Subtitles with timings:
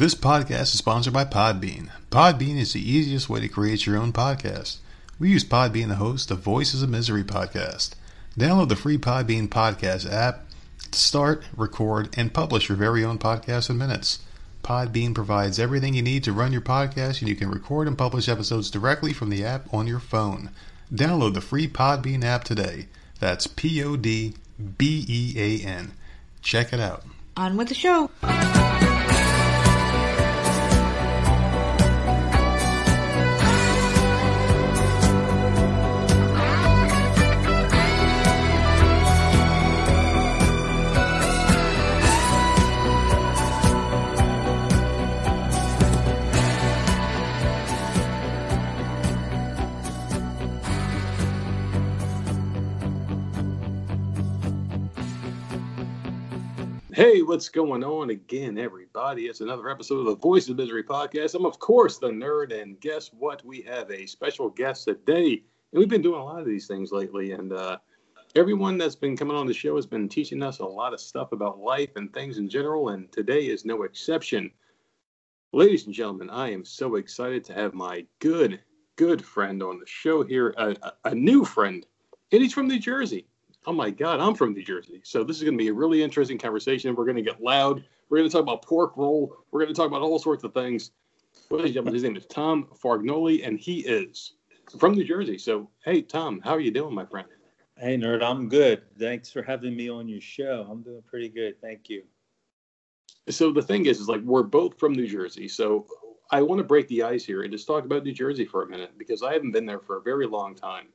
[0.00, 1.90] This podcast is sponsored by Podbean.
[2.10, 4.78] Podbean is the easiest way to create your own podcast.
[5.18, 7.90] We use Podbean to host the Voices of Misery podcast.
[8.34, 10.46] Download the free Podbean podcast app
[10.90, 14.20] to start, record, and publish your very own podcast in minutes.
[14.64, 18.26] Podbean provides everything you need to run your podcast, and you can record and publish
[18.26, 20.48] episodes directly from the app on your phone.
[20.90, 22.86] Download the free Podbean app today.
[23.18, 24.32] That's P O D
[24.78, 25.92] B E A N.
[26.40, 27.04] Check it out.
[27.36, 28.08] On with the show.
[57.30, 59.26] What's going on again, everybody?
[59.26, 61.36] It's another episode of the Voice of Misery podcast.
[61.36, 63.44] I'm, of course, the nerd, and guess what?
[63.44, 65.34] We have a special guest today.
[65.70, 67.78] And we've been doing a lot of these things lately, and uh,
[68.34, 71.30] everyone that's been coming on the show has been teaching us a lot of stuff
[71.30, 74.50] about life and things in general, and today is no exception.
[75.52, 78.60] Ladies and gentlemen, I am so excited to have my good,
[78.96, 81.86] good friend on the show here, a, a, a new friend,
[82.32, 83.28] and he's from New Jersey
[83.66, 85.00] oh my God, I'm from New Jersey.
[85.04, 86.94] So this is going to be a really interesting conversation.
[86.94, 87.84] We're going to get loud.
[88.08, 89.36] We're going to talk about pork roll.
[89.50, 90.92] We're going to talk about all sorts of things.
[91.50, 94.34] Ladies and gentlemen, his name is Tom Fargnoli, and he is
[94.78, 95.38] from New Jersey.
[95.38, 97.28] So, hey, Tom, how are you doing, my friend?
[97.78, 98.82] Hey, nerd, I'm good.
[98.98, 100.66] Thanks for having me on your show.
[100.70, 101.60] I'm doing pretty good.
[101.60, 102.02] Thank you.
[103.28, 105.48] So the thing is, is like we're both from New Jersey.
[105.48, 105.86] So
[106.30, 108.66] I want to break the ice here and just talk about New Jersey for a
[108.68, 110.88] minute because I haven't been there for a very long time.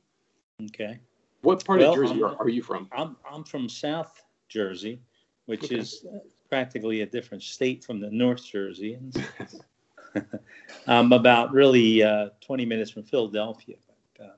[0.62, 1.00] Okay.
[1.46, 2.88] What part well, of Jersey are, are, you from?
[2.90, 5.00] I'm I'm from South Jersey,
[5.44, 5.76] which okay.
[5.76, 6.04] is
[6.48, 8.98] practically a different state from the North Jersey.
[10.88, 13.76] I'm about really uh, 20 minutes from Philadelphia.
[14.18, 14.30] But, uh,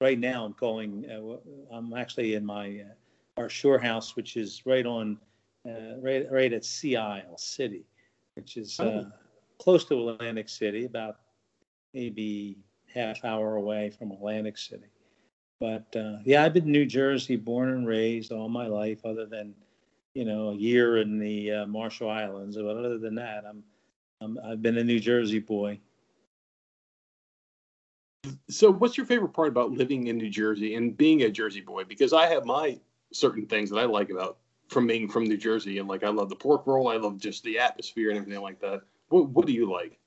[0.00, 1.08] right now, I'm going.
[1.08, 5.18] Uh, I'm actually in my uh, our shore house, which is right on
[5.68, 7.84] uh, right right at Sea Isle City,
[8.34, 9.12] which is uh, oh.
[9.60, 11.18] close to Atlantic City, about
[11.94, 12.58] maybe
[12.92, 14.86] half hour away from Atlantic City.
[15.60, 19.26] But uh, yeah, I've been in New Jersey, born and raised all my life, other
[19.26, 19.54] than
[20.14, 22.56] you know a year in the uh, Marshall Islands.
[22.56, 23.62] But other than that, I'm,
[24.20, 25.80] I'm I've been a New Jersey boy.
[28.50, 31.84] So, what's your favorite part about living in New Jersey and being a Jersey boy?
[31.84, 32.78] Because I have my
[33.12, 36.28] certain things that I like about from being from New Jersey, and like I love
[36.28, 38.82] the pork roll, I love just the atmosphere and everything like that.
[39.08, 39.98] What What do you like?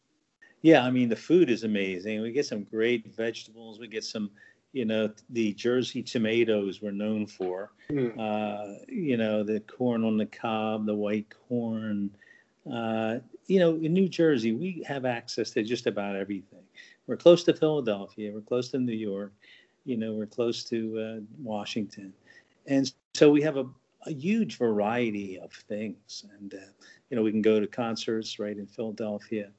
[0.62, 2.22] Yeah, I mean the food is amazing.
[2.22, 3.80] We get some great vegetables.
[3.80, 4.30] We get some
[4.72, 7.72] you know the Jersey tomatoes were known for.
[7.90, 8.18] Mm.
[8.20, 12.12] Uh, you know the corn on the cob, the white corn.
[12.72, 16.64] Uh, you know in New Jersey we have access to just about everything.
[17.08, 18.32] We're close to Philadelphia.
[18.34, 19.34] We're close to New York.
[19.86, 22.14] You know we're close to uh, Washington,
[22.68, 23.66] and so we have a,
[24.06, 26.26] a huge variety of things.
[26.38, 26.72] And uh,
[27.10, 29.50] you know we can go to concerts right in Philadelphia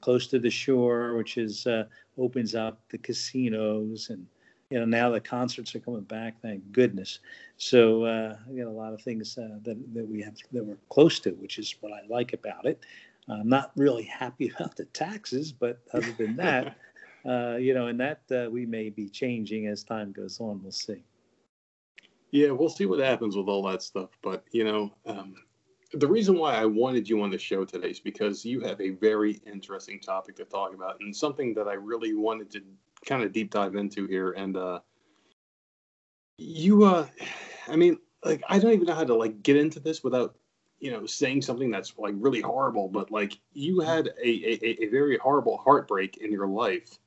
[0.00, 1.84] close to the shore, which is uh,
[2.18, 4.26] opens up the casinos and
[4.70, 6.40] you know now the concerts are coming back.
[6.40, 7.20] Thank goodness.
[7.56, 10.78] So uh, I got a lot of things uh, that that we have that we're
[10.88, 12.84] close to, which is what I like about it.
[13.28, 16.76] I'm not really happy about the taxes, but other than that,
[17.26, 20.62] uh, you know, and that uh, we may be changing as time goes on.
[20.62, 21.04] We'll see.
[22.30, 24.10] Yeah, we'll see what happens with all that stuff.
[24.22, 25.34] But you know, um,
[25.94, 28.90] the reason why I wanted you on the show today is because you have a
[28.90, 32.62] very interesting topic to talk about and something that I really wanted to
[33.04, 34.32] kind of deep dive into here.
[34.32, 34.80] And uh,
[36.38, 37.06] you, uh,
[37.68, 40.36] I mean, like I don't even know how to like get into this without
[40.78, 42.88] you know saying something that's like really horrible.
[42.88, 46.98] But like you had a a, a very horrible heartbreak in your life,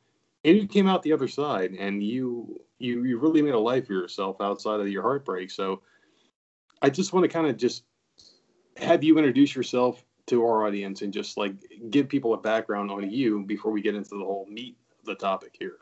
[0.43, 3.87] and you came out the other side, and you you you really made a life
[3.87, 5.49] for yourself outside of your heartbreak.
[5.49, 5.81] So
[6.81, 7.83] I just want to kind of just
[8.77, 11.53] have you introduce yourself to our audience and just like
[11.89, 15.15] give people a background on you before we get into the whole meat of the
[15.15, 15.77] topic here.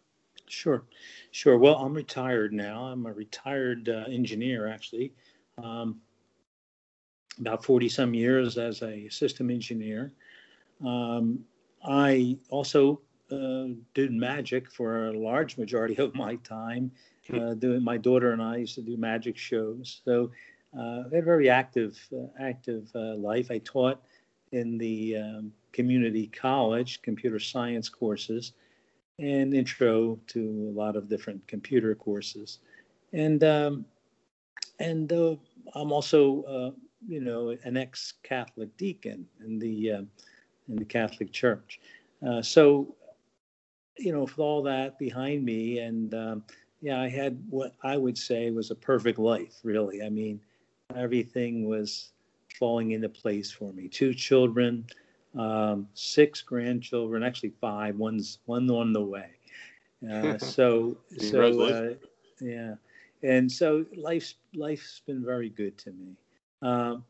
[0.47, 0.83] Sure,
[1.31, 1.57] sure.
[1.57, 2.83] Well, I'm retired now.
[2.83, 5.13] I'm a retired uh, engineer, actually.
[5.57, 6.01] Um,
[7.39, 10.12] about 40 some years as a system engineer.
[10.85, 11.39] Um,
[11.83, 13.01] I also
[13.31, 16.91] uh, did magic for a large majority of my time.
[17.33, 20.01] Uh, doing my daughter and I used to do magic shows.
[20.03, 20.29] So
[20.77, 23.51] uh, had a very active, uh, active uh, life.
[23.51, 24.01] I taught
[24.51, 28.53] in the um, community college computer science courses
[29.19, 32.59] and intro to a lot of different computer courses.
[33.13, 33.85] And um,
[34.79, 35.35] and uh,
[35.75, 36.71] I'm also uh,
[37.07, 40.01] you know an ex-Catholic deacon, and the uh,
[40.69, 41.79] in the Catholic Church.
[42.25, 42.95] Uh, so,
[43.97, 46.43] you know, with all that behind me, and um,
[46.81, 50.01] yeah, I had what I would say was a perfect life, really.
[50.01, 50.39] I mean,
[50.95, 52.12] everything was
[52.60, 53.88] falling into place for me.
[53.88, 54.86] Two children,
[55.38, 57.95] um, six grandchildren, actually five.
[57.98, 59.30] One's one on the way.
[60.10, 61.94] Uh, so, so uh,
[62.40, 62.75] yeah,
[63.24, 66.16] and so life's life's been very good to me.
[66.62, 67.04] Um,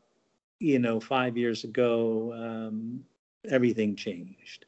[0.60, 3.04] you know, five years ago, um,
[3.48, 4.66] everything changed,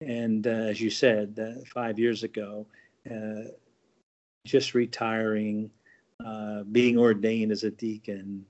[0.00, 2.66] and uh, as you said, uh, five years ago,
[3.10, 3.50] uh,
[4.44, 5.70] just retiring,
[6.24, 8.44] uh, being ordained as a deacon,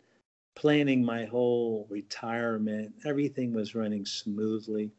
[0.57, 4.91] planning my whole retirement, everything was running smoothly,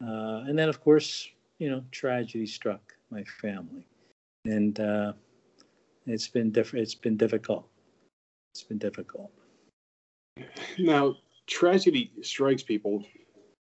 [0.00, 1.28] uh, and then of course,
[1.58, 3.84] you know, tragedy struck my family,
[4.44, 5.12] and uh,
[6.06, 6.84] it's been different.
[6.84, 7.66] It's been difficult.
[8.54, 9.30] It's been difficult.
[10.78, 11.16] Now,
[11.46, 13.04] tragedy strikes people,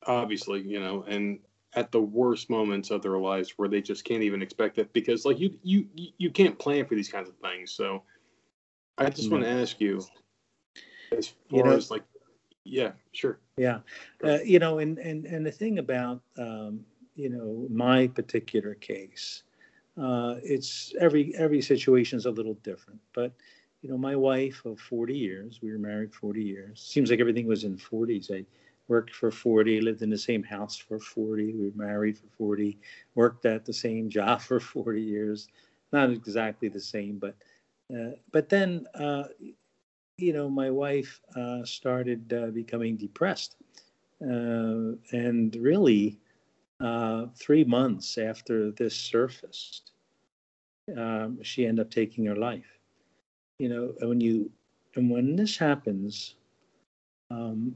[0.06, 1.39] obviously, you know, and
[1.74, 5.25] at the worst moments of their lives where they just can't even expect it because,
[5.25, 7.72] like, you you you can't plan for these kinds of things.
[7.72, 8.04] So,
[8.98, 10.01] I just want to ask you,
[11.12, 12.04] as far you know, as like,
[12.63, 13.80] yeah, sure, yeah,
[14.24, 16.86] uh, you know, and and and the thing about um,
[17.16, 19.44] you know my particular case
[19.98, 23.00] uh, it's every every situation is a little different.
[23.13, 23.31] But
[23.81, 26.81] you know, my wife of 40 years, we were married 40 years.
[26.81, 28.31] Seems like everything was in 40s.
[28.31, 28.46] I
[28.88, 32.78] worked for 40, lived in the same house for 40, we were married for 40,
[33.16, 35.48] worked at the same job for 40 years.
[35.92, 37.36] Not exactly the same, but
[37.96, 39.25] uh, but then uh,
[40.17, 43.57] you know, my wife uh, started uh, becoming depressed,
[44.21, 46.19] uh, and really
[46.79, 49.91] uh, three months after this surfaced,
[50.97, 52.79] um, she ended up taking her life.
[53.59, 54.51] You know, when you
[54.95, 56.35] and when this happens,
[57.29, 57.75] um,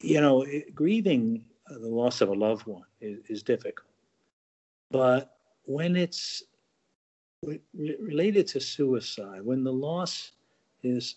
[0.00, 3.88] you know, it, grieving the loss of a loved one is, is difficult.
[4.90, 6.42] But when it's
[7.42, 10.32] re- related to suicide, when the loss
[10.86, 11.16] is,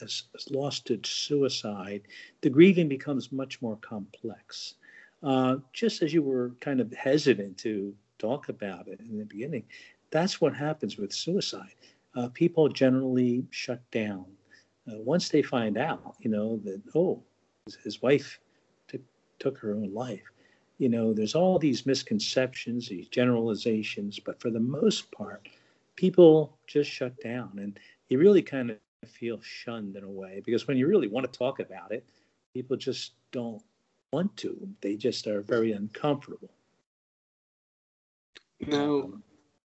[0.00, 2.02] is, is lost to suicide,
[2.40, 4.74] the grieving becomes much more complex.
[5.22, 9.64] Uh, just as you were kind of hesitant to talk about it in the beginning,
[10.10, 11.74] that's what happens with suicide.
[12.14, 14.26] Uh, people generally shut down
[14.88, 17.22] uh, once they find out, you know, that oh,
[17.84, 18.38] his wife
[18.88, 19.00] took
[19.38, 20.22] took her own life.
[20.78, 25.48] You know, there's all these misconceptions, these generalizations, but for the most part,
[25.96, 27.78] people just shut down, and
[28.08, 31.38] you really kind of feel shunned in a way because when you really want to
[31.38, 32.04] talk about it,
[32.54, 33.62] people just don't
[34.12, 34.68] want to.
[34.80, 36.50] They just are very uncomfortable.
[38.66, 39.10] Now,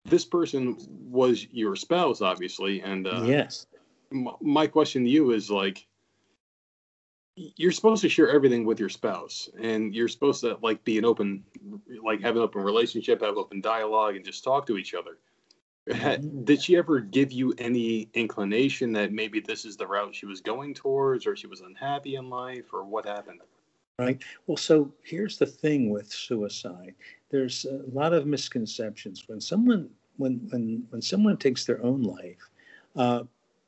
[0.05, 3.67] this person was your spouse, obviously, and uh, yes.
[4.12, 5.87] M- my question to you is like,
[7.34, 11.05] you're supposed to share everything with your spouse, and you're supposed to like be an
[11.05, 11.44] open,
[12.02, 15.19] like have an open relationship, have open dialogue, and just talk to each other.
[16.44, 20.41] Did she ever give you any inclination that maybe this is the route she was
[20.41, 23.41] going towards, or she was unhappy in life, or what happened?
[23.99, 24.21] Right.
[24.47, 26.94] Well, so here's the thing with suicide.
[27.31, 32.50] There's a lot of misconceptions when someone when when when someone takes their own life.
[32.97, 33.23] Uh,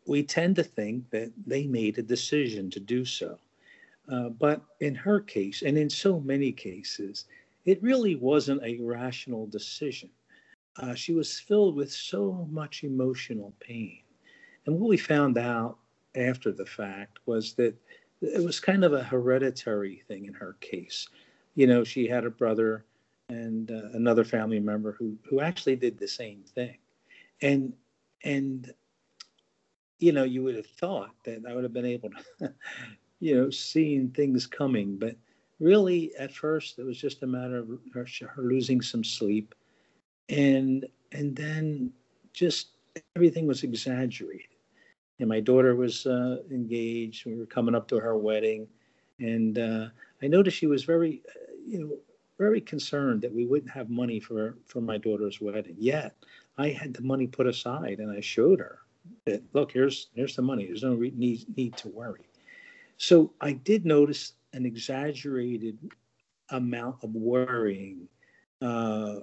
[0.06, 3.38] we tend to think that they made a decision to do so.
[4.10, 7.26] Uh, but in her case, and in so many cases,
[7.66, 10.08] it really wasn't a rational decision.
[10.78, 14.00] Uh, she was filled with so much emotional pain.
[14.66, 15.78] And what we found out
[16.14, 17.74] after the fact was that
[18.20, 21.08] it was kind of a hereditary thing in her case.
[21.54, 22.84] You know, she had a brother
[23.28, 26.78] and uh, another family member who who actually did the same thing,
[27.42, 27.72] and
[28.24, 28.72] and
[29.98, 32.54] you know you would have thought that I would have been able to,
[33.20, 35.16] you know, seeing things coming, but
[35.60, 39.54] really at first it was just a matter of her, her losing some sleep,
[40.28, 41.90] and and then
[42.32, 42.68] just
[43.16, 44.48] everything was exaggerated
[45.20, 47.26] and my daughter was uh, engaged.
[47.26, 48.68] We were coming up to her wedding,
[49.18, 49.86] and uh,
[50.22, 51.96] I noticed she was very, uh, you know,
[52.38, 55.76] very concerned that we wouldn't have money for for my daughter's wedding.
[55.78, 56.14] Yet
[56.56, 58.78] I had the money put aside, and I showed her
[59.26, 60.66] that look, here's here's the money.
[60.66, 62.26] There's no re- need need to worry.
[62.96, 65.78] So I did notice an exaggerated
[66.50, 68.08] amount of worrying
[68.62, 69.16] uh,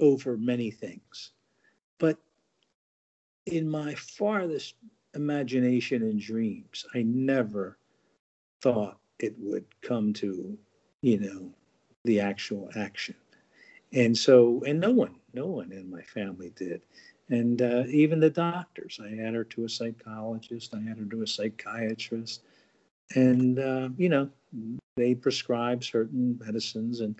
[0.00, 1.32] over many things,
[1.98, 2.18] but
[3.46, 4.76] in my farthest
[5.14, 7.78] imagination and dreams, I never
[8.62, 10.58] thought it would come to,
[11.02, 11.50] you know,
[12.04, 13.16] the actual action.
[13.92, 16.82] And so, and no one, no one in my family did.
[17.30, 21.22] And uh, even the doctors, I had her to a psychologist, I had her to
[21.22, 22.42] a psychiatrist.
[23.14, 24.28] and uh, you know
[24.96, 27.16] they prescribed certain medicines, and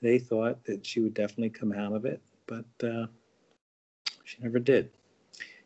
[0.00, 3.06] they thought that she would definitely come out of it, but uh,
[4.24, 4.90] she never did.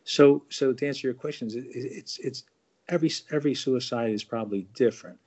[0.05, 2.45] So, so to answer your questions, it, it's it's
[2.89, 5.19] every every suicide is probably different,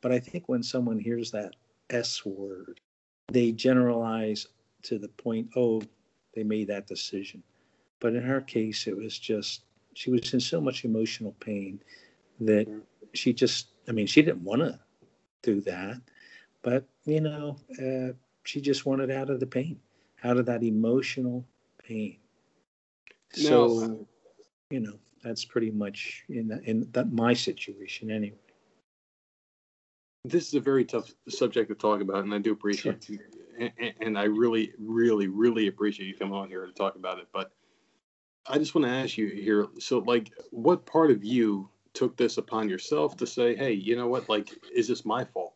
[0.00, 1.54] but I think when someone hears that
[1.90, 2.80] S word,
[3.28, 4.48] they generalize
[4.82, 5.82] to the point, oh,
[6.34, 7.42] they made that decision.
[8.00, 9.62] But in her case, it was just
[9.94, 11.80] she was in so much emotional pain
[12.40, 12.66] that
[13.12, 14.78] she just, I mean, she didn't want to
[15.42, 16.00] do that,
[16.62, 18.12] but you know, uh,
[18.44, 19.80] she just wanted out of the pain,
[20.22, 21.44] out of that emotional
[21.82, 22.18] pain.
[23.32, 24.06] So,
[24.70, 28.38] you know, that's pretty much in in that my situation anyway.
[30.24, 33.16] This is a very tough subject to talk about, and I do appreciate sure.
[33.58, 37.18] you, and, and I really, really, really appreciate you coming on here to talk about
[37.18, 37.28] it.
[37.32, 37.52] But
[38.46, 39.66] I just want to ask you here.
[39.80, 44.08] So, like, what part of you took this upon yourself to say, hey, you know
[44.08, 44.28] what?
[44.28, 45.53] Like, is this my fault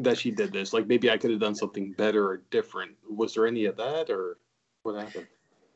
[0.00, 0.72] that she did this?
[0.72, 2.92] Like, maybe I could have done something better or different.
[3.08, 4.38] Was there any of that, or
[4.82, 5.26] what happened?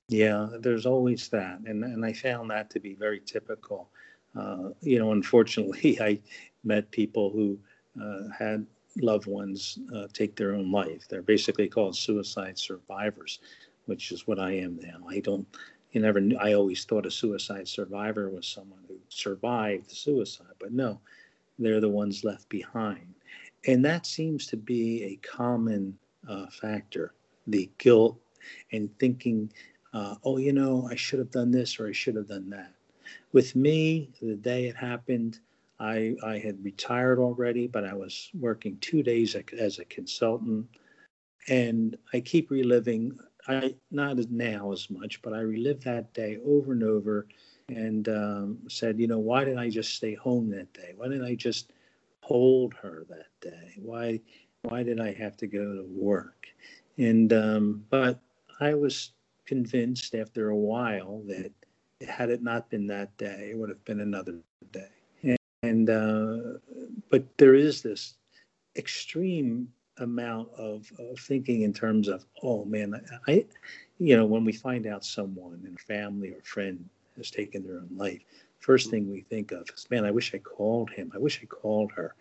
[0.09, 3.91] Yeah, there's always that, and and I found that to be very typical.
[4.39, 6.21] Uh, you know, unfortunately, I
[6.65, 7.59] met people who
[8.03, 8.67] uh, had
[9.01, 11.07] loved ones uh, take their own life.
[11.09, 13.41] They're basically called suicide survivors,
[13.87, 15.07] which is what I am now.
[15.09, 15.47] I don't
[15.93, 20.73] you never knew, I always thought a suicide survivor was someone who survived suicide, but
[20.73, 21.01] no,
[21.59, 23.12] they're the ones left behind.
[23.67, 25.97] And that seems to be a common
[26.29, 27.15] uh, factor
[27.47, 28.19] the guilt
[28.73, 29.53] and thinking,
[29.93, 32.73] uh, oh, you know, I should have done this or I should have done that.
[33.33, 35.41] With me, the day it happened,
[35.81, 40.69] I, I had retired already, but I was working two days as a consultant.
[41.49, 46.73] And I keep reliving I not now as much, but I relived that day over
[46.73, 47.27] and over,
[47.69, 50.93] and um, said, you know, why did I just stay home that day?
[50.97, 51.73] Why didn't I just
[52.23, 53.75] hold her that day?
[53.77, 54.21] Why
[54.63, 56.47] why did I have to go to work?
[56.97, 58.21] And um, but
[58.61, 59.13] I was
[59.47, 61.53] convinced after a while that
[62.09, 64.37] had it not been that day, it would have been another
[64.73, 64.89] day.
[65.23, 66.59] And, and uh,
[67.11, 68.15] but there is this
[68.77, 72.95] extreme amount of, of, thinking in terms of, oh man,
[73.29, 73.45] I,
[73.99, 77.77] you know, when we find out someone in a family or friend has taken their
[77.77, 78.23] own life,
[78.63, 81.13] first thing we think of is, man, I wish I called him.
[81.15, 82.15] I wish I called her.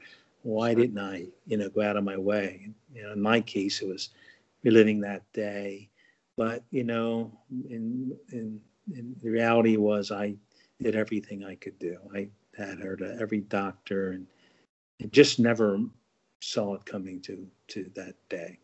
[0.44, 2.68] Why didn't I, you know, go out of my way?
[2.94, 4.10] You know, in my case, it was
[4.64, 5.88] reliving that day.
[6.36, 7.32] But you know,
[7.70, 8.60] in in,
[8.94, 10.36] in the reality was I
[10.82, 11.98] did everything I could do.
[12.14, 14.26] I had her to every doctor and,
[15.00, 15.80] and just never
[16.42, 18.58] saw it coming to to that day.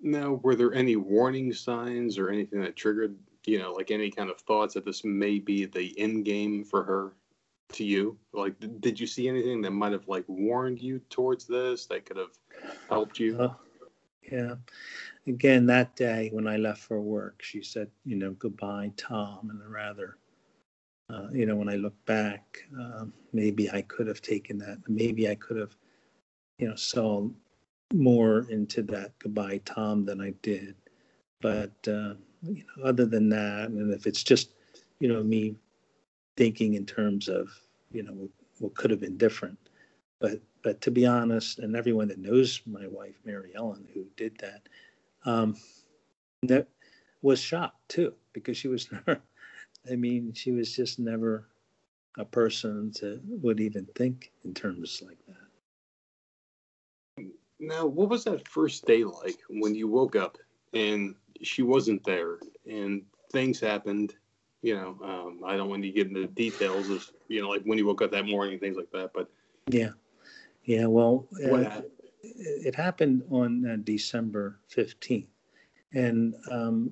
[0.00, 4.30] Now, were there any warning signs or anything that triggered, you know, like any kind
[4.30, 7.12] of thoughts that this may be the end game for her
[7.72, 8.18] to you?
[8.32, 12.16] Like, did you see anything that might have like warned you towards this that could
[12.16, 12.36] have
[12.88, 13.38] helped you?
[13.38, 13.54] Uh,
[14.30, 14.54] yeah.
[15.26, 19.60] Again, that day when I left for work, she said, you know, goodbye, Tom, and
[19.72, 20.18] rather
[21.10, 24.78] uh, you know, when I look back, uh, maybe I could have taken that.
[24.88, 25.76] Maybe I could have
[26.58, 27.28] you know, saw
[27.92, 30.74] more into that goodbye Tom than I did.
[31.40, 32.14] But uh,
[32.46, 34.50] you know, other than that, and if it's just
[35.00, 35.56] you know me
[36.36, 37.48] thinking in terms of
[37.92, 39.58] you know what could have been different,
[40.20, 44.36] but but to be honest, and everyone that knows my wife Mary Ellen who did
[44.38, 44.68] that,
[45.24, 45.56] um,
[46.42, 46.68] that
[47.22, 49.20] was shocked too because she was never.
[49.90, 51.46] I mean, she was just never
[52.16, 55.34] a person to would even think in terms like that.
[57.60, 60.38] Now, what was that first day like when you woke up
[60.72, 62.38] and she wasn't there
[62.68, 64.14] and things happened?
[64.62, 67.62] You know, um, I don't want to get into the details of, you know, like
[67.64, 69.12] when you woke up that morning, things like that.
[69.12, 69.28] But
[69.68, 69.90] yeah,
[70.64, 70.86] yeah.
[70.86, 71.90] Well, uh, happened?
[72.22, 75.26] it happened on uh, December 15th.
[75.92, 76.90] And um,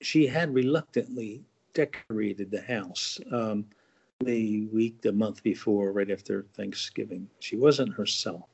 [0.00, 1.42] she had reluctantly
[1.74, 3.64] decorated the house um,
[4.20, 7.28] the week, the month before, right after Thanksgiving.
[7.38, 8.44] She wasn't herself.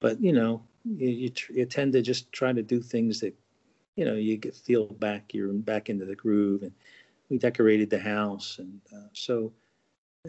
[0.00, 3.34] But, you know, you, you, you, tend to just try to do things that
[3.96, 6.72] you know you get feel back you're back into the groove and
[7.28, 9.52] we decorated the house and uh, so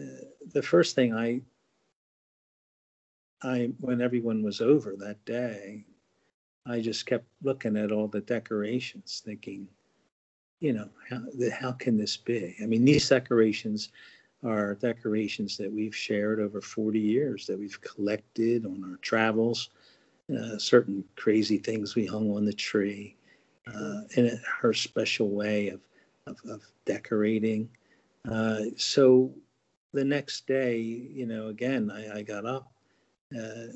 [0.00, 1.40] uh, the first thing i
[3.42, 5.84] i when everyone was over that day
[6.66, 9.68] i just kept looking at all the decorations thinking
[10.60, 11.20] you know how,
[11.52, 12.56] how can this be?
[12.62, 13.90] I mean these decorations
[14.42, 19.70] are decorations that we've shared over 40 years that we've collected on our travels
[20.34, 23.14] uh, certain crazy things we hung on the tree,
[23.66, 25.80] uh, and her special way of,
[26.26, 27.68] of, of decorating.
[28.30, 29.32] Uh, so
[29.92, 32.72] the next day, you know, again, I, I got up
[33.36, 33.66] uh,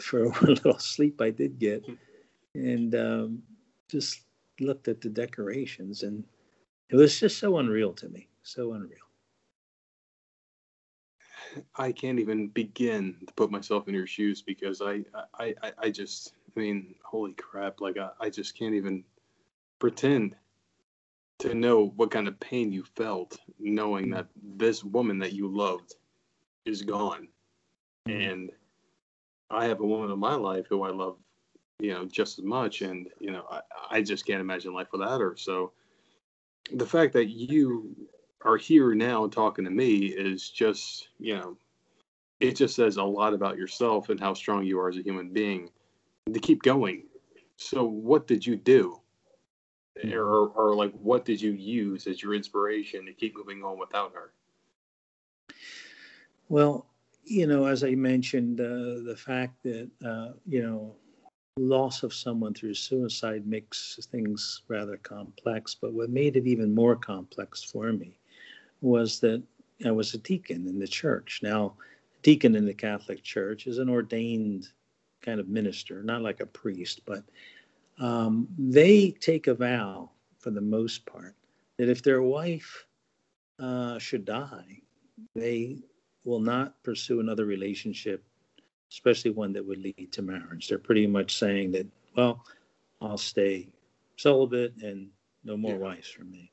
[0.00, 1.84] for a little sleep I did get,
[2.54, 3.42] and um,
[3.88, 4.22] just
[4.60, 6.24] looked at the decorations, and
[6.90, 8.98] it was just so unreal to me, so unreal.
[11.76, 15.04] I can't even begin to put myself in your shoes because I,
[15.38, 17.80] I, I, I just, I mean, holy crap!
[17.80, 19.04] Like I, I just can't even
[19.78, 20.34] pretend
[21.38, 25.94] to know what kind of pain you felt knowing that this woman that you loved
[26.64, 27.28] is gone.
[28.08, 28.20] Mm-hmm.
[28.20, 28.50] And
[29.50, 31.16] I have a woman in my life who I love,
[31.78, 32.82] you know, just as much.
[32.82, 35.36] And, you know, I, I just can't imagine life without her.
[35.36, 35.70] So
[36.72, 37.94] the fact that you
[38.44, 41.56] are here now talking to me is just, you know,
[42.40, 45.28] it just says a lot about yourself and how strong you are as a human
[45.32, 45.70] being
[46.32, 47.04] to keep going.
[47.56, 49.00] So, what did you do?
[49.98, 50.14] Mm-hmm.
[50.14, 54.12] Or, or like, what did you use as your inspiration to keep moving on without
[54.14, 54.32] her?
[56.48, 56.86] Well,
[57.24, 60.94] you know, as I mentioned, uh, the fact that, uh, you know,
[61.58, 65.74] loss of someone through suicide makes things rather complex.
[65.74, 68.18] But what made it even more complex for me
[68.80, 69.42] was that
[69.84, 71.40] I was a deacon in the church.
[71.42, 71.74] Now,
[72.22, 74.68] deacon in the Catholic Church is an ordained
[75.22, 77.24] kind of minister, not like a priest, but
[77.98, 81.34] um, they take a vow for the most part
[81.78, 82.86] that if their wife
[83.58, 84.80] uh, should die,
[85.34, 85.78] they
[86.24, 88.22] will not pursue another relationship,
[88.90, 90.68] especially one that would lead to marriage.
[90.68, 92.44] They're pretty much saying that, well,
[93.00, 93.68] I'll stay
[94.16, 95.08] celibate and
[95.44, 95.78] no more yeah.
[95.78, 96.52] wives for me.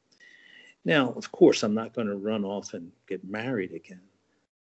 [0.86, 4.02] Now, of course, I'm not going to run off and get married again.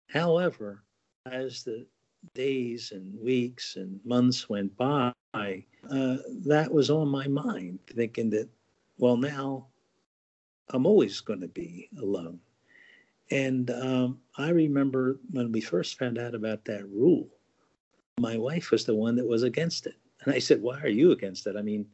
[0.09, 0.83] However,
[1.27, 1.87] as the
[2.35, 8.49] days and weeks and months went by, uh, that was on my mind, thinking that,
[8.99, 9.67] well, now
[10.71, 12.41] I'm always going to be alone.
[13.31, 17.29] And um, I remember when we first found out about that rule,
[18.19, 19.95] my wife was the one that was against it.
[20.25, 21.57] And I said, Why are you against it?
[21.57, 21.87] I mean,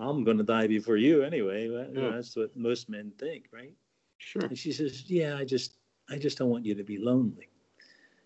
[0.00, 1.68] I'm going to die before you anyway.
[1.68, 2.10] Yeah.
[2.10, 3.72] That's what most men think, right?
[4.18, 4.42] Sure.
[4.42, 5.76] And she says, Yeah, I just,
[6.08, 7.48] I just don't want you to be lonely.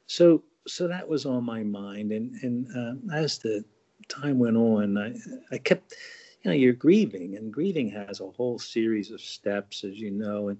[0.06, 2.12] So, so that was on my mind.
[2.12, 3.64] And, and uh, as the
[4.08, 5.14] time went on, I,
[5.54, 5.94] I kept,
[6.42, 10.48] you know, you're grieving, and grieving has a whole series of steps, as you know.
[10.48, 10.58] And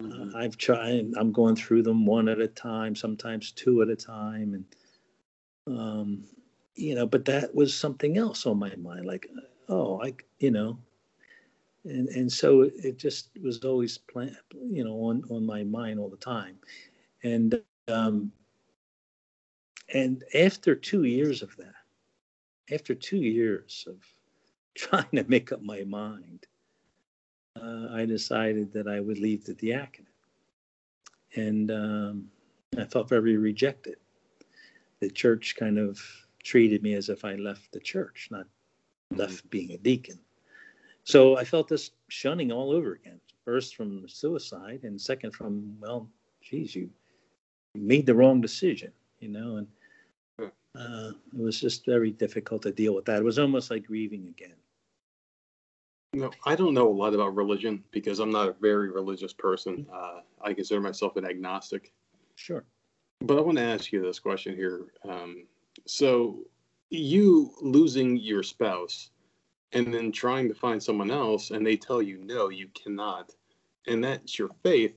[0.00, 0.36] uh, mm-hmm.
[0.36, 4.54] I've tried, I'm going through them one at a time, sometimes two at a time.
[4.54, 6.24] And, um,
[6.74, 9.04] you know, but that was something else on my mind.
[9.04, 9.28] Like,
[9.68, 10.78] oh, I, you know,
[11.84, 14.36] and and so it just was always plan,
[14.70, 16.56] you know, on on my mind all the time,
[17.22, 18.30] and um,
[19.92, 21.74] and after two years of that,
[22.72, 23.96] after two years of
[24.74, 26.46] trying to make up my mind,
[27.60, 30.06] uh, I decided that I would leave the diaconate.
[31.34, 32.30] And um,
[32.78, 33.96] I felt very rejected.
[35.00, 36.00] The church kind of
[36.42, 38.46] treated me as if I left the church, not
[39.14, 40.18] left being a deacon.
[41.04, 43.20] So I felt this shunning all over again.
[43.44, 46.08] First from suicide, and second from, well,
[46.42, 46.90] geez, you
[47.74, 49.66] made the wrong decision, you know, and
[50.40, 53.18] uh, it was just very difficult to deal with that.
[53.18, 54.54] It was almost like grieving again.
[56.14, 59.86] No, I don't know a lot about religion because I'm not a very religious person.
[59.88, 59.92] Mm-hmm.
[59.92, 61.92] Uh, I consider myself an agnostic.
[62.36, 62.64] Sure.
[63.20, 64.86] But I want to ask you this question here.
[65.08, 65.44] Um,
[65.86, 66.44] so,
[66.90, 69.10] you losing your spouse
[69.72, 73.34] and then trying to find someone else, and they tell you, no, you cannot,
[73.86, 74.94] and that's your faith.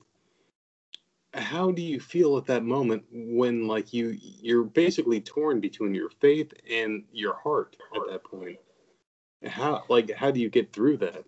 [1.34, 6.10] How do you feel at that moment when, like, you you're basically torn between your
[6.10, 8.58] faith and your heart at that point?
[9.46, 11.24] How like how do you get through that?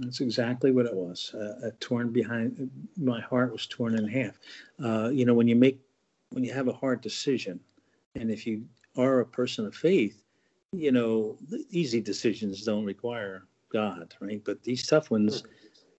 [0.00, 1.34] That's exactly what it was.
[1.34, 4.38] Uh, torn behind my heart was torn in half.
[4.82, 5.80] Uh, you know, when you make
[6.30, 7.60] when you have a hard decision,
[8.14, 8.64] and if you
[8.96, 10.22] are a person of faith,
[10.72, 11.36] you know,
[11.70, 14.42] easy decisions don't require God, right?
[14.44, 15.44] But these tough ones,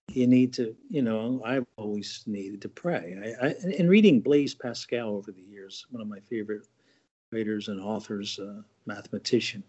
[0.09, 3.35] you need to, you know, I've always needed to pray.
[3.41, 6.67] I, I, in reading Blaise Pascal over the years, one of my favorite
[7.31, 9.63] writers and authors, uh, mathematician,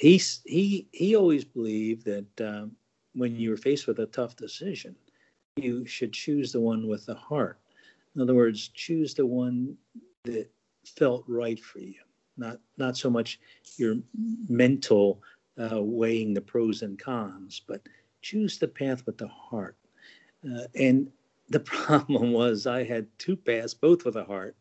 [0.00, 2.72] he he he always believed that um,
[3.14, 4.94] when you were faced with a tough decision,
[5.56, 7.58] you should choose the one with the heart.
[8.14, 9.76] In other words, choose the one
[10.24, 10.50] that
[10.84, 12.00] felt right for you,
[12.36, 13.38] not not so much
[13.76, 13.96] your
[14.48, 15.22] mental
[15.58, 17.82] uh, weighing the pros and cons, but
[18.28, 19.76] choose the path with the heart.
[20.44, 21.10] Uh, and
[21.48, 24.56] the problem was I had two paths, both with a heart.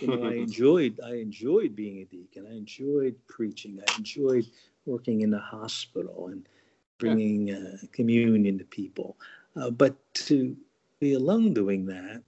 [0.00, 2.46] You know, I enjoyed I enjoyed being a deacon.
[2.46, 3.80] I enjoyed preaching.
[3.86, 4.46] I enjoyed
[4.86, 6.48] working in the hospital and
[6.98, 9.16] bringing uh, communion to people.
[9.56, 10.56] Uh, but to
[11.00, 12.22] be alone doing that,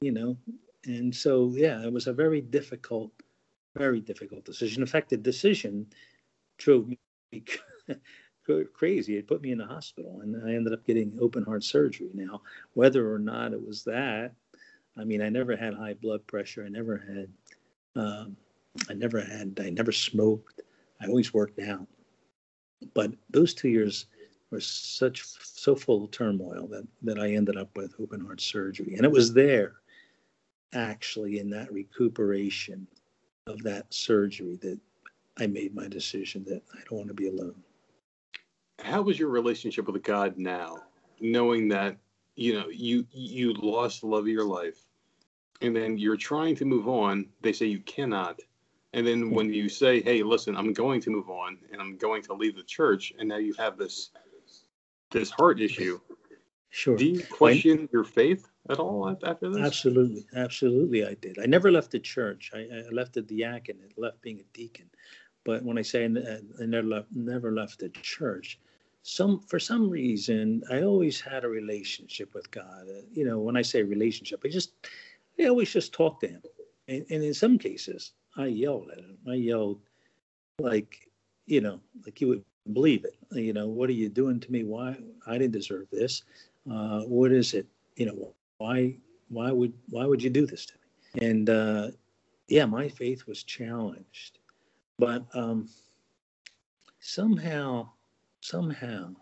[0.00, 0.36] you know,
[0.84, 3.10] and so yeah, it was a very difficult,
[3.76, 4.82] very difficult decision.
[4.82, 5.86] In fact, the decision
[6.56, 6.98] drove me
[8.72, 9.16] crazy.
[9.16, 12.10] It put me in the hospital, and I ended up getting open heart surgery.
[12.14, 12.42] Now,
[12.74, 14.32] whether or not it was that,
[14.96, 16.64] I mean, I never had high blood pressure.
[16.64, 18.36] I never had, um,
[18.88, 20.62] I never had, I never smoked.
[21.00, 21.86] I always worked out.
[22.94, 24.06] But those two years
[24.50, 28.94] were such so full of turmoil that that I ended up with open heart surgery,
[28.94, 29.74] and it was there,
[30.72, 32.86] actually, in that recuperation
[33.46, 34.78] of that surgery that
[35.38, 37.62] I made my decision that I don't want to be alone.
[38.82, 40.78] How was your relationship with God now,
[41.20, 41.98] knowing that
[42.36, 44.78] you know you you lost the love of your life,
[45.60, 47.26] and then you're trying to move on?
[47.40, 48.40] They say you cannot,
[48.92, 49.34] and then hmm.
[49.34, 52.56] when you say, "Hey, listen, I'm going to move on, and I'm going to leave
[52.56, 54.10] the church," and now you have this
[55.10, 56.00] this heart issue.
[56.70, 56.96] Sure.
[56.96, 59.62] Do you question your faith at all after this?
[59.62, 61.06] Absolutely, absolutely.
[61.06, 61.38] I did.
[61.38, 62.50] I never left the church.
[62.54, 64.90] I, I left the diaconate, left being a deacon.
[65.44, 66.08] But when I say I
[66.66, 68.58] never left, never left the church,
[69.08, 72.86] some for some reason I always had a relationship with God.
[72.88, 74.72] Uh, you know, when I say relationship, I just
[75.40, 76.42] I always just talked to Him,
[76.88, 79.16] and, and in some cases I yelled at Him.
[79.26, 79.80] I yelled
[80.58, 81.08] like,
[81.46, 82.44] you know, like you would
[82.74, 83.16] believe it.
[83.32, 84.62] You know, what are you doing to me?
[84.62, 86.22] Why I didn't deserve this?
[86.70, 87.66] Uh, what is it?
[87.96, 88.94] You know, why
[89.30, 91.26] why would why would you do this to me?
[91.26, 91.88] And uh,
[92.48, 94.38] yeah, my faith was challenged,
[94.98, 95.70] but um,
[97.00, 97.88] somehow
[98.40, 99.14] somehow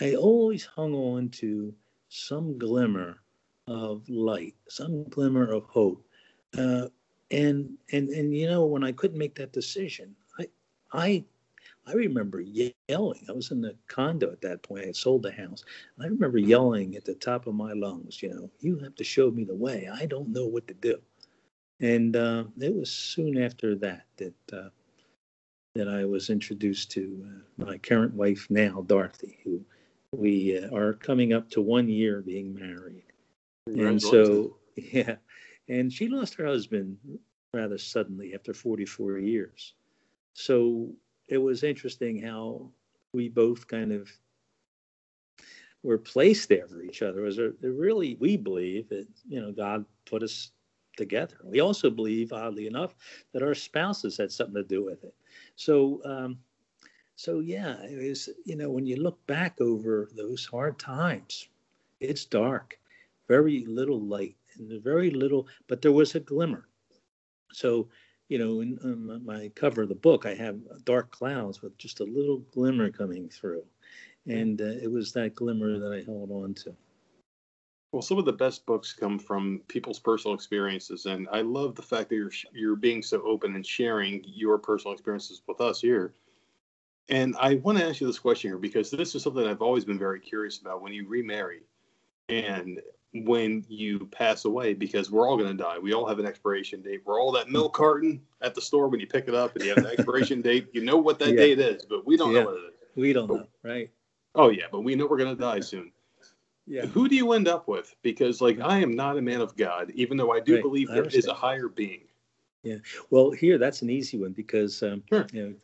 [0.00, 1.74] I always hung on to
[2.08, 3.22] some glimmer
[3.66, 6.04] of light, some glimmer of hope.
[6.56, 6.88] Uh,
[7.30, 10.48] and and and you know when I couldn't make that decision, I
[10.92, 11.24] I
[11.86, 13.24] I remember yelling.
[13.28, 14.84] I was in the condo at that point.
[14.84, 15.64] I had sold the house.
[16.00, 19.30] I remember yelling at the top of my lungs, you know, you have to show
[19.30, 19.88] me the way.
[19.92, 20.98] I don't know what to do.
[21.80, 24.68] And uh, it was soon after that that uh,
[25.74, 29.64] that I was introduced to uh, my current wife now, Dorothy, who
[30.12, 33.04] we uh, are coming up to one year being married.
[33.66, 35.16] And so, yeah,
[35.68, 36.96] and she lost her husband
[37.52, 39.74] rather suddenly after 44 years.
[40.34, 40.90] So
[41.28, 42.70] it was interesting how
[43.12, 44.10] we both kind of
[45.82, 47.20] were placed there for each other.
[47.20, 50.50] It was a, it really we believe that you know God put us
[50.98, 51.36] together.
[51.42, 52.94] We also believe, oddly enough,
[53.32, 55.14] that our spouses had something to do with it.
[55.56, 56.38] So, um,
[57.16, 61.48] so yeah, it was you know when you look back over those hard times,
[62.00, 62.78] it's dark,
[63.28, 66.68] very little light, and very little, but there was a glimmer.
[67.52, 67.88] So
[68.28, 72.00] you know, in, in my cover of the book, I have dark clouds with just
[72.00, 73.64] a little glimmer coming through.
[74.26, 76.76] And uh, it was that glimmer that I held on to.
[77.92, 81.82] Well, some of the best books come from people's personal experiences, and I love the
[81.82, 86.12] fact that you're you're being so open and sharing your personal experiences with us here.
[87.08, 89.86] And I want to ask you this question here because this is something I've always
[89.86, 90.82] been very curious about.
[90.82, 91.62] When you remarry,
[92.28, 92.80] and
[93.12, 95.78] when you pass away because we're all going to die.
[95.78, 97.02] We all have an expiration date.
[97.04, 99.70] We're all that milk carton at the store when you pick it up and you
[99.70, 100.68] have an expiration date.
[100.72, 101.36] You know what that yeah.
[101.36, 102.40] date is, but we don't yeah.
[102.40, 102.72] know what it is.
[102.96, 103.90] We don't know, right?
[104.34, 105.92] Oh yeah, but we know we're going to die soon.
[106.68, 106.86] Yeah.
[106.86, 107.94] Who do you end up with?
[108.02, 110.62] Because like I am not a man of God, even though I do right.
[110.62, 112.02] believe there is a higher being.
[112.62, 112.78] Yeah.
[113.10, 115.26] Well, here that's an easy one because um, sure.
[115.32, 115.54] you know.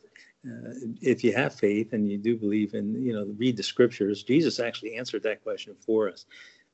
[0.47, 4.23] Uh, if you have faith and you do believe and you know read the scriptures
[4.23, 6.27] jesus actually answered that question for us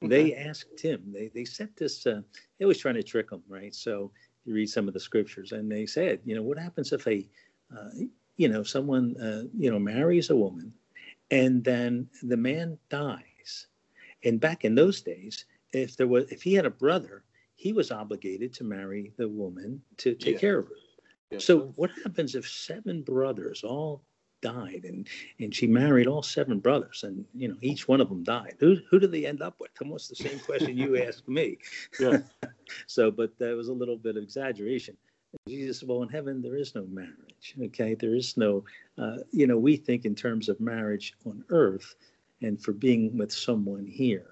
[0.03, 2.23] they asked him, they, they set this, uh,
[2.59, 3.75] they was trying to trick him, right?
[3.75, 4.11] So
[4.45, 7.29] you read some of the scriptures and they said, you know, what happens if a,
[7.77, 7.91] uh,
[8.37, 10.73] you know, someone, uh, you know, marries a woman
[11.31, 13.25] and then the man dies.
[14.25, 17.91] And back in those days, if there was, if he had a brother, he was
[17.91, 20.41] obligated to marry the woman to take yeah.
[20.41, 20.75] care of her.
[21.31, 21.39] Yeah.
[21.39, 24.03] So what happens if seven brothers all
[24.41, 25.07] died and
[25.39, 28.77] and she married all seven brothers and you know each one of them died who
[28.91, 31.59] who did they end up with almost the same question you asked me
[31.99, 32.19] yeah
[32.87, 34.97] so but that was a little bit of exaggeration
[35.47, 38.65] jesus well in heaven there is no marriage okay there is no
[38.99, 41.95] uh, you know we think in terms of marriage on earth
[42.43, 44.31] and for being with someone here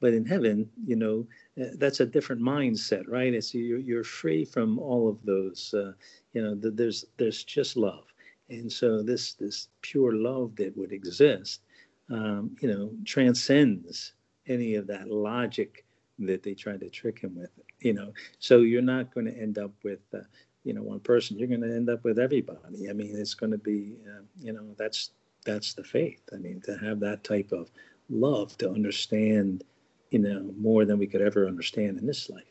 [0.00, 1.26] but in heaven you know
[1.60, 5.92] uh, that's a different mindset right it's you're, you're free from all of those uh,
[6.32, 8.04] you know the, there's there's just love
[8.50, 11.62] and so this this pure love that would exist,
[12.10, 14.14] um, you know, transcends
[14.46, 15.84] any of that logic
[16.18, 17.50] that they try to trick him with.
[17.78, 20.00] You know, so you're not going to end up with.
[20.12, 20.18] Uh,
[20.62, 21.38] you know, one person.
[21.38, 22.90] You're going to end up with everybody.
[22.90, 25.12] I mean, it's going to be, uh, you know, that's
[25.44, 26.22] that's the faith.
[26.32, 27.70] I mean, to have that type of
[28.08, 29.64] love to understand,
[30.10, 32.44] you know, more than we could ever understand in this life.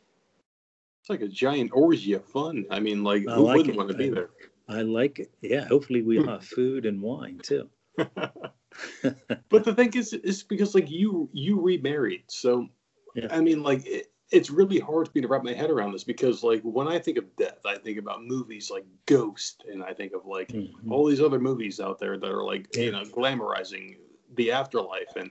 [1.02, 2.66] It's like a giant orgy of fun.
[2.70, 3.78] I mean, like I who like wouldn't it.
[3.78, 4.30] want to be I- there?
[4.68, 5.32] I like it.
[5.40, 7.68] Yeah, hopefully we'll have food and wine too.
[7.96, 12.68] but the thing is, is because like you you remarried, so
[13.14, 13.26] Yeah.
[13.30, 16.04] I mean, like it, it's really hard for me to wrap my head around this
[16.04, 19.92] because like when I think of death, I think about movies like Ghost, and I
[19.92, 20.90] think of like Mhm.
[20.90, 23.96] all these other movies out there that are like you know glamorizing
[24.34, 25.30] the afterlife and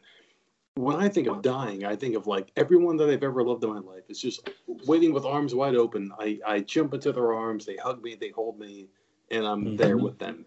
[0.75, 3.69] when i think of dying i think of like everyone that i've ever loved in
[3.69, 4.49] my life is just
[4.85, 8.29] waiting with arms wide open i i jump into their arms they hug me they
[8.29, 8.87] hold me
[9.31, 10.03] and i'm there Mhm.
[10.03, 10.45] with them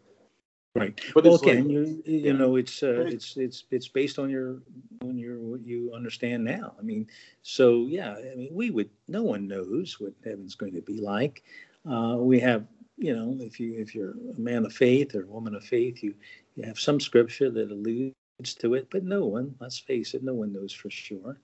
[0.74, 0.98] Right.
[1.12, 2.32] but well, it's like again, you you yeah.
[2.32, 4.62] know, it's uh, it's it's it's based on your
[5.02, 6.72] on your what you understand now.
[6.78, 7.08] I mean,
[7.42, 8.88] so yeah, I mean, we would.
[9.06, 11.42] No one knows what heaven's going to be like.
[11.86, 12.64] Uh, we have,
[12.96, 16.02] you know, if you if you're a man of faith or a woman of faith,
[16.02, 16.14] you
[16.56, 18.14] you have some scripture that alludes
[18.60, 19.54] to it, but no one.
[19.60, 21.38] Let's face it, no one knows for sure.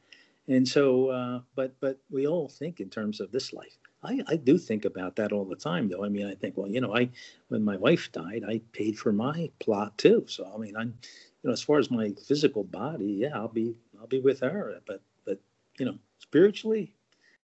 [0.48, 3.76] And so, uh, but but we all think in terms of this life.
[4.02, 6.04] I, I do think about that all the time, though.
[6.04, 7.10] I mean, I think, well, you know, I
[7.48, 10.24] when my wife died, I paid for my plot too.
[10.28, 10.94] So I mean, I'm,
[11.42, 14.80] you know, as far as my physical body, yeah, I'll be I'll be with her.
[14.86, 15.40] But but
[15.78, 16.92] you know, spiritually,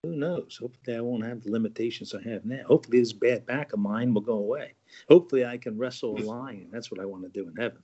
[0.04, 0.58] who knows?
[0.60, 2.64] Hopefully, I won't have the limitations I have now.
[2.66, 4.74] Hopefully, this bad back of mine will go away.
[5.08, 6.70] Hopefully, I can wrestle a lion.
[6.72, 7.84] That's what I want to do in heaven.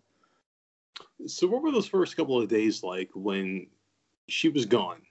[1.28, 3.67] so what were those first couple of days like when
[4.28, 5.01] she was gone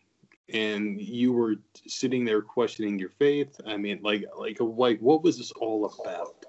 [0.52, 5.38] and you were sitting there questioning your faith i mean like like like what was
[5.38, 6.44] this all about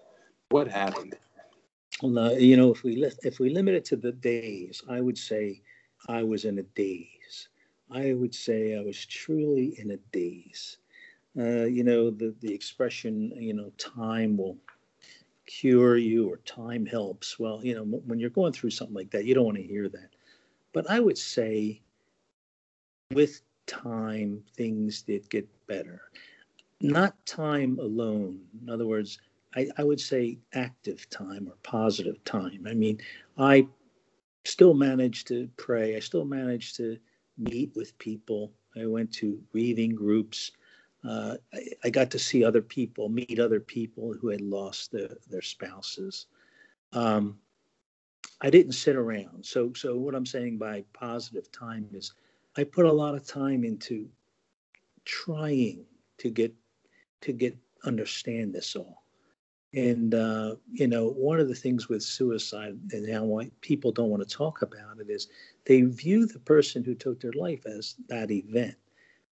[0.50, 1.16] what happened
[2.02, 5.02] Well, uh, you know, if we li- if we limit it to the days, I
[5.02, 5.62] would say
[6.08, 7.50] I was in a daze.
[7.90, 10.78] I would say I was truly in a daze.
[11.38, 14.58] Uh, you know, the the expression, you know, time will
[15.46, 17.40] cure you or time helps.
[17.40, 19.90] Well, you know, when you're going through something like that, you don't want to hear
[19.90, 20.10] that.
[20.74, 21.82] But I would say,
[23.12, 26.02] with time, things did get better.
[26.82, 28.42] Not time alone.
[28.62, 29.20] In other words,
[29.56, 32.66] I, I would say active time or positive time.
[32.68, 33.00] I mean,
[33.38, 33.68] I
[34.44, 35.96] still managed to pray.
[35.96, 36.98] I still managed to
[37.38, 38.52] meet with people.
[38.80, 40.52] I went to grieving groups.
[41.08, 45.10] Uh, I, I got to see other people, meet other people who had lost their,
[45.30, 46.28] their spouses.
[46.94, 47.38] Um,
[48.42, 49.46] I didn't sit around.
[49.46, 52.14] So, so what I'm saying by positive time is,
[52.58, 54.08] I put a lot of time into
[55.04, 55.86] trying
[56.20, 56.54] to get
[57.22, 59.04] to get understand this all.
[59.74, 64.28] And uh, you know, one of the things with suicide and how people don't want
[64.28, 65.28] to talk about it is
[65.66, 68.76] they view the person who took their life as that event,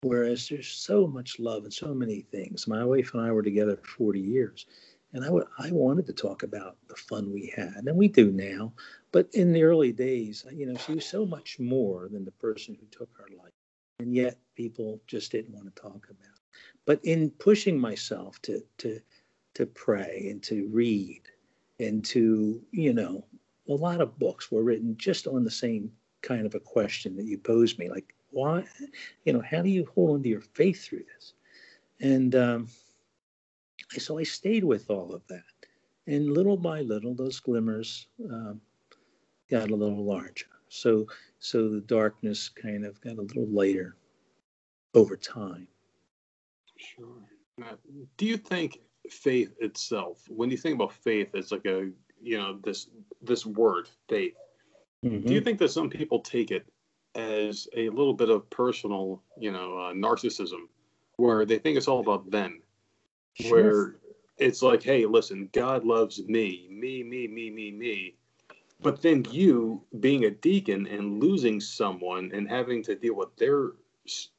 [0.01, 2.67] whereas there's so much love and so many things.
[2.67, 4.65] My wife and I were together 40 years,
[5.13, 8.31] and I would I wanted to talk about the fun we had, and we do
[8.31, 8.73] now.
[9.13, 12.77] But in the early days, you know, she was so much more than the person
[12.79, 13.53] who took her life,
[13.99, 16.21] and yet people just didn't want to talk about.
[16.21, 16.59] It.
[16.87, 19.01] But in pushing myself to to
[19.55, 21.23] to pray and to read
[21.79, 23.25] and to you know
[23.69, 25.91] a lot of books were written just on the same
[26.23, 28.65] kind of a question that you posed me like why
[29.25, 31.33] you know how do you hold on to your faith through this
[32.01, 32.69] and um,
[33.99, 35.45] so i stayed with all of that
[36.07, 38.61] and little by little those glimmers um,
[39.51, 41.07] got a little larger so
[41.39, 43.97] so the darkness kind of got a little lighter
[44.95, 45.69] over time
[46.77, 47.23] Sure.
[47.59, 47.79] Now,
[48.17, 51.91] do you think faith itself, when you think about faith as like a,
[52.23, 52.89] you know, this
[53.23, 54.35] this word, faith,
[55.25, 55.35] do Mm-hmm.
[55.35, 56.67] you think that some people take it
[57.15, 60.69] as a little bit of personal, you know, uh, narcissism,
[61.17, 62.63] where they think it's all about them,
[63.35, 63.51] Sure.
[63.51, 63.97] where
[64.39, 68.15] it's like, hey, listen, God loves me, me, me, me, me, me.
[68.83, 73.73] But then you being a deacon and losing someone and having to deal with their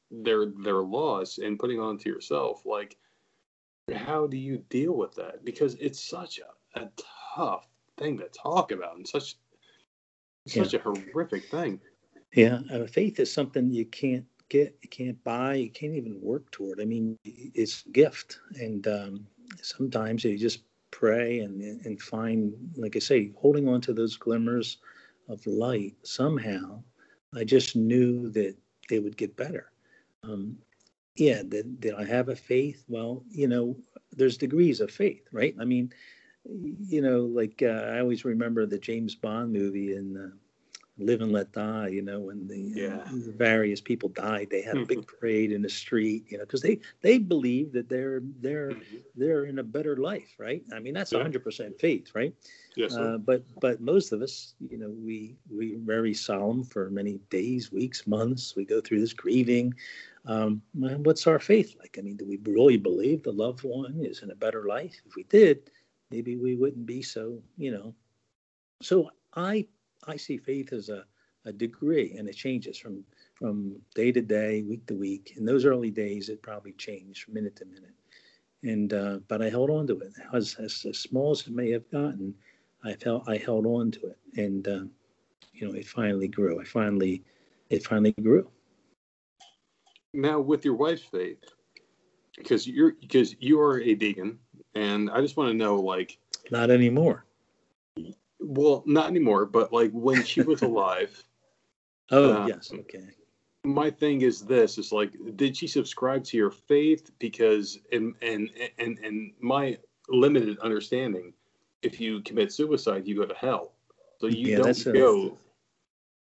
[0.10, 2.98] their their loss and putting it onto yourself, like
[3.94, 5.46] how do you deal with that?
[5.46, 6.90] Because it's such a, a
[7.36, 9.38] tough thing to talk about and such
[10.48, 11.80] such a horrific thing.
[12.34, 16.52] Yeah, uh, faith is something you can't get, you can't buy, you can't even work
[16.52, 16.82] toward.
[16.82, 19.28] I mean, it's gift, and um,
[19.62, 24.78] sometimes you just pray and and find, like I say, holding on to those glimmers
[25.30, 25.96] of light.
[26.04, 26.84] Somehow,
[27.34, 28.56] I just knew that
[28.90, 29.72] they would get better.
[30.24, 30.58] Um,
[31.16, 32.84] yeah, did, did I have a faith?
[32.90, 33.78] Well, you know,
[34.12, 35.56] there's degrees of faith, right?
[35.62, 35.94] I mean,
[36.44, 40.34] you know, like uh, I always remember the James Bond movie in.
[41.00, 41.88] Uh, live and let die.
[41.90, 42.98] You know, when the, Yeah.
[42.98, 46.26] uh, the various people died, they had a big parade in the street.
[46.30, 49.04] You know, because they they believe that they're they're Mhm.
[49.16, 50.64] they're in a better life, right?
[50.74, 51.22] I mean, that's Yeah.
[51.24, 52.34] hundred percent faith, right?
[52.76, 53.04] Yes, sir.
[53.04, 57.72] Uh, but but most of us, you know, we we very solemn for many days,
[57.72, 58.56] weeks, months.
[58.56, 59.74] We go through this grieving.
[60.26, 61.98] Um, what's our faith like?
[61.98, 65.02] I mean, do we really believe the loved one is in a better life?
[65.06, 65.72] If we did,
[66.12, 67.96] maybe we wouldn't be so, you know.
[68.82, 69.68] So I
[70.08, 71.06] I see faith as a,
[71.46, 73.04] a degree, and it changes from
[73.36, 75.34] from day to day, week to week.
[75.38, 77.94] In those early days, it probably changed from minute to minute.
[78.64, 80.14] And uh, but I held on to it.
[80.34, 82.34] As, as as small as it may have gotten,
[82.84, 84.84] I felt I held on to it, and uh,
[85.54, 86.60] you know, it finally grew.
[86.60, 87.24] I finally,
[87.70, 88.50] it finally grew.
[90.14, 91.44] Now, with your wife's faith,
[92.38, 94.40] because you're because you are a deacon,
[94.76, 96.18] and I just want to know, like,
[96.50, 97.26] Not anymore.
[98.42, 101.24] Well, not anymore, but like when she was alive,
[102.12, 103.08] Oh Uh, yes, okay.
[103.64, 107.10] my thing is this: is like, did she subscribe to your faith?
[107.20, 108.50] Because in and
[108.80, 109.78] and and my
[110.10, 111.34] limited understanding,
[111.82, 113.74] if you commit suicide, you go to hell.
[114.20, 115.38] So you Yeah, don't that's a- go.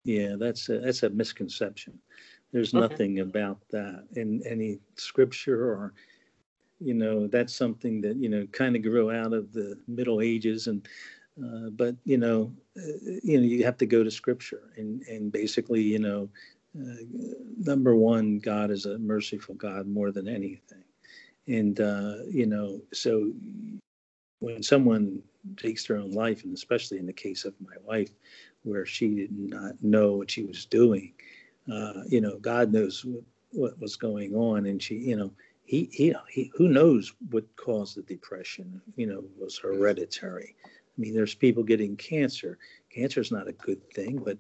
[0.05, 1.99] Yeah, that's a, that's a misconception.
[2.53, 2.81] There's Okay.
[2.81, 5.93] nothing about that in any scripture or,
[6.81, 10.67] you know, that's something that you know kind of grew out of the Middle Ages
[10.67, 10.87] and.
[11.43, 15.31] Uh, but you know, uh, you know, you have to go to Scripture, and and
[15.31, 16.29] basically, you know,
[16.79, 17.03] uh,
[17.59, 20.85] number one, God is a merciful God more than anything,
[21.47, 23.33] and uh, you know, so
[24.41, 25.23] when someone
[25.57, 28.11] takes their own life, and especially in the case of my wife,
[28.63, 31.13] where she did not know what she was doing,
[31.73, 35.33] uh, you know, God knows what, what was going on, and she, you know,
[35.65, 38.81] he, he, he, who knows what caused the depression?
[38.97, 40.55] You know, was hereditary.
[40.99, 42.59] I mean, there's people getting cancer.
[42.91, 44.37] Cancer is not a good thing, but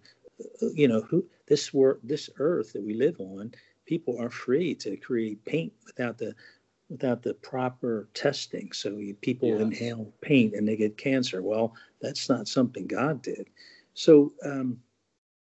[0.62, 3.52] uh, you know, who this world, this earth that we live on,
[3.86, 6.34] people are free to create paint without the
[6.90, 8.72] without the proper testing.
[8.72, 9.60] So you, people Yes.
[9.60, 11.42] inhale paint and they get cancer.
[11.42, 13.50] Well, that's not something God did.
[13.94, 14.80] So um,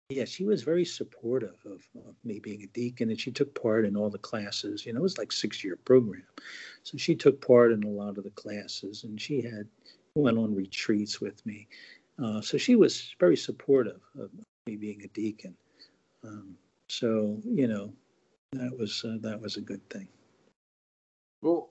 [0.09, 3.85] yeah, she was very supportive of, of me being a deacon, and she took part
[3.85, 4.85] in all the classes.
[4.85, 6.23] You know, it was like six year program,
[6.83, 9.67] so she took part in a lot of the classes, and she had
[10.19, 11.67] went on retreats with me.
[12.21, 14.29] Uh, so she was very supportive of
[14.67, 15.55] me being a deacon.
[16.23, 16.55] Um,
[16.89, 17.93] so you know,
[18.53, 20.07] that was uh, that was a good thing.
[21.41, 21.69] Well,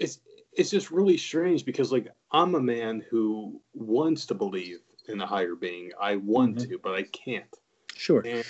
[0.00, 0.20] it's
[0.52, 4.78] it's just really strange because like I'm a man who wants to believe
[5.08, 5.90] in a higher being.
[6.00, 6.68] I want Mhm.
[6.70, 7.54] to, but I can't.
[7.94, 8.22] Sure.
[8.26, 8.44] And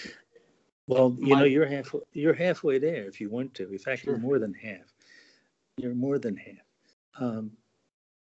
[0.89, 3.71] Well, you My- know, you're half you're halfway there if you want to.
[3.73, 4.13] In fact, Sure.
[4.15, 4.87] you're more than half.
[5.79, 6.65] You're more than half.
[7.19, 7.57] Um,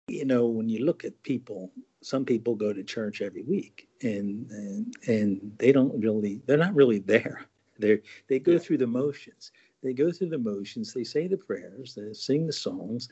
[0.09, 4.49] you know, when you look at people, some people go to church every week, and
[4.51, 7.45] and and they don't really, they're not really there.
[7.79, 8.59] They they go Yeah.
[8.59, 9.51] through the motions.
[9.83, 10.93] They go through the motions.
[10.93, 11.95] They say the prayers.
[11.95, 13.09] They sing the songs,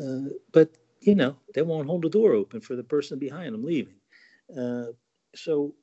[0.00, 3.64] uh, but you know, they won't hold the door open for the person behind them
[3.64, 4.00] leaving.
[4.56, 4.92] Uh,
[5.34, 5.74] so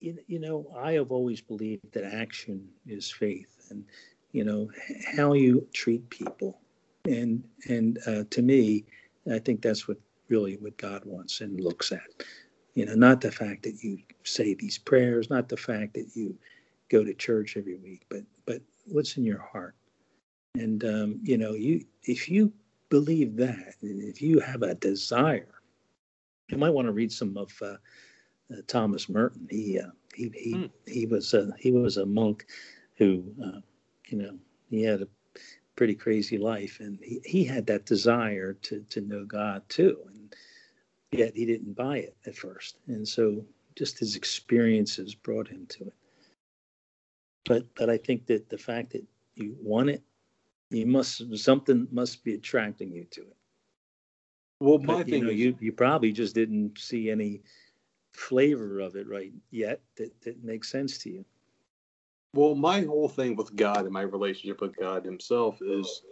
[0.00, 3.84] you, you know, I have always believed that action is faith, and
[4.32, 4.70] you know
[5.16, 6.58] how you treat people,
[7.08, 8.84] and and uh, to me,
[9.32, 12.24] I think that's what really what God wants and looks at.
[12.74, 16.36] You know, not the fact that you say these prayers, not the fact that you
[16.90, 19.74] go to church every week, but but what's in your heart,
[20.54, 22.52] and um, you know, you if you
[22.90, 25.54] believe that, and if you have a desire,
[26.48, 27.52] you might want to read some of.
[27.62, 27.76] Uh,
[28.52, 29.46] uh, Thomas Merton.
[29.50, 30.66] He uh, he he Hmm.
[30.86, 32.46] he was a he was a monk
[32.96, 33.60] who uh,
[34.08, 34.38] you know
[34.70, 35.08] he had a
[35.76, 40.34] pretty crazy life, and he, he had that desire to to know God too, and
[41.12, 43.44] yet he didn't buy it at first, and so
[43.76, 45.94] just his experiences brought him to it.
[47.44, 50.02] But but I think that the fact that you want it,
[50.70, 53.36] you must something must be attracting you to it.
[54.60, 57.42] well, my But, you thing know, is, you you probably just didn't see any
[58.12, 61.24] flavor of it right yet that, that makes sense to you.
[62.34, 66.02] Well, my whole thing with God and my relationship with God Himself is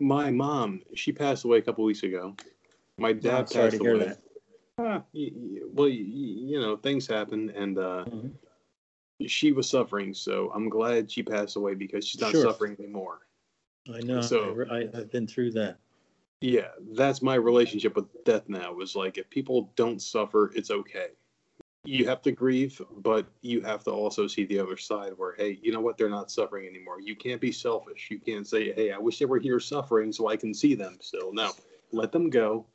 [0.00, 0.82] my mom.
[0.94, 2.36] She passed away a couple weeks ago.
[2.98, 4.04] My dad Oh, sorry passed to hear away.
[4.06, 4.22] that.
[4.78, 8.32] Ah, y- y- well, y- you know, things happen, and uh, Mhm.
[9.26, 10.12] she was suffering.
[10.12, 12.42] So I'm glad she passed away because she's not Sure.
[12.42, 13.20] suffering anymore.
[13.92, 14.20] I know.
[14.20, 15.78] So- I, I, I've been through that.
[16.42, 18.78] Yeah, that's my relationship with death now.
[18.80, 21.08] Is like if people don't suffer, it's okay.
[21.86, 25.58] You have to grieve, but you have to also see the other side where, hey,
[25.62, 25.96] you know what?
[25.96, 27.00] They're not suffering anymore.
[27.00, 28.08] You can't be selfish.
[28.10, 30.98] You can't say, hey, I wish they were here suffering so I can see them
[31.00, 31.32] still.
[31.32, 31.52] No,
[31.92, 32.66] let them go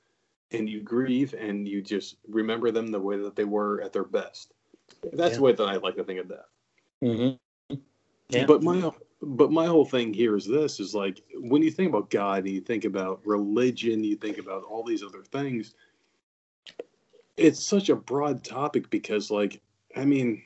[0.51, 4.03] and you grieve and you just remember them the way that they were at their
[4.03, 4.53] best.
[5.13, 5.37] That's Yeah.
[5.37, 6.45] the way that I like to think of that.
[7.03, 7.75] Mm-hmm.
[8.29, 8.45] Yeah.
[8.45, 8.91] But my
[9.23, 12.53] but my whole thing here is this is like when you think about God and
[12.53, 15.75] you think about religion, you think about all these other things,
[17.37, 19.61] it's such a broad topic because like
[19.95, 20.41] I mean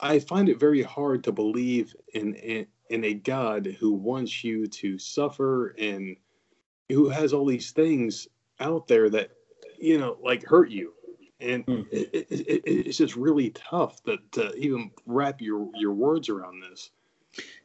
[0.00, 4.66] I find it very hard to believe in in, in a God who wants you
[4.66, 6.16] to suffer and
[6.88, 8.28] who has all these things
[8.60, 9.30] out there that
[9.78, 10.92] you know like hurt you
[11.40, 11.82] and Hmm.
[11.90, 16.60] it, it, it, it's just really tough to, to even wrap your your words around
[16.62, 16.90] this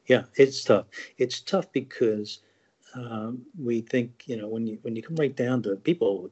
[0.08, 0.86] Yeah, it's tough.
[1.18, 2.40] It's tough because
[2.96, 6.30] um, we think, you know, when you when you come right down to people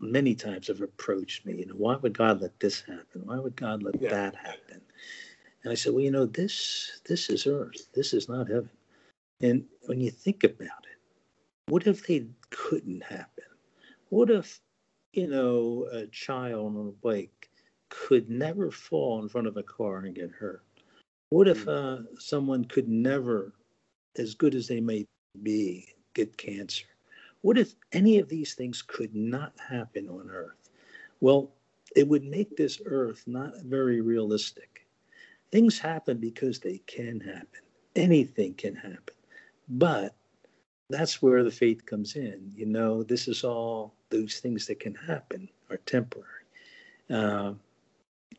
[0.00, 3.22] many times have approached me, you know, why would God let this happen?
[3.24, 4.10] Why would God let Yeah.
[4.10, 4.80] that happen?
[5.62, 7.88] And I said, well, you know, this this is earth.
[7.94, 8.70] This is not heaven.
[9.40, 10.98] And when you think about it,
[11.66, 13.44] what if they couldn't happen?
[14.10, 14.60] What if,
[15.12, 17.50] you know, a child on a bike
[17.88, 20.62] could never fall in front of a car and get hurt?
[21.30, 23.54] What if uh, someone could never,
[24.16, 25.04] as good as they may
[25.42, 26.84] be, get cancer?
[27.44, 30.70] What if any of these things could not happen on Earth?
[31.20, 31.52] Well,
[31.94, 34.86] it would make this Earth not very realistic.
[35.52, 37.60] Things happen because they can happen.
[37.96, 39.14] Anything can happen.
[39.68, 40.16] But
[40.88, 42.50] that's where the faith comes in.
[42.56, 46.46] You know, this is all those things that can happen are temporary.
[47.10, 47.52] Uh,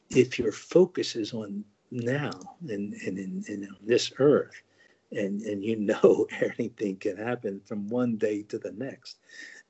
[0.09, 2.31] if your focus is on now
[2.67, 4.63] and, and in, in on this earth,
[5.11, 6.27] and, and you know
[6.59, 9.17] anything can happen from one day to the next,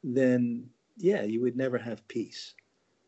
[0.03, 2.53] then yeah, you would never have peace.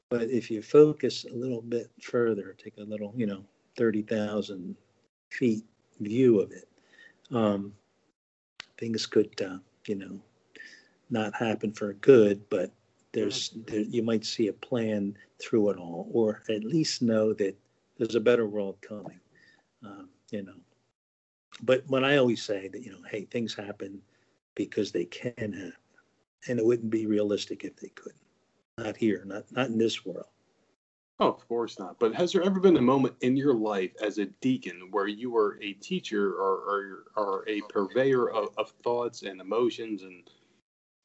[0.09, 3.43] But if you focus a little bit further, take a little, you know,
[3.77, 4.75] 30,000
[5.29, 5.65] feet
[5.99, 6.67] view of it,
[7.31, 7.73] um,
[8.77, 10.19] things could, uh, you know,
[11.09, 12.71] not happen for good, but
[13.13, 17.55] there's there, you might see a plan through it all, or at least know that
[17.97, 19.19] there's a better world coming.
[19.83, 20.53] Um, you know,
[21.63, 24.01] but when I always say that, you know, hey, things happen
[24.55, 25.73] because they can happen,
[26.47, 28.21] and it wouldn't be realistic if they couldn't.
[28.77, 30.27] Not here, not not in this world.
[31.19, 34.17] oh of course not but has there ever been a moment in your life as
[34.19, 39.23] a deacon where you were a teacher or or, or a purveyor of, of thoughts
[39.23, 40.29] and emotions and,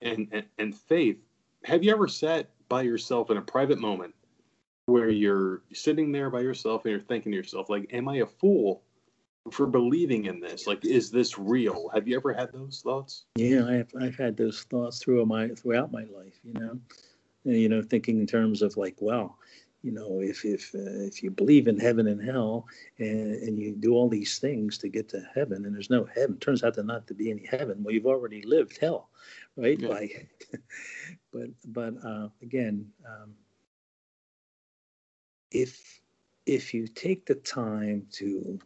[0.03, 1.19] and and and faith
[1.65, 4.15] have you ever sat by yourself in a private moment
[4.87, 8.27] where you're sitting there by yourself and you're thinking to yourself like am i a
[8.27, 8.83] fool
[9.51, 13.67] for believing in this like is this real have you ever had those thoughts Yeah,
[13.67, 16.39] I've I've had those thoughts through my throughout my life.
[16.45, 16.79] You know,
[17.45, 19.39] And, you know, thinking in terms of like, well,
[19.83, 22.67] you know, if if uh, if you believe in heaven and hell,
[22.99, 26.39] and and you do all these things to get to heaven, and there's no heaven,
[26.39, 27.83] turns out to not to be any heaven.
[27.83, 29.09] Well, you've already lived hell,
[29.57, 29.79] right?
[29.81, 29.89] Yeah.
[29.89, 30.27] By,
[31.33, 33.35] but but uh, again, um,
[35.51, 36.01] if
[36.47, 38.59] if you take the time to,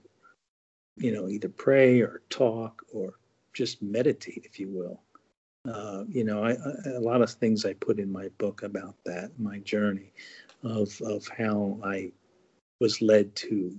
[0.97, 3.15] you know, either pray or talk or
[3.53, 5.01] just meditate, if you will.
[5.71, 8.95] Uh, you know, I, I, a lot of things I put in my book about
[9.05, 10.13] that, my journey
[10.63, 12.13] of of how I
[12.81, 13.79] was led to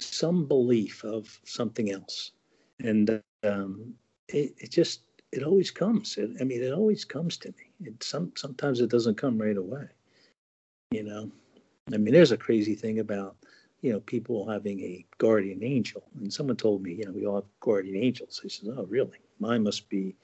[0.00, 2.32] some belief of something else,
[2.80, 3.94] and um,
[4.28, 6.16] it, it just it always comes.
[6.16, 7.88] It, I mean, it always comes to me.
[7.88, 9.86] It some sometimes it doesn't come right away.
[10.90, 11.30] You know,
[11.92, 13.36] I mean, there's a crazy thing about
[13.82, 17.36] you know people having a guardian angel, and someone told me, you know, we all
[17.36, 18.40] have guardian angels.
[18.44, 19.18] I said, oh, really?
[19.38, 20.16] Mine must be,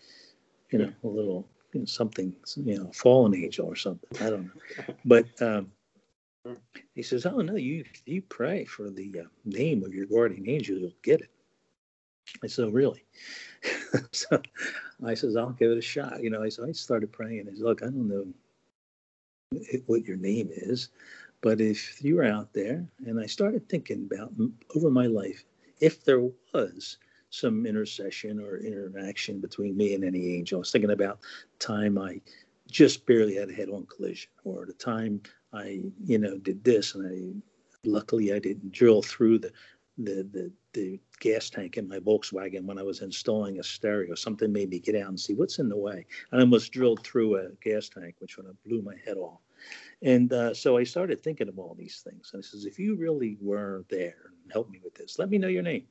[0.70, 4.10] you know, a little you know, something, you know, fallen angel or something.
[4.20, 5.26] I don't know, but.
[5.42, 5.72] um
[6.94, 10.78] he says, "Oh no, you you pray for the uh, name of your guardian angel,
[10.78, 11.30] you'll get it."
[12.42, 13.04] I said, oh, "Really?"
[14.12, 14.40] so
[15.04, 17.48] I says, "I'll give it a shot." You know, I so I started praying.
[17.48, 18.26] I said, "Look, I don't know
[19.86, 20.88] what your name is,
[21.40, 24.32] but if you're out there," and I started thinking about
[24.74, 25.44] over my life,
[25.80, 26.20] if there
[26.54, 26.98] was
[27.30, 31.20] some intercession or interaction between me and any angel, I was thinking about
[31.58, 32.20] time I
[32.70, 35.22] just barely had a head-on collision, or the time
[35.52, 39.52] I, you know, did this, and I luckily I didn't drill through the
[39.98, 44.14] the the, the gas tank in my Volkswagen when I was installing a stereo.
[44.14, 46.06] Something made me get out and see what's in the way.
[46.30, 49.40] And I almost drilled through a gas tank, which would have blew my head off.
[50.02, 52.30] And uh, so I started thinking of all these things.
[52.32, 55.38] And I says, if you really were there and help me with this, let me
[55.38, 55.84] know your name.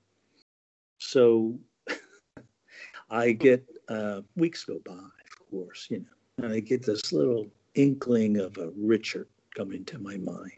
[1.00, 1.60] So
[3.10, 7.48] I get uh, weeks go by, of course, you know, and I get this little
[7.76, 10.52] inkling of a Richard come into my mind.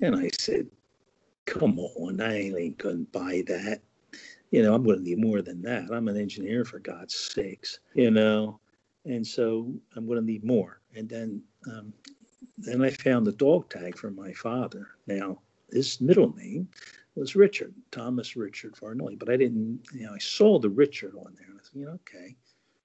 [0.00, 0.66] And I said,
[1.46, 3.80] come on, I ain't going to buy that.
[4.50, 5.90] You know, I'm going to need more than that.
[5.92, 8.60] I'm an engineer, for God's sakes, you know.
[9.04, 10.80] And so I'm going to need more.
[10.94, 11.92] And then um,
[12.56, 14.88] then I found the dog tag for my father.
[15.06, 15.40] Now,
[15.70, 16.68] his middle name
[17.16, 21.34] was Richard, Thomas Richard Fargnoli, but I didn't, you know, I saw the Richard on
[21.38, 21.48] there.
[21.50, 22.36] I said, you know, okay,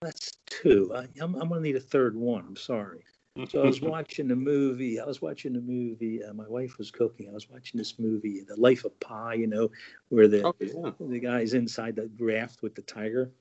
[0.02, 0.92] that's two.
[0.96, 2.46] I, am I'm going to need a third one.
[2.48, 3.04] I'm sorry.
[3.50, 5.00] So I was watching the movie.
[5.00, 6.24] I was watching the movie.
[6.24, 7.30] Uh, my wife was cooking.
[7.30, 9.36] I was watching this movie, The Life of Pi.
[9.36, 9.70] You know,
[10.10, 10.92] where the oh, yeah.
[11.00, 13.32] the guy's inside the raft with the tiger.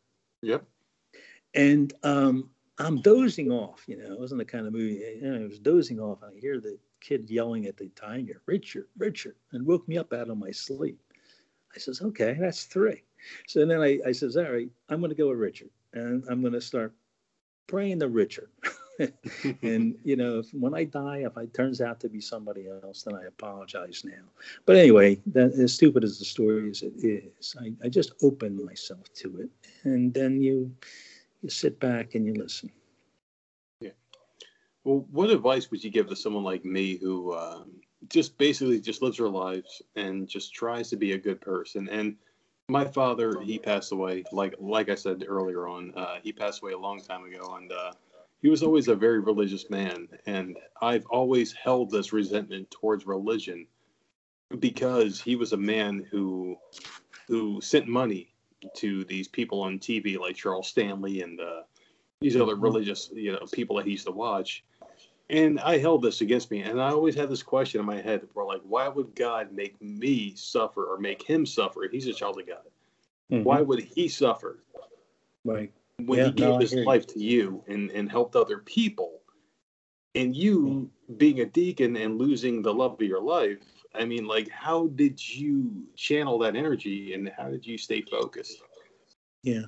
[0.43, 0.65] Yep.
[1.55, 3.83] And um, I'm dozing off.
[3.87, 5.03] You know, it wasn't the kind of movie.
[5.21, 6.19] You know, I was dozing off.
[6.23, 10.31] I hear the kid yelling at the tiger, "Richard, Richard," and woke me up out
[10.31, 11.01] of my sleep.
[11.75, 13.03] I says, "Okay, that's three.
[13.47, 16.41] So then I, I says, "All right, I'm going to go with Richard, and I'm
[16.41, 16.93] going to start
[17.67, 18.51] praying to Richard."
[19.63, 23.03] and you know, if, when I die, if it turns out to be somebody else,
[23.03, 24.25] then I apologize now.
[24.67, 28.65] But anyway, that, as stupid as the story as it is, I, I just open
[28.65, 29.51] myself to it,
[29.85, 30.73] and then you
[31.43, 32.71] you sit back and you listen.
[33.81, 33.91] Yeah.
[34.85, 37.63] Well, what advice would you give to someone like me who uh,
[38.09, 41.89] just basically just lives their lives and just tries to be a good person?
[41.89, 42.17] And
[42.69, 44.25] my father, he passed away.
[44.33, 47.73] Like like I said earlier on, uh, he passed away a long time ago, and
[47.73, 47.93] uh,
[48.43, 53.67] he was always a very religious man, and I've always held this resentment towards religion
[54.59, 56.57] because he was a man who
[57.27, 58.35] who sent money
[58.77, 61.63] to these people on TV like Charles Stanley and uh,
[62.21, 62.65] these other mm-hmm.
[62.65, 64.65] religious you know people that he used to watch.
[65.31, 68.27] And I held this against me, and I always had this question in my head:
[68.33, 71.87] where like, why would God make me suffer or make him suffer?
[71.91, 72.63] He's a child of God.
[73.31, 73.45] Mm-hmm.
[73.45, 74.65] Why would he suffer?
[75.45, 75.73] Right
[76.05, 79.21] when yeah, he gave no, his life to you and, and helped other people
[80.15, 83.59] and you being a deacon and losing the love of your life
[83.99, 88.63] i mean like how did you channel that energy and how did you stay focused
[89.43, 89.63] yeah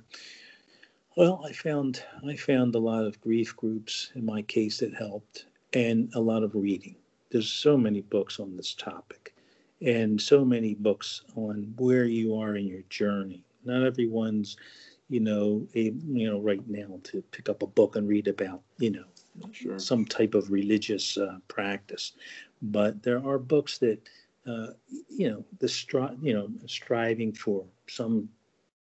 [1.16, 5.46] well i found i found a lot of grief groups in my case that helped
[5.72, 6.96] and a lot of reading
[7.30, 9.34] there's so many books on this topic
[9.82, 14.56] and so many books on where you are in your journey not everyone's
[15.10, 18.62] you know, a, you know, right now to pick up a book and read about,
[18.78, 19.04] you know,
[19.50, 19.78] sure.
[19.78, 22.12] some type of religious uh, practice.
[22.62, 23.98] But there are books that,
[24.46, 24.68] uh,
[25.08, 28.28] you know, the stri- you know, striving for some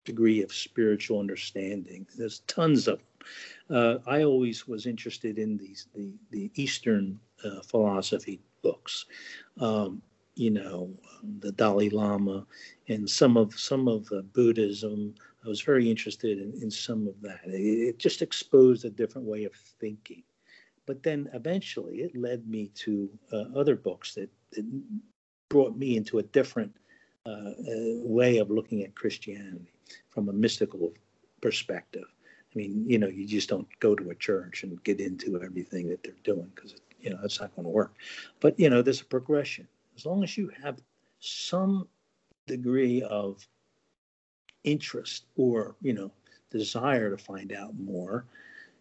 [0.04, 2.06] degree of spiritual understanding.
[2.16, 3.06] There's tons of them.
[3.68, 9.06] Uh, I always was interested in these the the Eastern uh, philosophy books.
[9.60, 10.02] Um,
[10.36, 10.90] you know,
[11.40, 12.46] the Dalai Lama
[12.88, 17.40] and some of some of Buddhism, I was very interested in, in some of that.
[17.46, 20.22] It, it just exposed a different way of thinking.
[20.84, 24.64] But then eventually it led me to uh, other books that, that,
[25.48, 26.74] brought me into a different
[27.26, 27.52] uh, uh,
[28.02, 29.72] way of looking at Christianity
[30.08, 30.92] from a mystical
[31.40, 32.04] perspective.
[32.54, 35.88] I mean, you know, you just don't go to a church and get into everything
[35.88, 37.94] that they're doing because, you know, that's not going to work.
[38.40, 39.68] But, you know, there's a progression.
[39.96, 40.80] As long as you have
[41.20, 41.88] some
[42.46, 43.46] degree of
[44.66, 46.10] interest or you know
[46.50, 48.26] desire to find out more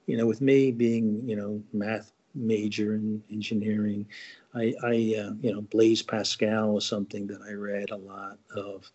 [0.08, 4.06] you know with me being you know math major in engineering.
[4.54, 8.92] I i uh, you know blaise pascal was something that i read a lot of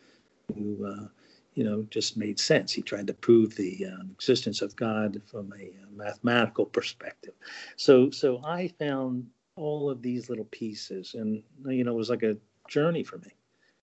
[0.54, 1.06] who uh,
[1.54, 2.72] you know just made sense.
[2.72, 7.34] He tried to prove the uh, existence of god from a uh, mathematical perspective.
[7.76, 9.26] So so i found
[9.56, 12.36] all of these little pieces and you know it was like a
[12.68, 13.32] journey for me.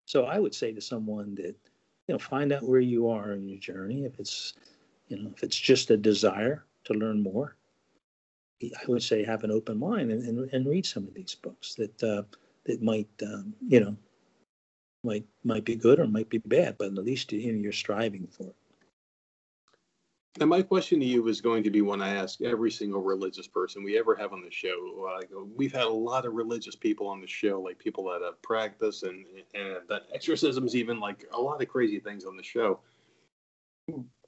[0.06, 1.56] So i would say to someone that
[2.08, 4.54] you know find out where you are in your journey if it's
[5.10, 7.57] you know if it's just a desire to learn more
[8.62, 11.76] i would say have an open mind and, and, and read some of these books
[11.76, 12.24] that uh,
[12.66, 13.96] that might um, you know
[15.04, 18.28] might might be good or might be bad but at least you know, you're striving
[18.28, 18.56] for it
[20.40, 23.48] now, my question to you is going to be one I ask every single religious
[23.48, 25.10] person we ever have on the show.
[25.10, 28.40] Uh, we've had a lot of religious people on the show, like people that have
[28.44, 32.80] practice and, and that exorcisms, even like a lot of crazy things on the show.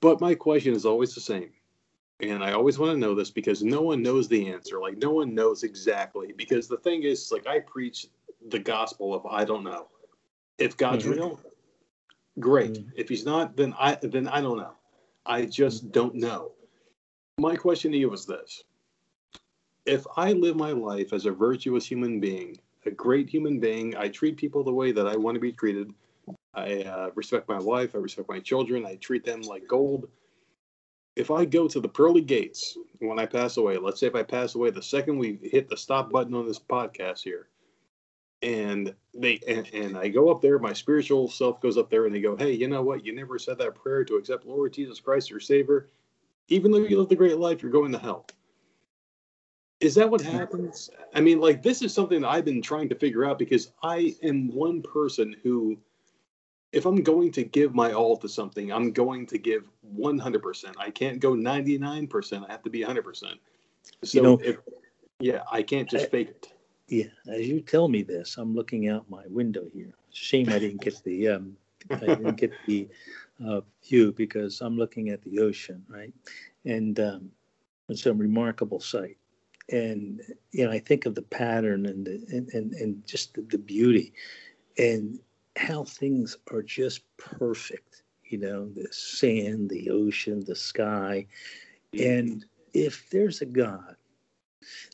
[0.02, 1.52] But my question is always the same.
[2.22, 4.80] And I always want to know this because no one knows the answer.
[4.82, 6.34] Like, no one knows exactly.
[6.36, 8.08] Because the thing is, like, I preach
[8.50, 9.88] the gospel of I don't know.
[10.58, 11.14] If God's mm-hmm.
[11.14, 11.40] real,
[12.40, 12.74] great.
[12.74, 12.90] Mm-hmm.
[12.98, 14.74] If he's not, then I then I don't know
[15.30, 16.54] I just don't know.
[17.38, 18.64] My question to you is this
[19.86, 24.10] If I live my life as a virtuous human being, a great human being, I
[24.10, 25.94] treat people the way that I want to be treated,
[26.56, 30.10] I uh, respect my wife, I respect my children, I treat them like gold.
[31.20, 34.24] If I go to the pearly gates when I pass away, let's say if I
[34.24, 37.50] pass away the second we hit the stop button on this podcast here,
[38.42, 42.16] and they and, and, I go up there, my spiritual self goes up there and
[42.16, 43.06] they go, Hey, you know what?
[43.06, 45.90] You never said that prayer to accept Lord Jesus Christ your Savior.
[46.48, 48.26] Even though you lived a great life, you're going to hell.
[49.82, 50.90] Is that what happens?
[51.14, 54.16] I mean, like this is something that I've been trying to figure out because I
[54.24, 55.78] am one person who,
[56.72, 60.74] if I'm going to give my all to something, I'm going to give 100%.
[60.78, 62.48] I can't go 99%.
[62.48, 63.04] I have to be 100%.
[63.24, 64.58] So, you know, if,
[65.20, 66.54] yeah, I can't just I, fake it.
[66.88, 69.94] Yeah, as you tell me this, I'm looking out my window here.
[70.12, 71.56] Shame I didn't get the um,
[71.92, 72.88] I didn't get the
[73.46, 76.12] uh, view because I'm looking at the ocean, right?
[76.66, 77.32] And um,
[77.90, 79.18] it's a remarkable sight
[79.72, 83.42] and you know I think of the pattern and the, and, and and just the,
[83.42, 84.14] the beauty
[84.78, 85.20] and
[85.60, 88.04] how things are just perfect.
[88.24, 91.26] You know, the sand, the ocean, the sky,
[92.00, 93.96] and if there's a God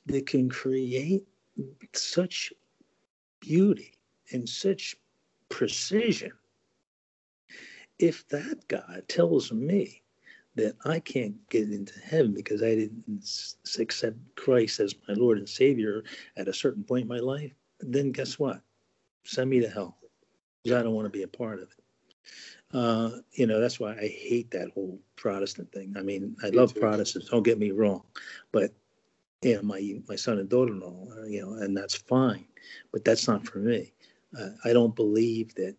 [0.05, 1.23] that can create
[1.93, 2.51] such
[3.41, 3.93] beauty
[4.31, 4.95] and such
[5.49, 6.31] precision,
[7.99, 10.01] if that God tells me
[10.55, 15.49] that I can't get into heaven because I didn't accept Christ as my Lord and
[15.49, 16.03] Savior
[16.37, 17.51] at a certain point in my life,
[17.81, 18.61] then guess what?
[19.25, 19.97] Send me to hell
[20.65, 21.83] because I don't want to be a part of it.
[22.73, 25.95] Uh, you know, that's why I hate that whole Protestant thing.
[25.97, 26.79] I mean, I me love too.
[26.81, 28.03] Protestants, don't get me wrong,
[28.51, 28.73] but
[29.43, 32.45] you know, my my son and daughter-in-law, uh, you know, and that's fine,
[32.91, 33.93] but that's not for me.
[34.39, 35.77] Uh, I don't believe that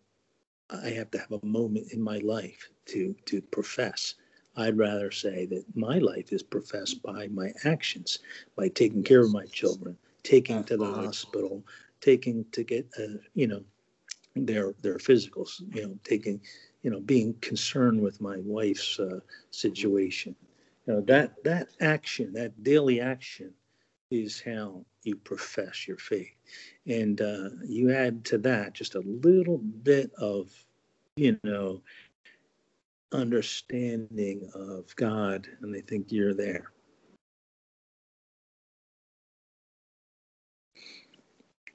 [0.70, 4.14] I have to have a moment in my life to to profess
[4.56, 8.20] I'd rather say that my life is professed by my actions,
[8.56, 11.64] by taking care of my children, taking to the hospital,
[12.00, 13.64] taking to get, uh, you know,
[14.44, 16.40] their their physicals, you know, taking,
[16.82, 19.20] you know, being concerned with my wife's uh,
[19.50, 20.34] situation.
[20.86, 23.52] You know, that that action, that daily action,
[24.10, 26.34] is how you profess your faith,
[26.86, 30.50] and uh, you add to that just a little bit of,
[31.16, 31.80] you know,
[33.12, 36.72] understanding of God and they think you're there.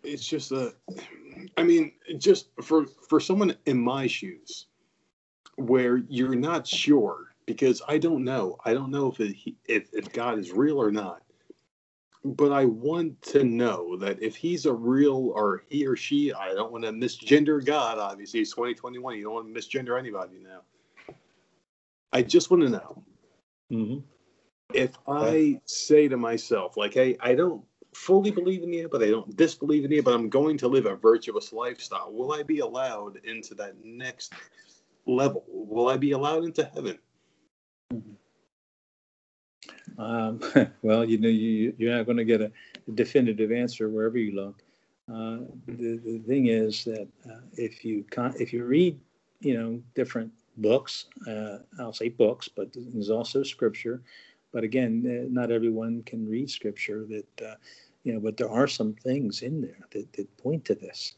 [0.03, 0.73] It's just a,
[1.57, 4.67] I mean, just for for someone in my shoes,
[5.55, 10.11] where you're not sure because I don't know, I don't know if it, if if
[10.11, 11.21] God is real or not,
[12.23, 16.53] but I want to know that if He's a real or he or she, I
[16.53, 17.97] don't want to misgender God.
[17.97, 19.17] Obviously, it's 2021.
[19.17, 20.61] You don't want to misgender anybody now
[22.13, 23.03] I just want to know
[23.71, 23.99] mm-hmm.
[24.73, 27.63] if I say to myself, like, hey, I don't
[27.93, 30.85] fully believe in you, but I don't disbelieve in you, but I'm going to live
[30.85, 32.11] a virtuous lifestyle.
[32.11, 34.33] Will I be allowed into that next
[35.05, 35.43] level?
[35.47, 36.97] Will I be allowed into heaven?
[39.97, 40.41] Um,
[40.81, 42.51] well, you know, you, you're not going to get a
[42.93, 44.61] definitive answer wherever you look.
[45.09, 48.97] Uh, the, the thing is that uh, if you con- if you read,
[49.41, 51.05] you know, different books.
[51.27, 54.01] Uh, I'll say books, but there's also scripture.
[54.51, 57.05] But again, uh, not everyone can read scripture.
[57.05, 57.55] That uh,
[58.03, 61.13] you know, but there are some things in there that, that point to this.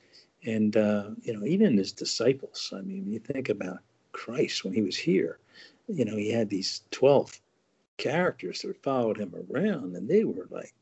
[0.46, 2.74] And uh, you know, even his disciples.
[2.76, 3.80] I mean, you think about
[4.12, 5.40] Christ when he was here.
[5.88, 7.40] You know, he had these twelve
[7.98, 10.74] characters that followed him around, and they were like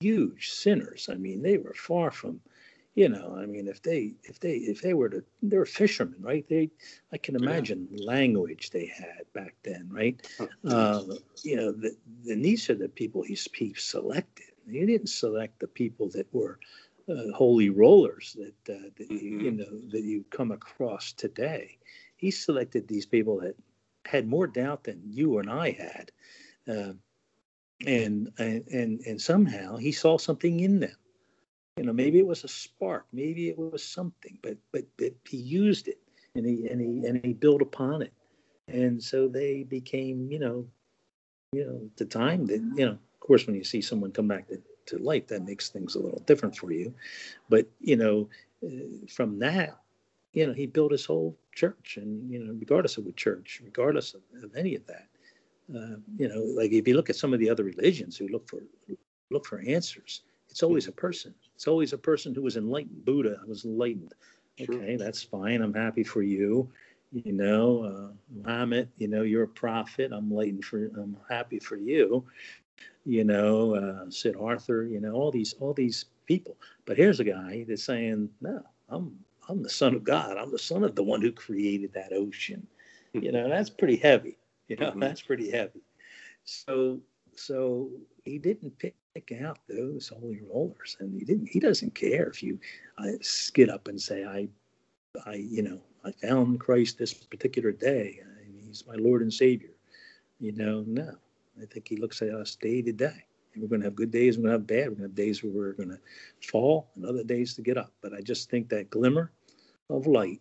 [0.00, 1.08] huge sinners.
[1.10, 2.40] I mean, they were far from
[2.96, 6.16] you know i mean if they if they if they were to they were fishermen
[6.20, 6.48] right?
[6.48, 6.70] They
[7.12, 8.06] i can imagine yeah.
[8.10, 10.16] language they had back then right?
[10.68, 11.02] Uh,
[11.44, 11.94] you know the,
[12.26, 14.46] and these are the people he, he selected.
[14.68, 16.58] He didn't select the people that were
[17.08, 19.24] uh, holy rollers that, uh, that mm-hmm.
[19.24, 21.78] you, you know that you come across today.
[22.16, 23.54] He selected these people that
[24.06, 26.10] had more doubt than you and i had.
[26.66, 26.94] Uh,
[27.86, 30.96] and and and somehow he saw something in them
[31.76, 35.36] you know maybe it was a spark maybe it was something but but, but he
[35.36, 35.98] used it
[36.36, 38.12] and he and he and he built upon it.
[38.68, 40.66] And so they became you know
[41.52, 44.48] you know the time that you know of course when you see someone come back
[44.48, 46.94] to, to life that makes things a little different for you.
[47.48, 48.28] But you know
[48.64, 49.78] uh, from that
[50.32, 54.14] you know he built his whole church and you know regardless of the church regardless
[54.14, 55.08] of, of any of that
[55.74, 58.46] uh, you know like if you look at some of the other religions who look
[58.48, 58.60] for
[59.30, 60.22] look for answers
[60.56, 61.34] it's always a person.
[61.54, 63.04] It's always a person who was enlightened.
[63.04, 64.14] Buddha was enlightened.
[64.58, 65.60] Okay, that's fine.
[65.60, 66.66] I'm happy for you.
[67.12, 70.12] You know, uh, Muhammad, you know, you're a prophet.
[70.14, 70.86] I'm enlightened for.
[70.96, 72.24] I'm happy for you.
[73.04, 74.88] You know, uh, Siddhartha.
[74.88, 76.56] You know, all these all these people.
[76.86, 79.14] But here's a guy that's saying, no, I'm
[79.50, 80.38] I'm the son of God.
[80.38, 82.66] I'm the son of the one who created that ocean.
[83.12, 84.38] You know, that's pretty heavy.
[84.68, 85.00] You know, mm-hmm.
[85.00, 85.82] that's pretty heavy.
[86.44, 86.98] So
[87.34, 87.90] so
[88.24, 88.94] he didn't pick
[89.42, 91.48] out those holy rollers, and he didn't.
[91.48, 92.58] He doesn't care if you
[92.98, 93.12] uh,
[93.54, 94.48] get up and say, "I,
[95.24, 98.20] I, you know, I found Christ this particular day.
[98.22, 99.70] and He's my Lord and Savior."
[100.38, 101.12] You know, no.
[101.60, 103.24] I think he looks at us day to day,
[103.56, 104.88] we're going to have good days, we're going to have bad.
[104.88, 105.98] We're going to have days where we're going to
[106.46, 107.92] fall and other days to get up.
[108.02, 109.32] But I just think that glimmer
[109.90, 110.40] of light,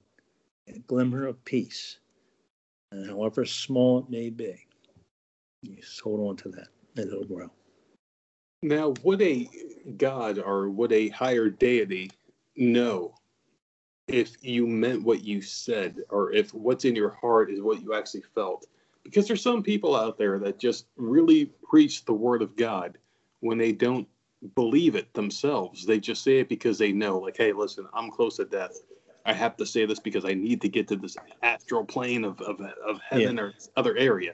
[0.67, 1.99] a glimmer of peace,
[2.91, 4.67] and however small it may be,
[5.61, 6.67] you just hold on to that
[6.97, 7.49] and it'll grow.
[8.65, 9.47] Now, would a
[9.95, 12.09] God or would a higher deity
[12.55, 13.13] know
[14.07, 17.93] if you meant what you said or if what's in your heart is what you
[17.93, 18.65] actually felt?
[19.03, 22.97] Because there's some people out there that just really preach the word of God
[23.41, 24.07] when they don't
[24.55, 25.85] believe it themselves.
[25.85, 28.81] They just say it because they know, like, hey, listen, I'm close to death.
[29.27, 32.41] I have to say this because I need to get to this astral plane of,
[32.41, 33.43] of, of heaven yeah.
[33.43, 34.33] or other area.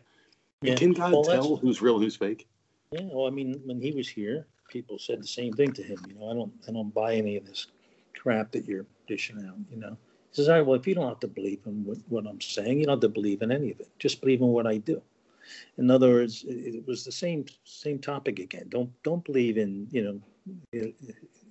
[0.62, 0.76] Yeah.
[0.76, 2.48] Can God well, tell who's real and who's fake?
[2.92, 5.98] Yeah, well, I mean, when he was here, people said the same thing to him.
[6.10, 7.68] You know, I don't, I don't buy any of this
[8.18, 9.56] crap that you're dishing out.
[9.70, 9.92] You know,
[10.30, 12.42] he says, all right, well, if you don't have to believe in what, what I'm
[12.42, 13.90] saying, you don't have to believe in any of it.
[13.98, 15.02] Just believe in what I do.
[15.78, 18.66] In other words, it, it was the same same topic again.
[18.70, 20.20] Don't don't believe in you know.
[20.72, 20.94] You,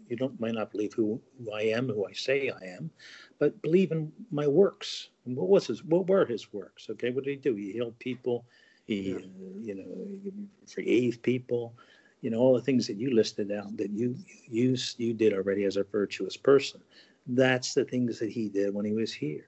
[0.08, 2.90] you don't might not believe who, who I am, who I say I am,
[3.38, 5.08] but believe in my works.
[5.24, 5.84] And what was his?
[5.84, 6.88] What were his works?
[6.90, 7.54] Okay, what did he do?
[7.54, 8.44] He healed people
[8.90, 9.18] he, uh,
[9.60, 11.74] you know, forgave people,
[12.22, 14.16] you know, all the things that you listed out that you
[14.48, 16.80] you you did already as a virtuous person.
[17.26, 19.46] That's the things that he did when he was here.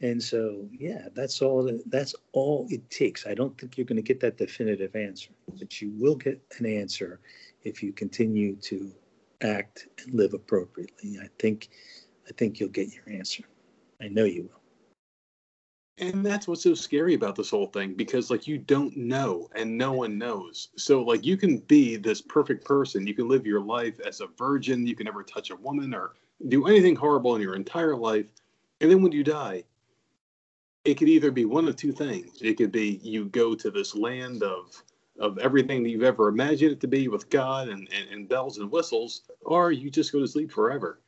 [0.00, 1.70] And so, yeah, that's all.
[1.86, 3.26] That's all it takes.
[3.26, 6.66] I don't think you're going to get that definitive answer, but you will get an
[6.66, 7.20] answer
[7.62, 8.92] if you continue to
[9.40, 11.18] act and live appropriately.
[11.22, 11.68] I think,
[12.28, 13.44] I think you'll get your answer.
[14.00, 14.63] I know you will.
[15.98, 19.78] And that's what's so scary about this whole thing because, like, you don't know and
[19.78, 20.68] no one knows.
[20.76, 23.06] So, like, you can be this perfect person.
[23.06, 24.86] You can live your life as a virgin.
[24.86, 26.14] You can never touch a woman or
[26.48, 28.26] do anything horrible in your entire life.
[28.80, 29.62] And then when you die,
[30.84, 32.42] it could either be one of two things.
[32.42, 34.82] It could be you go to this land of
[35.20, 38.58] of everything that you've ever imagined it to be with God and, and, and bells
[38.58, 40.98] and whistles, or you just go to sleep forever.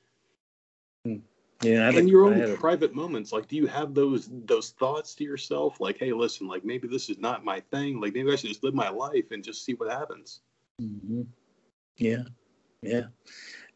[1.05, 1.16] Hmm.
[1.63, 5.25] Yeah, in your own a, private moments, like, do you have those those thoughts to
[5.25, 7.99] yourself, like, "Hey, listen, like maybe this is not my thing.
[7.99, 10.41] Like maybe I should just live my life and just see what happens."
[10.83, 11.23] Mm-hmm.
[11.97, 12.25] Yeah,
[12.83, 13.05] yeah.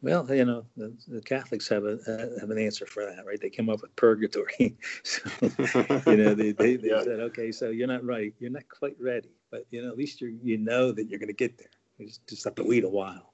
[0.03, 3.39] Well, you know, the, the Catholics have a uh, have an answer for that, right?
[3.41, 4.77] They came up with purgatory.
[5.03, 5.21] so,
[6.07, 7.03] you know, they, they, they yeah.
[7.03, 10.21] said, okay, so you're not right, you're not quite ready, but you know, at least
[10.21, 11.69] you you know that you're going to get there.
[11.97, 13.30] You just, just have to wait a while.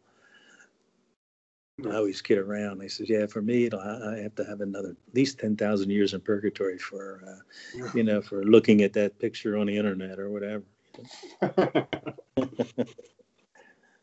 [1.86, 2.82] I always kid around.
[2.82, 6.16] I says, "Yeah, for me, I have to have another at least ten thousand years
[6.16, 7.38] in purgatory for, uh,
[7.94, 10.64] you know, for looking at that picture on the internet or whatever."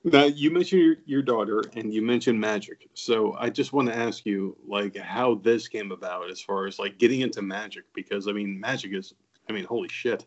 [0.05, 3.97] now you mentioned your, your daughter and you mentioned magic, so I just want to
[3.97, 8.29] ask you, like, how this came about as far as like getting into magic, because
[8.29, 9.15] I mean, magic is,
[9.49, 10.25] I mean, holy shit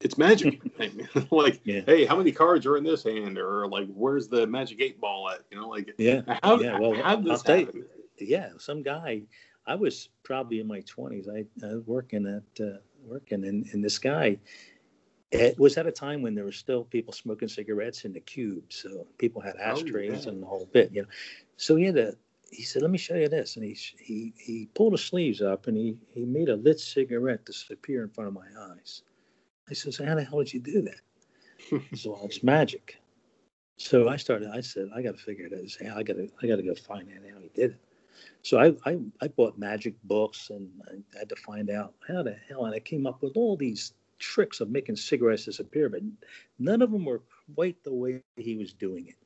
[0.00, 0.60] it's magic.
[1.30, 1.82] like, yeah.
[1.86, 3.38] hey, how many cards are in this hand?
[3.38, 5.40] Or like, where's the magic eight ball at?
[5.50, 6.78] You know, like, yeah, how, yeah.
[6.78, 7.84] Well, how did this I'll happen?
[8.18, 9.22] You, yeah, some guy.
[9.66, 11.28] I was probably in my twenties.
[11.28, 14.38] I, I was working at uh, working, and, and this guy.
[15.32, 18.64] It was at a time when there were still people smoking cigarettes in the cube,
[18.68, 20.28] so people had oh, ashtrays oh, yeah.
[20.30, 21.08] and the whole bit, you know.
[21.56, 22.14] So he had a.
[22.50, 25.68] He said, "Let me show you this," and he he he pulled his sleeves up
[25.68, 29.02] and he he made a lit cigarette disappear in front of my eyes
[29.70, 31.00] I says, how the hell did you do that?
[31.96, 32.96] so well, it's magic.
[33.76, 34.50] So I started.
[34.52, 35.96] I said, I got to figure it out.
[35.96, 36.28] I got to.
[36.42, 37.80] I got to go find out how he did it.
[38.42, 42.36] So I, I, I bought magic books and I had to find out how the
[42.48, 42.66] hell.
[42.66, 46.02] And I came up with all these tricks of making cigarettes disappear, but
[46.58, 47.22] none of them were
[47.54, 49.16] quite the way he was doing it.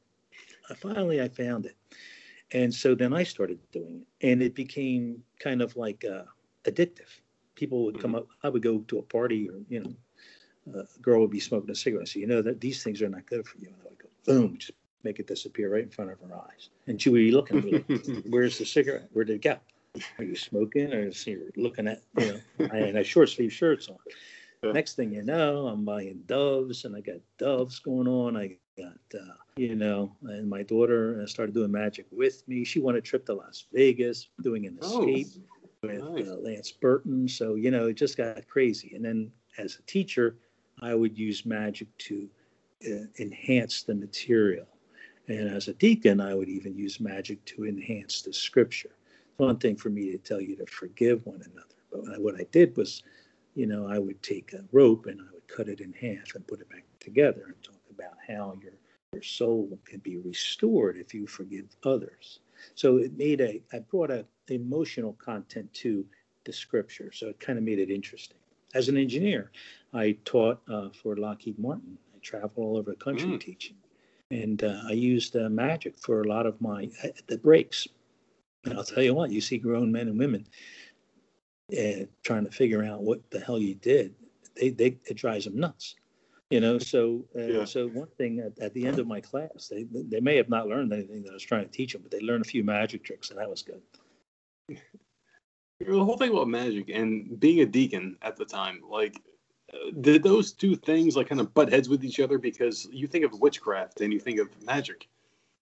[0.70, 1.76] Uh, finally, I found it,
[2.52, 6.22] and so then I started doing it, and it became kind of like uh,
[6.64, 7.20] addictive.
[7.54, 8.20] People would come mm-hmm.
[8.20, 8.28] up.
[8.42, 9.92] I would go to a party, or you know,
[10.72, 12.08] a girl would be smoking a cigarette.
[12.08, 13.68] So you know that these things are not good for you.
[13.68, 16.70] And I would go, boom, just make it disappear right in front of her eyes.
[16.86, 19.08] And she would be looking, like, where's the cigarette?
[19.12, 19.56] Where did it go?
[20.18, 23.88] Are you smoking or is you looking at, you know, I had short sleeve shirts
[23.88, 23.96] on.
[24.62, 24.72] Yeah.
[24.72, 28.36] Next thing you know, I'm buying doves and I got doves going on.
[28.36, 32.64] I got, uh, you know, and my daughter uh, started doing magic with me.
[32.64, 35.26] She won a trip to Las Vegas, doing an oh, escape
[35.84, 36.28] oh, with nice.
[36.28, 37.28] uh, Lance Burton.
[37.28, 38.94] So, you know, it just got crazy.
[38.96, 40.38] And then as a teacher,
[40.80, 42.28] I would use magic to
[42.86, 44.66] uh, enhance the material.
[45.28, 48.90] And as a deacon, I would even use magic to enhance the scripture.
[49.30, 52.46] It's one thing for me to tell you to forgive one another, but what I
[52.52, 53.02] did was,
[53.54, 56.46] you know, I would take a rope and I would cut it in half and
[56.46, 58.74] put it back together and talk about how your
[59.14, 62.40] your soul can be restored if you forgive others.
[62.74, 66.04] So it made a I brought a emotional content to
[66.44, 68.36] the scripture, so it kind of made it interesting.
[68.74, 69.52] As an engineer,
[69.94, 71.96] I taught uh, for Lockheed Martin.
[72.14, 73.40] I traveled all over the country mm.
[73.40, 73.76] teaching.
[74.30, 77.86] and uh, I used uh, magic for a lot of my uh, the breaks.
[78.64, 80.46] And I'll tell you what, you see grown men and women
[81.72, 84.14] uh, trying to figure out what the hell you did.
[84.56, 85.96] They, they it drives them nuts,
[86.50, 86.78] you know.
[86.78, 87.64] So uh, yeah.
[87.64, 90.68] so one thing at, at, the end of my class, they they may have not
[90.68, 93.04] learned anything that I was trying to teach them, but they learned a few magic
[93.04, 93.82] tricks, and that was good.
[95.80, 99.20] The whole thing about magic and being a deacon at the time, like
[100.00, 103.24] did those two things like kind of butt heads with each other because you think
[103.24, 105.08] of witchcraft and you think of magic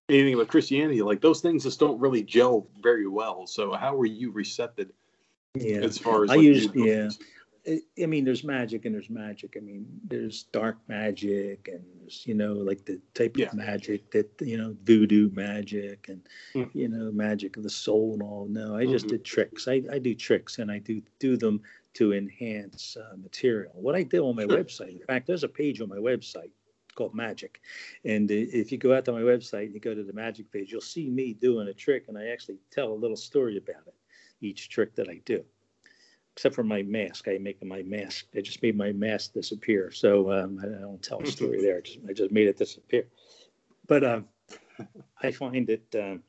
[0.09, 4.07] anything about christianity like those things just don't really gel very well so how were
[4.07, 4.93] you recepted
[5.55, 7.09] yeah as far as i used yeah
[7.67, 9.55] I mean, there's magic and there's magic.
[9.57, 13.47] I mean, there's dark magic and there's, you know, like the type yeah.
[13.47, 16.23] of magic that, you know, voodoo magic and,
[16.55, 16.69] mm.
[16.75, 18.49] you know, magic of the soul and all.
[18.51, 19.17] No, I just mm-hmm.
[19.17, 19.69] did tricks.
[19.69, 21.63] I, I do tricks and I do do them
[21.95, 23.72] to enhance uh, material.
[23.74, 26.51] What I did on my website, in fact, there's a page on my website
[26.95, 27.61] called Magic.
[28.05, 30.70] And if you go out to my website and you go to the Magic page,
[30.70, 33.95] you'll see me doing a trick, and I actually tell a little story about it,
[34.40, 35.45] each trick that I do.
[36.34, 38.26] Except for my mask, I make my mask.
[38.34, 41.78] I just made my mask disappear, so um, I don't tell a story there.
[41.78, 43.05] I just, I just made it disappear.
[43.86, 44.28] But um,
[45.22, 46.22] I find that, um,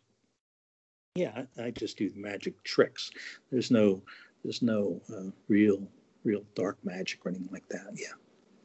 [1.15, 3.11] yeah, I, I just do magic tricks.
[3.49, 4.01] There's no
[4.43, 5.87] there's no uh, real
[6.23, 7.87] real dark magic or anything like that.
[7.93, 8.13] Yeah,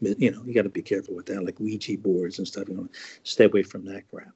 [0.01, 2.69] but, you know you got to be careful with that, like Ouija boards and stuff.
[2.69, 2.89] You know,
[3.23, 4.33] stay away from that crap.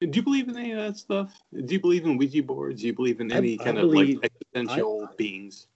[0.00, 1.40] Do you believe in any of that stuff?
[1.52, 2.80] Do you believe in Ouija boards?
[2.80, 5.68] Do you believe in any I, kind I believe, of like existential I, beings?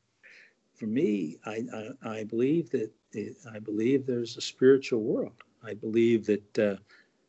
[0.74, 1.64] For me, I,
[2.02, 5.32] I, believe that it, I believe there's a spiritual world.
[5.64, 6.76] I believe that uh,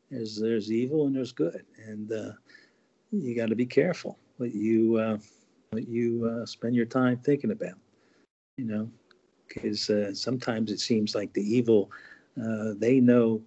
[0.09, 2.31] there's there's evil and there's good, and uh,
[3.11, 5.17] you got to be careful what you uh,
[5.71, 7.75] what you uh, spend your time thinking about.
[8.57, 8.89] You know,
[9.47, 11.91] because uh, sometimes it seems like the evil
[12.41, 13.41] uh, they know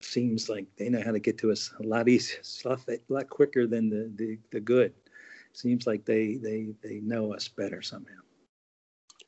[0.00, 3.66] seems like they know how to get to us a lot easier, a lot quicker
[3.66, 4.92] than the, the, the good.
[5.52, 8.14] Seems like they, they, they know us better somehow.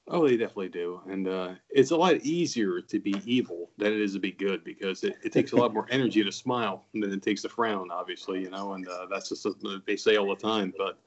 [0.08, 1.00] Oh, they definitely do.
[1.08, 4.64] And uh, it's a lot easier to be evil than it is to be good
[4.64, 7.90] because it, it takes a lot more energy to smile than it takes to frown,
[7.90, 10.72] obviously, you know, and uh, that's just something they say all the time.
[10.76, 10.98] But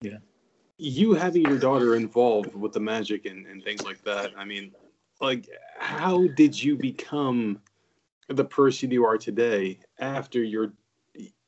[0.00, 0.18] yeah,
[0.78, 4.72] you having your daughter involved with the magic and, and things like that, I mean,
[5.20, 5.48] like,
[5.78, 7.60] how did you become
[8.28, 10.72] the person you are today after your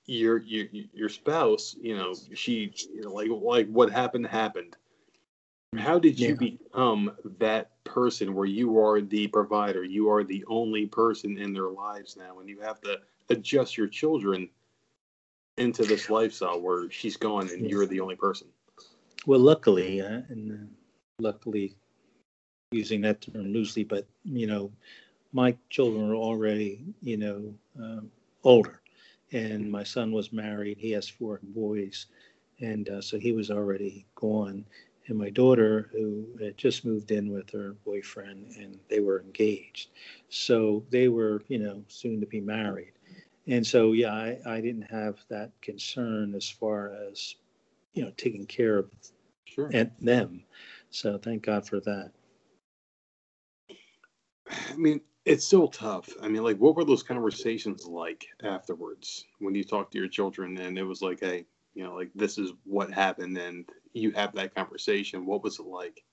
[0.07, 4.76] your your your spouse, you know, she, you know, like like what happened happened.
[5.76, 6.35] How did you yeah.
[6.35, 11.68] become that person where you are the provider, you are the only person in their
[11.68, 14.49] lives now, and you have to adjust your children
[15.59, 18.49] into this lifestyle where she's gone and you're the only person?
[19.27, 20.66] Well, luckily, uh, and uh,
[21.21, 21.77] luckily,
[22.73, 24.73] using that term loosely, but you know,
[25.33, 28.01] my children are already, you know, uh,
[28.45, 28.81] older,
[29.33, 30.79] and my son was married.
[30.79, 32.07] He has four boys,
[32.61, 34.64] and uh, so he was already gone.
[35.09, 39.91] And my daughter, who had just moved in with her boyfriend, and they were engaged,
[40.29, 42.93] so they were, you know, soon to be married.
[43.47, 47.37] And so, yeah, I, I didn't have that concern as far as
[47.99, 48.90] you know taking care of
[49.44, 49.68] sure.
[49.72, 50.44] and them.
[50.90, 52.12] So thank God for that.
[54.49, 56.09] I mean, it's still tough.
[56.22, 60.57] I mean, like, what were those conversations like afterwards when you talked to your children
[60.59, 61.44] and it was like, hey,
[61.74, 65.26] you know, like this is what happened, and you have that conversation.
[65.26, 66.05] What was it like?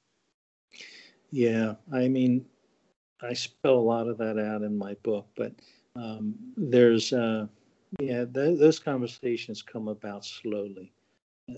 [1.30, 2.46] Yeah, I mean,
[3.22, 5.54] I spell a lot of that out in my book, but
[5.96, 7.46] um, there's, uh,
[8.00, 10.92] yeah, th- those conversations come about slowly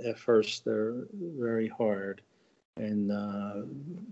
[0.06, 2.22] at first they're very hard
[2.76, 3.62] and uh,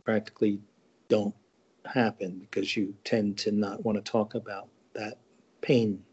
[0.04, 0.60] practically
[1.08, 1.36] don't
[1.86, 5.18] happen because you tend to not want to talk about that
[5.62, 6.04] pain.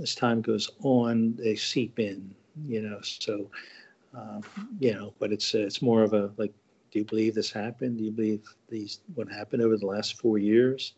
[0.00, 2.34] As time goes on, they seep in,
[2.66, 3.00] you know.
[3.02, 3.50] So,
[4.16, 4.40] uh,
[4.78, 6.52] you know, but it's it's more of a like,
[6.90, 7.98] do you believe this happened?
[7.98, 10.94] Do you believe these what happened over the last four years?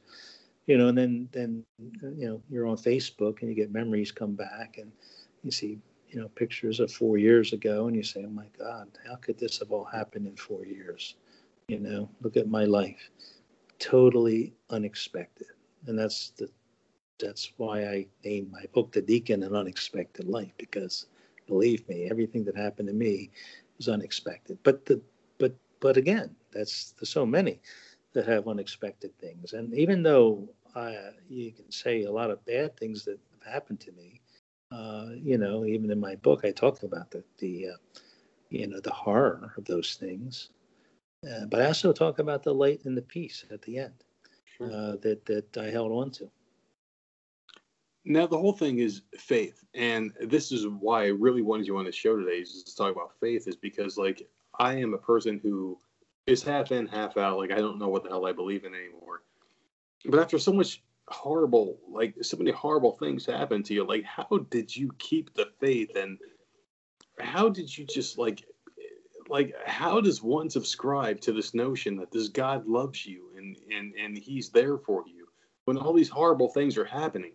[0.66, 4.34] You know, and then then you know you're on Facebook and you get memories come
[4.34, 4.90] back and
[5.44, 5.78] you see
[6.12, 9.38] you know pictures of four years ago and you say oh my god how could
[9.38, 11.16] this have all happened in four years?
[11.68, 13.10] You know look at my life.
[13.78, 15.48] Totally unexpected.
[15.86, 16.48] And that's the
[17.18, 21.06] that's why i named my book the deacon an unexpected life because
[21.46, 23.30] believe me everything that happened to me
[23.78, 24.58] was unexpected.
[24.62, 25.00] But the
[25.38, 27.60] but but again that's the so many
[28.12, 29.54] that have unexpected things.
[29.54, 30.96] And even though I,
[31.28, 34.21] you can say a lot of bad things that have happened to me
[34.72, 37.76] uh, you know, even in my book, I talk about the the uh,
[38.50, 40.50] you know the horror of those things,
[41.30, 43.94] uh, but I also talk about the light and the peace at the end
[44.56, 44.72] sure.
[44.72, 46.30] Uh, that that I held on to.
[48.04, 51.84] now the whole thing is faith, and this is why I really wanted you on
[51.84, 54.26] the show today is to talk about faith, is because like
[54.58, 55.78] I am a person who
[56.26, 57.38] is half in, half out.
[57.38, 59.22] Like I don't know what the hell I believe in anymore.
[60.06, 64.46] But after so much horrible, like so many horrible things happen to you, like how
[64.50, 66.18] did you keep the faith and
[67.20, 68.44] how did you just like
[69.28, 73.94] like how does one subscribe to this notion that this God loves you and and
[73.94, 75.26] and he's there for you
[75.64, 77.32] when all these horrible things are happening?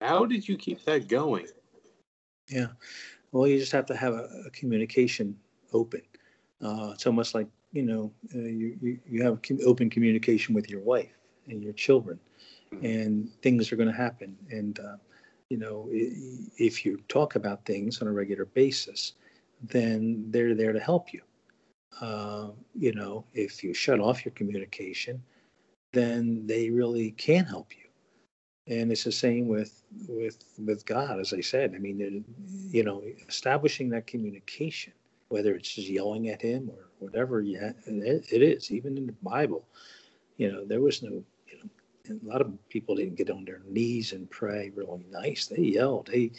[0.00, 1.46] How did you keep that going?
[2.48, 2.68] Yeah.
[3.32, 5.36] Well, you just have to have a, a communication
[5.72, 6.02] open.
[6.62, 10.80] Uh, it's almost like you know uh, you, you you have open communication with your
[10.80, 11.12] wife
[11.48, 12.18] and your children.
[12.82, 14.36] And things are going to happen.
[14.50, 14.96] And uh,
[15.50, 19.14] you know if you talk about things on a regular basis,
[19.62, 21.22] then they're there to help you.
[22.00, 25.22] Uh, you know, if you shut off your communication,
[25.92, 27.88] then they really can't help you
[28.68, 31.74] and it's the same with with with God, as I said.
[31.74, 32.24] I mean,
[32.70, 34.92] you know, establishing that communication,
[35.30, 38.70] whether it's just yelling at Him or whatever, yeah, it, is.
[38.70, 39.64] Even in the Bible,
[40.36, 41.24] you know, there was no,
[42.10, 45.46] a lot of people didn't get on their knees and pray really nice.
[45.46, 46.08] They yelled.
[46.12, 46.32] They,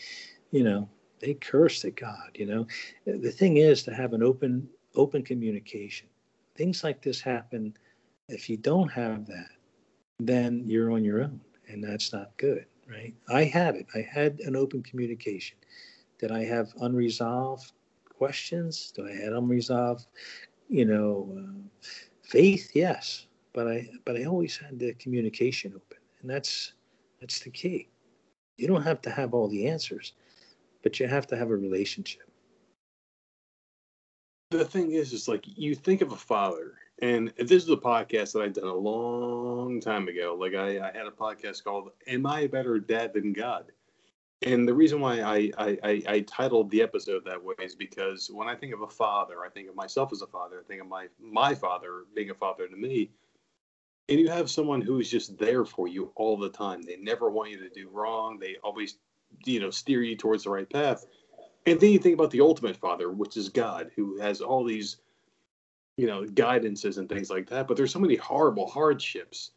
[0.51, 0.89] you know,
[1.19, 2.31] they cursed at God.
[2.33, 2.67] You know,
[3.05, 6.07] the thing is to have an open open communication.
[6.55, 7.75] Things like this happen.
[8.27, 9.49] If you don't have that,
[10.19, 11.39] then you're on your own
[11.69, 13.13] and that's not good, right?
[13.29, 13.87] I had it.
[13.95, 15.57] I had an open communication.
[16.17, 17.71] Did I have unresolved
[18.05, 18.91] questions?
[18.95, 20.07] Do I have unresolved,
[20.67, 21.87] you know, uh,
[22.23, 22.71] faith?
[22.73, 26.73] Yes, but I but I always had the communication open, and that's
[27.19, 27.89] that's the key.
[28.57, 30.13] You don't have to have all the answers,
[30.83, 32.29] but you have to have a relationship.
[34.51, 38.33] The thing is, is like you think of a father and this is a podcast
[38.33, 40.35] that I've done a long time ago.
[40.39, 43.71] Like I, I had a podcast called "Am I a Better Dad Than God?"
[44.43, 48.47] And the reason why I, I, I, titled the episode that way is because when
[48.47, 50.61] I think of a father, I think of myself as a father.
[50.61, 53.11] I think of my my father being a father to me.
[54.09, 56.81] And you have someone who's just there for you all the time.
[56.81, 58.39] They never want you to do wrong.
[58.39, 58.97] They always,
[59.45, 61.05] you know, steer you towards the right path.
[61.65, 64.97] And then you think about the ultimate father, which is God, who has all these
[65.99, 69.51] you know guidances and things like that but there's so many horrible hardships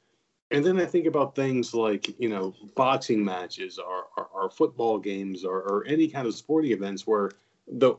[0.51, 4.99] and then i think about things like you know boxing matches or, or, or football
[4.99, 7.31] games or, or, any kind of sporting events where
[7.79, 7.95] the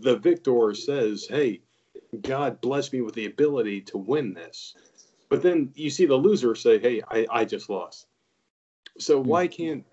[0.00, 1.60] the victor says hey
[2.22, 4.74] god bless me with the ability to win this
[5.32, 8.06] but then you see the loser say hey i, I just lost
[8.98, 9.28] so hmm.
[9.28, 9.84] why can't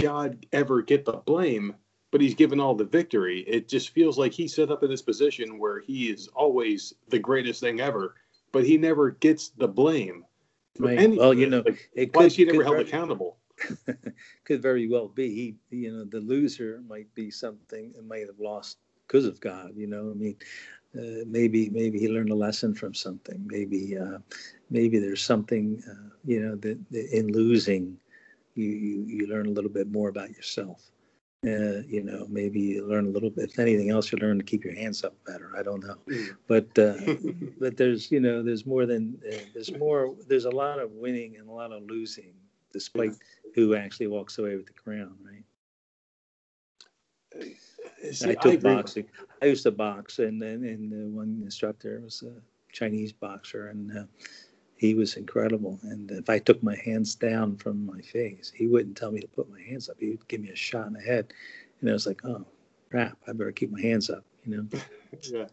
[0.00, 1.74] god ever get the blame
[2.14, 3.40] but he's given all the victory.
[3.40, 7.18] It just feels like he's set up in this position where he is always the
[7.18, 8.14] greatest thing ever,
[8.52, 10.24] but he never gets the blame.
[10.78, 11.10] Right.
[11.10, 13.38] Well, you know, like, it why is he never held very, accountable?
[14.44, 15.56] could very well be.
[15.70, 18.78] He, you know, the loser might be something that might have lost
[19.08, 19.72] because of God.
[19.74, 20.36] You know, I mean,
[20.96, 23.44] uh, maybe maybe he learned a lesson from something.
[23.46, 24.18] Maybe uh,
[24.70, 27.96] maybe there's something uh, you know that, that in losing,
[28.54, 30.90] you, you you learn a little bit more about yourself.
[31.44, 33.50] Uh, you know, maybe you learn a little bit.
[33.50, 35.50] If anything else, you learn to keep your hands up better.
[35.58, 36.36] I don't know, mm.
[36.46, 36.94] but uh,
[37.60, 41.36] but there's you know there's more than uh, there's more there's a lot of winning
[41.36, 42.32] and a lot of losing,
[42.72, 43.12] despite
[43.54, 45.44] who actually walks away with the crown, right?
[48.12, 49.06] See, I took I boxing.
[49.44, 52.32] I used to box, and and, and one instructor was a
[52.72, 54.04] Chinese boxer, and uh,
[54.76, 55.78] he was incredible.
[55.82, 59.28] And if I took my hands down from my face, he wouldn't tell me to
[59.28, 59.96] put my hands up.
[60.00, 61.34] He would give me a shot in the head.
[61.80, 62.46] And I was like, oh,
[62.90, 64.80] crap, I better keep my hands up, you know?
[65.30, 65.46] yeah,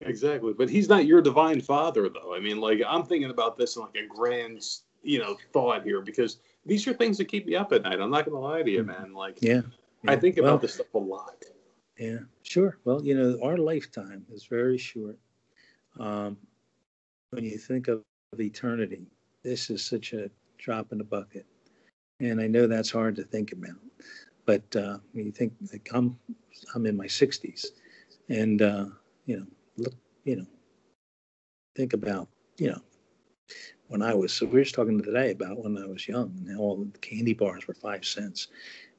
[0.00, 0.52] exactly.
[0.52, 2.32] But he's not your divine father, though.
[2.32, 4.64] I mean, like, I'm thinking about this in like a grand,
[5.02, 8.00] you know, thought here because these are things that keep me up at night.
[8.00, 8.86] I'm not going to lie to you, mm.
[8.86, 9.14] man.
[9.14, 9.62] Like, yeah.
[10.04, 10.12] yeah.
[10.12, 11.44] I think about well, this stuff a lot.
[11.98, 12.78] Yeah, sure.
[12.84, 15.18] Well, you know, our lifetime is very short.
[15.98, 16.36] Um,
[17.30, 18.02] when you think of
[18.38, 19.06] eternity.
[19.42, 21.46] This is such a drop in the bucket.
[22.20, 23.76] And I know that's hard to think about.
[24.46, 26.18] But uh, when you think, like, I'm,
[26.74, 27.66] I'm in my 60s,
[28.28, 28.86] and, uh,
[29.26, 29.46] you know,
[29.78, 29.94] look,
[30.24, 30.46] you know,
[31.76, 32.28] think about,
[32.58, 32.80] you know,
[33.88, 36.58] when I was, so we were just talking today about when I was young, and
[36.58, 38.48] all the candy bars were five cents.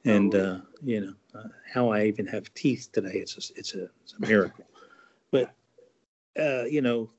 [0.04, 3.88] And, uh, you know, uh, how I even have teeth today, it's a, it's a,
[4.02, 4.64] it's a miracle.
[5.30, 5.54] but,
[6.38, 7.10] uh, you know,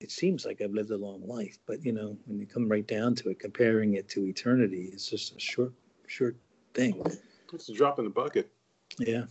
[0.00, 2.86] it seems like I've lived a long life, but you know, when you come right
[2.86, 5.72] down to it, comparing it to eternity, it's just a short,
[6.06, 6.36] short
[6.74, 7.02] thing.
[7.52, 8.50] It's a drop in the bucket.
[8.98, 9.24] Yeah.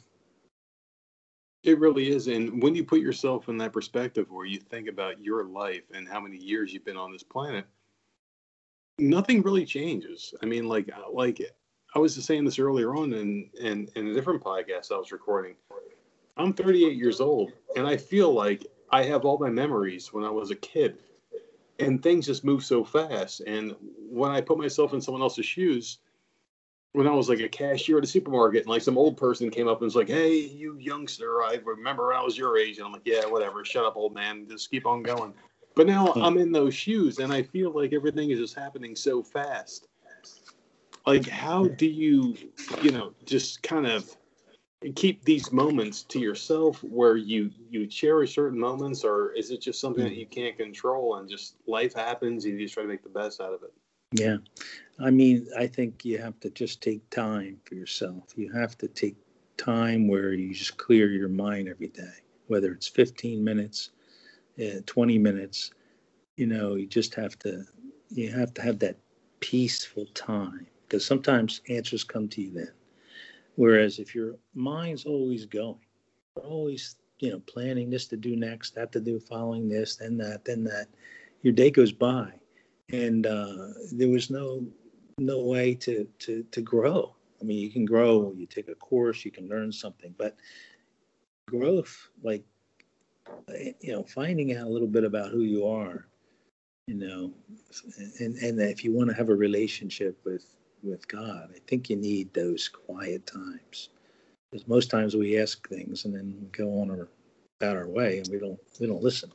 [1.64, 2.28] It really is.
[2.28, 6.07] And when you put yourself in that perspective where you think about your life and
[6.07, 7.66] how many years you've been on this planet,
[8.97, 10.34] nothing really changes.
[10.41, 11.41] I mean, like, like
[11.95, 15.11] I was just saying this earlier on in, in, in a different podcast I was
[15.11, 15.55] recording.
[16.37, 20.29] I'm 38 years old, and I feel like I have all my memories when I
[20.29, 20.99] was a kid,
[21.79, 23.41] and things just move so fast.
[23.41, 23.75] And
[24.09, 25.99] when I put myself in someone else's shoes,
[26.93, 29.67] when I was like a cashier at a supermarket, and like some old person came
[29.67, 32.85] up and was like, "Hey, you youngster, I remember when I was your age," and
[32.85, 35.33] I'm like, "Yeah, whatever, shut up, old man, just keep on going."
[35.75, 36.21] But now hmm.
[36.21, 39.87] I'm in those shoes, and I feel like everything is just happening so fast.
[41.10, 42.38] Like, how do you,
[42.82, 44.16] you know, just kind of
[44.95, 49.82] keep these moments to yourself where you you cherish certain moments or is it just
[49.82, 53.03] something that you can't control and just life happens and you just try to make
[53.03, 53.74] the best out of it?
[54.14, 54.38] Yeah.
[54.99, 58.24] I mean i think you have to just take time for yourself.
[58.36, 59.18] You have to take
[59.57, 62.14] time where you just clear your mind every day
[62.47, 63.91] whether it's 15 minutes
[64.60, 65.72] uh, 20 minutes.
[66.38, 67.66] You know you just have to
[68.10, 68.95] you have to have that
[69.41, 72.71] peaceful time because sometimes answers come to you then
[73.59, 75.79] Whereas if your mind's always going,
[76.41, 80.45] always, you know, planning this to do next, that to do following this, then that,
[80.45, 80.87] then that,
[81.41, 82.31] your day goes by.
[82.93, 84.65] And uh, there was no
[85.17, 87.13] no way to, to to grow.
[87.41, 90.37] I mean, you can grow, you take a course, you can learn something, but
[91.49, 92.45] growth, like
[93.81, 96.07] you know, finding out a little bit about who you are,
[96.87, 97.33] you know,
[98.21, 101.49] and and if you want to have a relationship with with God.
[101.55, 103.89] I think you need those quiet times
[104.51, 107.07] because most times we ask things and then we go on our,
[107.59, 109.32] about our way and we don't we don't listen.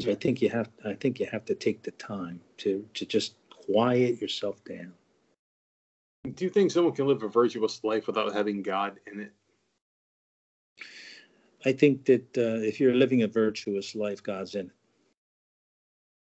[0.00, 3.06] So I think you have I think you have to take the time to to
[3.06, 4.92] just quiet yourself down.
[6.34, 9.32] Do you think someone can live a virtuous life without having God in it?
[11.66, 14.72] I think that uh, if you're living a virtuous life, God's in it.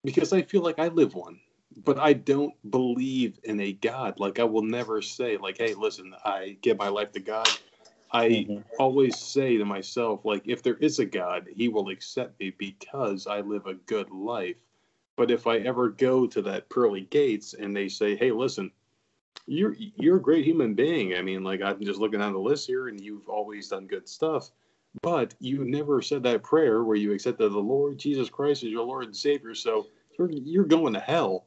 [0.03, 1.39] Because I feel like I live one
[1.83, 4.19] but I don't believe in a God.
[4.19, 7.49] Like I will never say, like, hey, listen, I give my life to God.
[8.11, 8.57] I mm-hmm.
[8.79, 13.25] always say to myself, like, if there is a God, he will accept me because
[13.25, 14.57] I live a good life.
[15.15, 18.71] But if I ever go to that pearly gates and they say, hey, listen,
[19.45, 21.15] you're you're a great human being.
[21.15, 24.07] I mean, like I'm just looking down the list here, and you've always done good
[24.07, 24.51] stuff.
[25.01, 28.85] But you never said that prayer where you accepted the Lord Jesus Christ as your
[28.85, 29.55] Lord and Savior.
[29.55, 31.45] So you're you're going to hell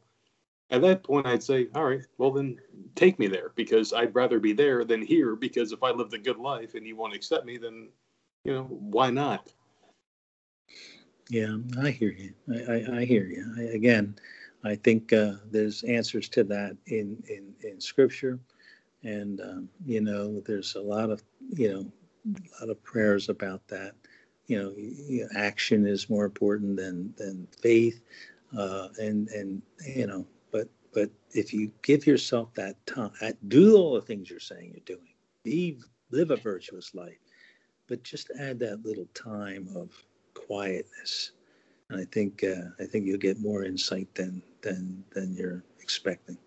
[0.70, 2.58] at that point i'd say all right well then
[2.94, 6.18] take me there because i'd rather be there than here because if i lived a
[6.18, 7.88] good life and you won't accept me then
[8.44, 9.52] you know why not?
[11.28, 12.32] Yeah i hear you.
[12.48, 13.44] I, I, I hear you.
[13.58, 14.16] I, again
[14.64, 18.38] i think uh, there's answers to that in in, in scripture.
[19.02, 21.92] And um, you know there's a lot of you know
[22.26, 23.92] a lot of prayers about that.
[24.46, 28.00] You know action is more important than than faith
[28.56, 30.26] uh, and and you know
[30.96, 33.10] but if you give yourself that time,
[33.48, 35.78] do all the things you're saying you're doing, be,
[36.10, 37.18] live a virtuous life,
[37.86, 39.90] but just add that little time of
[40.32, 41.32] quietness.
[41.90, 46.38] And I think uh, I think you'll get more insight than than than you're expecting.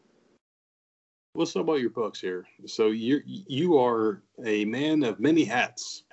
[1.36, 2.48] Let's talk about your books here.
[2.66, 6.06] So you you are a man of many hats.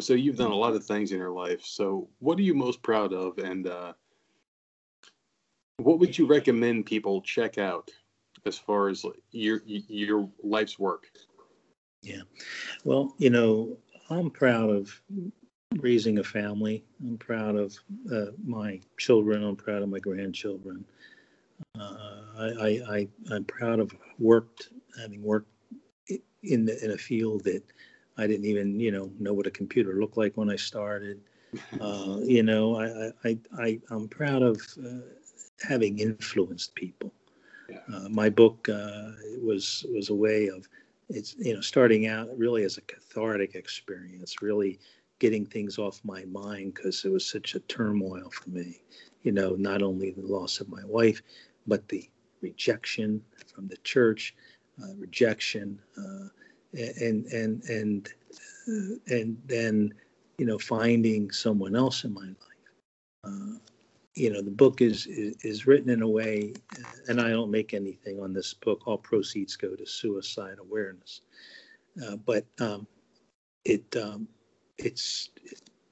[0.00, 1.62] So you've done a lot of things in your life.
[1.64, 3.92] So what are you most proud of, and uh,
[5.78, 7.90] what would you recommend people check out
[8.46, 11.06] as far as your your life's work?
[12.02, 12.22] Yeah,
[12.84, 13.76] well, you know,
[14.10, 15.00] I'm proud of
[15.76, 16.84] raising a family.
[17.02, 17.76] I'm proud of
[18.12, 19.42] uh, my children.
[19.42, 20.84] I'm proud of my grandchildren.
[21.78, 21.94] Uh,
[22.38, 24.70] I, I, I'm proud of worked
[25.00, 25.48] having worked
[26.42, 27.62] in the, in a field that
[28.16, 31.20] I didn't even you know know what a computer looked like when I started.
[31.80, 35.02] Uh, you know, I, I, I, I'm proud of uh,
[35.68, 37.12] having influenced people.
[37.68, 37.78] Yeah.
[37.92, 39.10] Uh, my book uh,
[39.42, 40.68] was was a way of
[41.08, 44.78] it's you know starting out really as a cathartic experience, really
[45.18, 48.80] getting things off my mind because it was such a turmoil for me.
[49.22, 51.22] You know, not only the loss of my wife,
[51.66, 52.08] but the
[52.42, 53.22] rejection
[53.54, 54.34] from the church,
[54.82, 56.28] uh, rejection, uh,
[56.74, 58.08] and and and
[58.68, 59.94] uh, and then
[60.38, 62.54] you know finding someone else in my life
[63.24, 63.58] uh,
[64.14, 66.54] you know the book is, is, is written in a way
[67.08, 68.82] and i don't make anything on this book.
[68.86, 71.22] All proceeds go to suicide awareness.
[72.04, 72.86] Uh, but um,
[73.64, 74.28] it um,
[74.78, 75.30] it's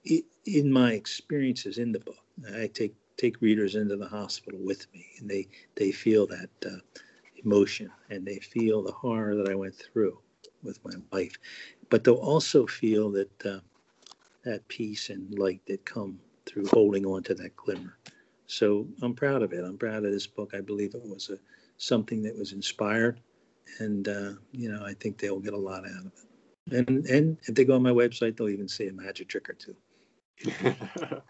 [0.04, 2.16] it, in my experiences in the book
[2.56, 5.46] i take take readers into the hospital with me and they
[5.76, 6.78] they feel that uh,
[7.44, 10.18] emotion and they feel the horror that i went through
[10.62, 11.36] with my wife.
[11.90, 13.60] But they'll also feel that uh,
[14.44, 17.98] that peace and light that come through holding on to that glimmer.
[18.46, 19.64] So I'm proud of it.
[19.64, 20.52] I'm proud of this book.
[20.54, 21.38] I believe it was a
[21.78, 23.20] something that was inspired
[23.78, 26.12] and uh, you know I think they'll get a lot out of
[26.70, 26.88] it.
[26.88, 29.54] And and if they go on my website, they'll even see a magic trick or
[29.54, 29.76] two.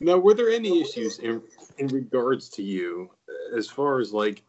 [0.00, 1.42] now, were there any issues in
[1.78, 3.10] in regards to you
[3.56, 4.42] as far as like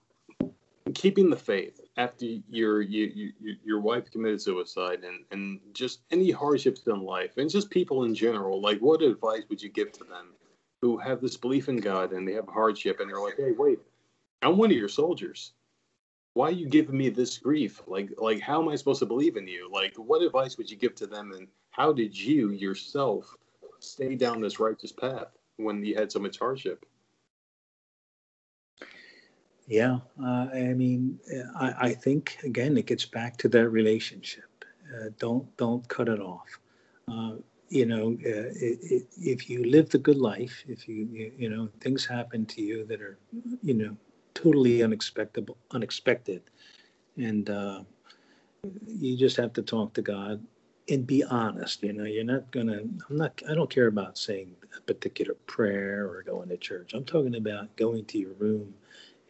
[0.93, 6.31] keeping the faith after your you, you, your wife committed suicide and and just any
[6.31, 8.59] hardships in life and just people in general?
[8.61, 10.33] Like, what advice would you give to them
[10.81, 13.79] who have this belief in God and they have hardship and they're like, hey, wait,
[14.41, 15.51] I'm one of your soldiers
[16.33, 17.81] why are you giving me this grief?
[17.87, 19.69] Like, like, how am I supposed to believe in you?
[19.71, 21.33] Like, what advice would you give to them?
[21.33, 23.35] And how did you yourself
[23.79, 25.27] stay down this righteous path
[25.57, 26.85] when you had so much hardship?
[29.69, 31.19] Yeah, uh, I mean,
[31.55, 34.65] I, I, think again it gets back to that relationship.
[34.91, 36.47] Uh, don't don't cut it off.
[37.07, 37.33] Uh,
[37.69, 41.49] you know, uh, it, it, if you live the good life, if you, you you
[41.51, 43.19] know things happen to you that are
[43.61, 43.95] you know
[44.33, 46.41] totally unexpected, unexpected,
[47.17, 47.83] and uh,
[48.87, 50.43] you just have to talk to God
[50.89, 51.83] and be honest.
[51.83, 52.79] You know, you're not gonna.
[53.07, 53.39] I'm not.
[53.47, 56.95] I don't care about saying a particular prayer or going to church.
[56.95, 58.73] I'm talking about going to your room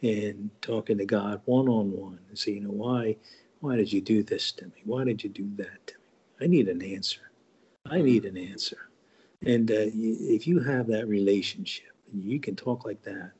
[0.02, 3.16] and talking to God one on one and say, you know, why,
[3.60, 4.82] why did you do this to me?
[4.84, 6.00] Why did you do that to me?
[6.42, 7.30] I need an answer.
[7.90, 8.90] I need an answer.
[9.44, 13.32] And uh, if you have that relationship, and you can talk like that,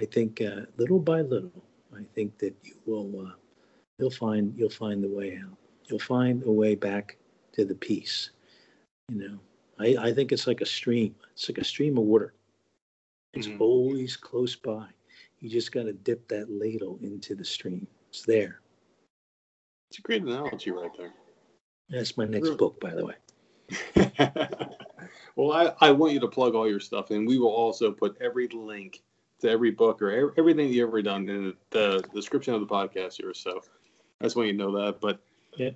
[0.00, 1.64] I think uh, little by little,
[1.96, 3.32] I think that you will uh,
[3.98, 5.56] you'll find you'll find the way out.
[5.84, 7.16] You'll find a way back
[7.52, 8.30] to the peace.
[9.08, 9.38] You know,
[9.78, 11.14] I, I think it's like a stream.
[11.32, 12.34] It's like a stream of water.
[13.34, 13.62] It's mm-hmm.
[13.62, 14.86] always close by.
[15.46, 17.86] You just got to dip that ladle into the stream.
[18.08, 18.62] It's there.
[19.88, 21.12] It's a great analogy right there.
[21.88, 22.56] That's my next really?
[22.56, 23.14] book, by the way.
[25.36, 28.16] well, I, I want you to plug all your stuff, and we will also put
[28.20, 29.04] every link
[29.40, 33.32] to every book or everything you've ever done in the description of the podcast here.
[33.32, 33.62] So
[34.20, 35.00] I just want you to know that.
[35.00, 35.20] But
[35.56, 35.70] yeah.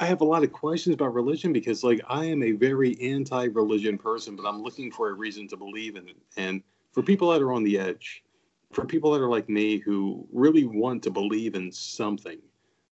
[0.00, 3.98] I have a lot of questions about religion because, like, I am a very anti-religion
[3.98, 6.16] person, but I'm looking for a reason to believe in it.
[6.36, 8.24] And for people that are on the edge,
[8.72, 12.38] for people that are like me who really want to believe in something,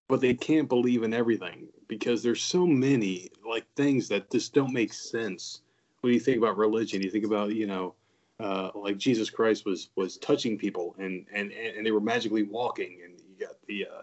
[0.09, 4.73] but they can't believe in everything because there's so many like things that just don't
[4.73, 5.62] make sense
[6.02, 7.02] when you think about religion.
[7.02, 7.94] You think about, you know,
[8.39, 13.01] uh, like Jesus Christ was was touching people and and and they were magically walking
[13.05, 14.02] and you got the uh,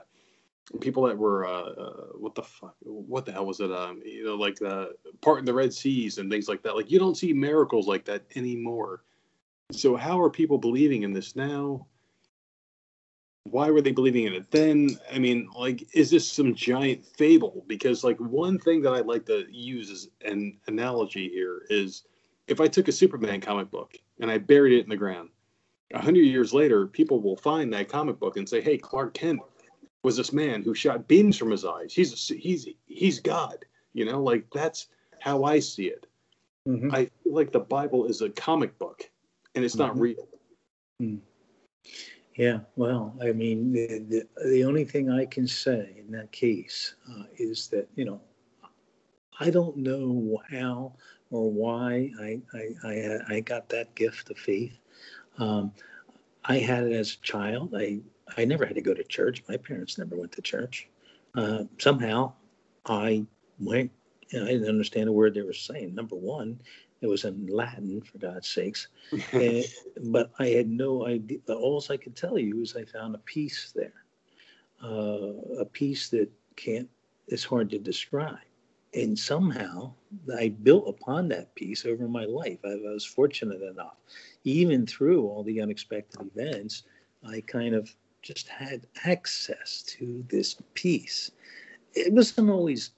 [0.79, 4.23] people that were uh, uh, what the fuck what the hell was it um you
[4.25, 7.17] know like the part in the Red Seas and things like that like you don't
[7.17, 9.01] see miracles like that anymore
[9.71, 11.85] so how are people believing in this now
[13.43, 17.63] why were they believing in it then i mean like is this some giant fable
[17.67, 22.03] because like one thing that i'd like to use as an analogy here is
[22.47, 25.29] if i took a superman comic book and I buried it in the ground.
[25.93, 29.39] A hundred years later, people will find that comic book and say, "Hey, Clark Kent
[30.03, 31.93] was this man who shot beams from his eyes.
[31.93, 34.87] He's a, he's he's God." You know, like that's
[35.19, 36.05] how I see it.
[36.67, 36.93] Mm-hmm.
[36.93, 39.09] I feel like the Bible is a comic book,
[39.57, 39.99] and it's not mm-hmm.
[39.99, 40.27] real.
[41.01, 41.19] Mm.
[42.35, 46.93] Yeah, well, I mean, the, the, the, only thing I can say in that case
[47.09, 48.21] uh, is that, you know,
[49.39, 50.93] I don't know how
[51.31, 54.77] or why I, I, I, I got that gift of faith.
[55.39, 55.71] Um,
[56.45, 57.73] I had it as a child.
[57.75, 58.01] I,
[58.37, 59.43] I never had to go to church.
[59.49, 60.87] My parents never went to church.
[61.33, 62.33] Uh, somehow
[62.85, 63.25] I
[63.59, 63.91] went,
[64.31, 65.95] and I didn't understand a word they were saying.
[65.95, 66.59] Number one,
[67.01, 68.87] it was in Latin, for God's sakes.
[69.33, 69.65] and,
[70.05, 71.39] but I had no idea.
[71.49, 74.03] All I could tell you is I found a peace there,
[74.83, 76.89] uh, a peace that can't,
[77.27, 78.37] it's hard to describe
[78.93, 79.93] and somehow
[80.37, 82.59] I built upon that peace over my life.
[82.63, 83.97] I, I was fortunate enough,
[84.43, 86.83] even through all the unexpected events,
[87.27, 91.31] I kind of just had access to this peace.
[91.93, 92.91] It wasn't always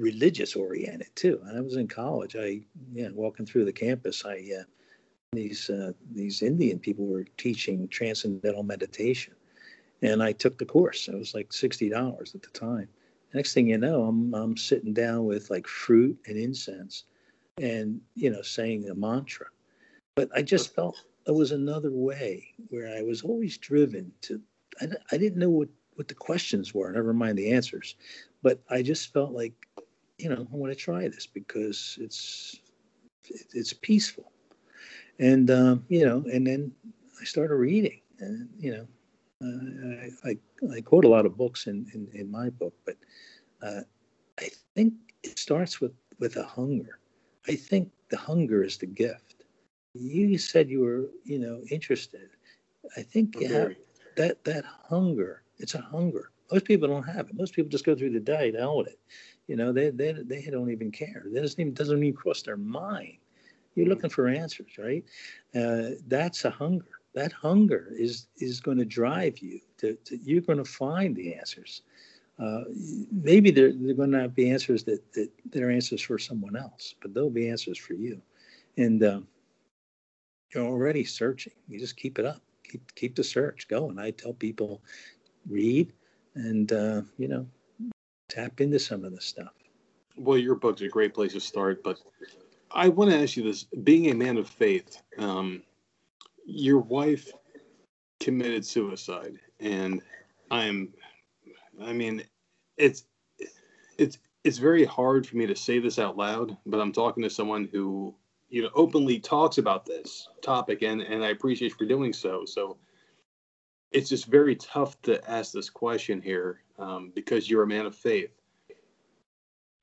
[0.00, 1.40] religious oriented too.
[1.44, 2.60] And I was in college, I
[2.92, 4.64] yeah, walking through the campus, I uh,
[5.32, 9.34] these uh, these Indian people were teaching transcendental meditation,
[10.02, 11.08] and I took the course.
[11.08, 12.88] It was like sixty dollars at the time,
[13.34, 17.04] next thing you know, I'm I'm sitting down with like fruit and incense,
[17.60, 19.46] and you know, saying a mantra.
[20.16, 24.40] But I just felt it was another way where I was always driven to.
[24.80, 27.94] I, I didn't know what what the questions were, never mind the answers,
[28.42, 29.52] but I just felt like,
[30.20, 32.60] you know, I want to try this because it's
[33.54, 34.30] it's peaceful,
[35.18, 36.72] and um, you know, and then
[37.20, 38.86] I started reading, and you know,
[39.42, 42.96] uh, I, I, I quote a lot of books in, in, in my book, but
[43.62, 43.82] uh,
[44.38, 46.98] I think it starts with, with a hunger.
[47.48, 49.44] I think the hunger is the gift.
[49.94, 52.30] You said you were, you know, interested.
[52.96, 53.74] I think you have
[54.16, 55.42] that that hunger.
[55.58, 57.34] It's a hunger, Most people don't have it.
[57.34, 58.98] Most people just go through the day, to hell with it.
[59.50, 61.24] You know, they, they, they don't even care.
[61.26, 63.16] It doesn't even, doesn't even cross their mind.
[63.74, 65.04] You're looking for answers, right?
[65.52, 66.86] Uh, that's a hunger.
[67.16, 69.58] That hunger is is going to drive you.
[69.78, 71.82] To, to you're going to find the answers.
[72.38, 72.62] Uh,
[73.10, 76.94] maybe they're, they're going to not be answers that, that they're answers for someone else,
[77.02, 78.22] but they'll be answers for you.
[78.76, 79.26] And um,
[80.54, 81.54] you're already searching.
[81.66, 82.40] You just keep it up.
[82.70, 83.98] Keep keep the search going.
[83.98, 84.80] I tell people,
[85.48, 85.92] read,
[86.36, 87.44] and uh, you know,
[88.30, 89.52] tap into some of the stuff.
[90.16, 91.98] Well, your book's a great place to start, but
[92.70, 95.62] I want to ask you this: being a man of faith, um,
[96.44, 97.30] your wife
[98.20, 100.00] committed suicide, and
[100.50, 100.92] I'm,
[101.82, 102.22] I mean,
[102.76, 103.04] it's
[103.98, 107.30] it's it's very hard for me to say this out loud, but I'm talking to
[107.30, 108.14] someone who
[108.48, 112.44] you know openly talks about this topic, and and I appreciate for doing so.
[112.44, 112.78] So
[113.92, 117.94] it's just very tough to ask this question here um, because you're a man of
[117.94, 118.30] faith.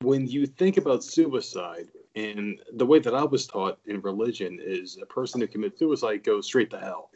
[0.00, 4.98] When you think about suicide, and the way that I was taught in religion is
[5.00, 7.10] a person who commits suicide goes straight to hell.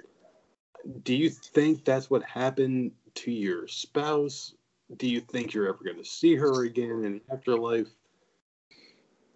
[1.05, 4.55] Do you think that's what happened to your spouse?
[4.97, 7.89] Do you think you're ever going to see her again in afterlife?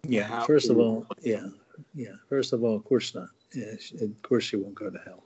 [0.07, 0.23] Yeah.
[0.23, 1.47] How first of all, yeah,
[1.93, 2.15] yeah.
[2.29, 3.29] First of all, of course not.
[3.53, 5.23] Yeah, of course she won't go to hell.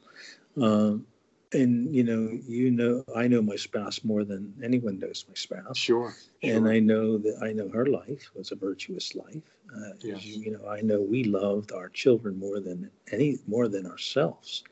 [0.61, 1.07] Um,
[1.53, 5.77] and you know you know i know my spouse more than anyone knows my spouse.
[5.77, 6.13] Sure,
[6.43, 6.55] sure.
[6.55, 9.43] and i know that i know her life was a virtuous life.
[9.75, 10.25] Uh, yes.
[10.25, 14.63] you know i know we loved our children more than any more than ourselves.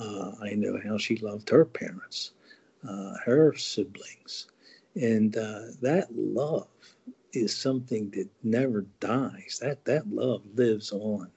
[0.00, 2.32] Uh, i know how she loved her parents
[2.88, 4.46] uh, her siblings.
[4.94, 6.68] And uh, that love
[7.32, 9.58] is something that never dies.
[9.60, 11.30] That that love lives on.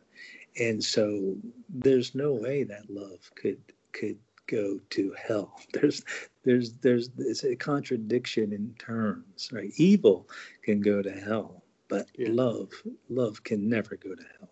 [0.60, 1.36] And so
[1.70, 3.60] there's no way that love could
[3.92, 4.18] could
[4.50, 5.60] go to hell.
[5.74, 6.04] There's
[6.44, 9.72] there's there's it's a contradiction in terms, right?
[9.76, 10.28] Evil
[10.64, 12.30] can go to hell, but yeah.
[12.32, 12.72] love
[13.10, 14.50] love can never go to hell.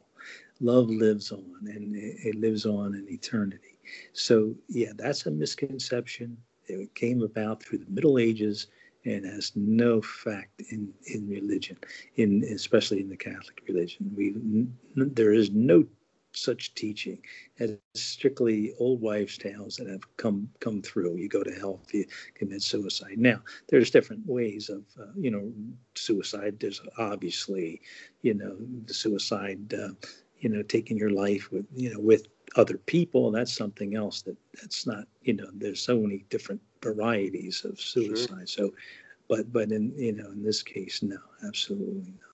[0.60, 3.80] Love lives on, and it, it lives on in eternity.
[4.14, 6.38] So yeah, that's a misconception.
[6.66, 8.68] It came about through the Middle Ages
[9.06, 11.78] and has no fact in in religion,
[12.18, 14.12] in especially in the Catholic religion.
[14.16, 14.36] We
[14.96, 15.86] there is no
[16.38, 17.20] such teaching
[17.60, 21.18] as strictly old wives' tales that have come come through.
[21.18, 22.06] You go to hell if you
[22.36, 23.18] commit suicide.
[23.18, 25.52] Now, there's different ways of uh, you know
[25.96, 26.60] suicide.
[26.60, 27.82] There's obviously
[28.22, 29.74] you know the suicide.
[29.74, 29.90] Uh,
[30.40, 33.32] you know, taking your life with you know with other people.
[33.32, 35.48] That's something else that that's not you know.
[35.54, 38.50] There's so many different varieties of suicide.
[38.50, 38.70] Sure.
[38.70, 38.74] So,
[39.30, 42.27] but but in you know in this case, no, absolutely not.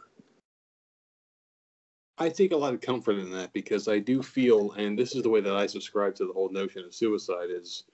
[2.17, 5.23] I take a lot of comfort in that because I do feel, and this is
[5.23, 7.85] the way that I subscribe to the whole notion of suicide is,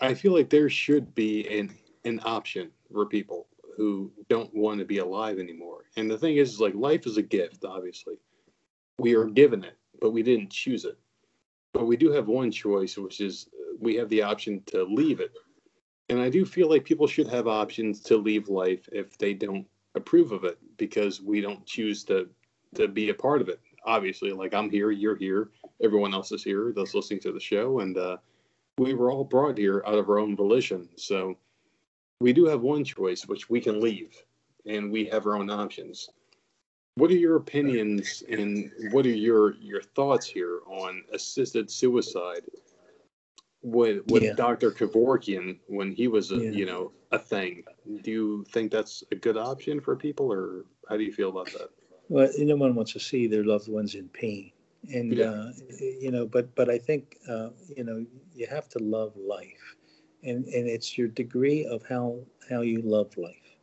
[0.00, 4.84] I feel like there should be an an option for people who don't want to
[4.84, 5.84] be alive anymore.
[5.96, 7.64] And the thing is, is like life is a gift.
[7.64, 8.16] Obviously,
[8.98, 10.98] we are given it, but we didn't choose it.
[11.72, 15.20] But we do have one choice, which is uh, we have the option to leave
[15.20, 15.32] it.
[16.08, 19.66] And I do feel like people should have options to leave life if they don't
[19.94, 22.28] approve of it because we don't choose to
[22.74, 23.60] to be a part of it.
[23.84, 25.50] Obviously, like I'm here, you're here,
[25.82, 28.16] everyone else is here that's listening to the show, and uh,
[28.78, 30.88] we were all brought here out of our own volition.
[30.96, 31.36] So
[32.20, 34.22] we do have one choice, which we can leave,
[34.66, 36.08] and we have our own options.
[36.96, 42.42] What are your opinions and what are your your thoughts here on assisted suicide?
[43.62, 44.34] With with yeah.
[44.34, 44.70] Dr.
[44.70, 46.50] Kevorkian when he was a yeah.
[46.50, 47.64] you know a thing,
[48.02, 51.46] do you think that's a good option for people, or how do you feel about
[51.46, 51.70] that?
[52.08, 54.52] Well, no one wants to see their loved ones in pain,
[54.92, 55.30] and yeah.
[55.30, 55.46] uh,
[55.80, 58.04] you know, but but I think uh, you know
[58.34, 59.76] you have to love life,
[60.22, 62.18] and and it's your degree of how
[62.50, 63.56] how you love life,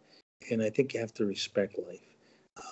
[0.52, 2.00] and I think you have to respect life.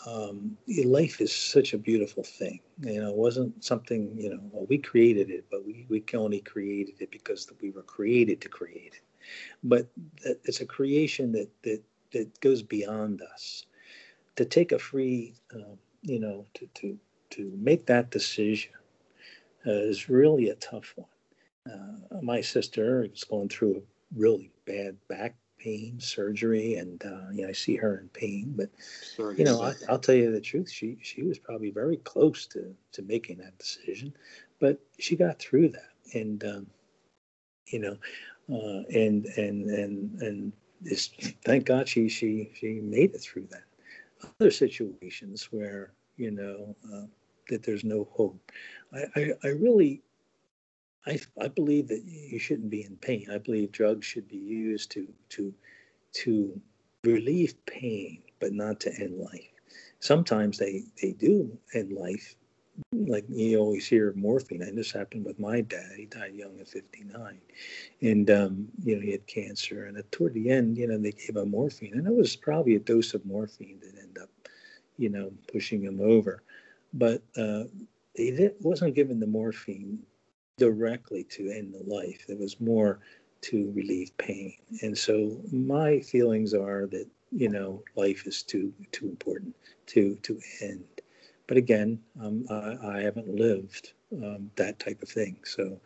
[0.08, 2.60] Um, life is such a beautiful thing.
[2.82, 4.40] You know, it wasn't something you know.
[4.52, 8.50] Well, we created it, but we we only created it because we were created to
[8.50, 9.04] create it.
[9.64, 9.88] But
[10.44, 11.82] it's a creation that that
[12.12, 13.66] that goes beyond us
[14.40, 16.98] to take a free, uh, you know, to, to,
[17.30, 18.72] to make that decision
[19.68, 21.10] uh, is really a tough one.
[21.70, 23.82] Uh, my sister is going through a
[24.18, 28.53] really bad back pain surgery, and uh, you know, I see her in pain.
[28.56, 30.72] But Sorry, you know, I, will tell you the truth.
[30.72, 34.14] She she was probably very close to to making that decision,
[34.61, 36.68] but she got through that, and um,
[37.68, 37.98] you know,
[38.49, 41.10] uh, and and and and this,
[41.44, 43.64] thank God she she she made it through that
[44.24, 47.06] other situations where you know uh,
[47.50, 48.52] that there's no hope.
[48.94, 50.02] I, I, I really,
[51.06, 53.28] I, I believe that you shouldn't be in pain.
[53.32, 55.54] I believe drugs should be used to to
[56.14, 56.62] to
[57.04, 59.50] relieve pain, but not to end life.
[60.00, 62.36] Sometimes they, they do end life.
[62.91, 65.91] Like you always hear morphine, and this happened with my dad.
[65.97, 67.39] He died young at 59,
[68.01, 69.85] and um, you know he had cancer.
[69.85, 72.76] And at, toward the end, you know they gave him morphine, and it was probably
[72.76, 74.30] a dose of morphine that ended up,
[74.97, 76.43] you know, pushing him over.
[76.93, 77.65] But uh,
[78.15, 79.99] he wasn't given the morphine
[80.57, 82.26] directly to end the life.
[82.27, 82.99] It was more
[83.41, 84.53] to relieve pain.
[84.81, 89.56] And so my feelings are that you know life is too too important
[89.88, 90.98] to to end.
[91.49, 95.80] But again, um, I, I, haven't lived um, that type of thing, so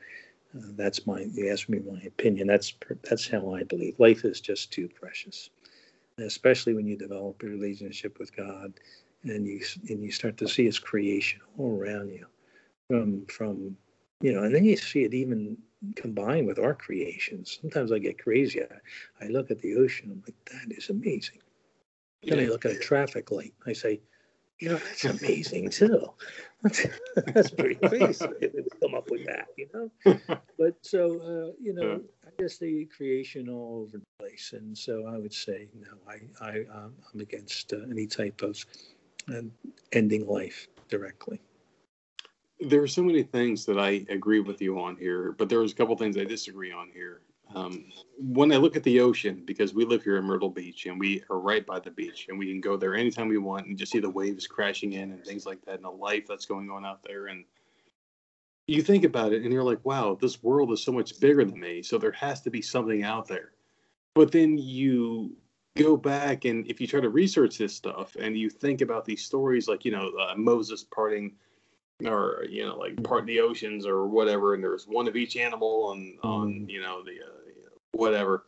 [0.53, 1.21] uh, that's my.
[1.21, 2.47] You asked me my opinion.
[2.47, 2.73] That's
[3.09, 3.97] that's how I believe.
[3.97, 5.51] Life is just too precious,
[6.17, 8.73] especially when you develop a relationship with God,
[9.23, 12.27] and you and you start to see His creation all around you,
[12.89, 13.77] from from
[14.19, 15.57] you know, and then you see it even
[15.95, 17.57] combined with our creations.
[17.61, 18.63] Sometimes I get crazy.
[18.63, 20.11] I, I look at the ocean.
[20.11, 21.39] I'm like, that is amazing.
[22.21, 23.53] Then I look at a traffic light.
[23.65, 24.01] I say,
[24.63, 26.09] you know, that's amazing too.
[26.63, 30.17] that's pretty crazy to come up with that, you know.
[30.57, 35.07] But so, uh, you know, I guess the creation all over the place, and so
[35.07, 35.89] I would say no.
[36.07, 38.63] I, I, um, I'm against uh, any type of
[39.29, 39.41] uh,
[39.91, 41.41] ending life directly
[42.59, 45.73] there are so many things that I agree with you on here, but there there's
[45.73, 47.19] a couple things I disagree on here.
[47.55, 47.85] Um,
[48.17, 51.23] when I look at the ocean, because we live here in Myrtle Beach and we
[51.29, 53.91] are right by the beach and we can go there anytime we want and just
[53.91, 56.85] see the waves crashing in and things like that and the life that's going on
[56.85, 57.27] out there.
[57.27, 57.45] And
[58.67, 61.59] you think about it and you're like, wow, this world is so much bigger than
[61.59, 61.83] me.
[61.83, 63.51] So there has to be something out there.
[64.15, 65.35] But then you
[65.77, 69.25] go back and if you try to research this stuff and you think about these
[69.25, 71.33] stories like, you know, uh, Moses parting
[72.05, 75.37] or you know like part of the oceans or whatever and there's one of each
[75.37, 76.69] animal on on mm.
[76.69, 78.45] you know the uh, whatever.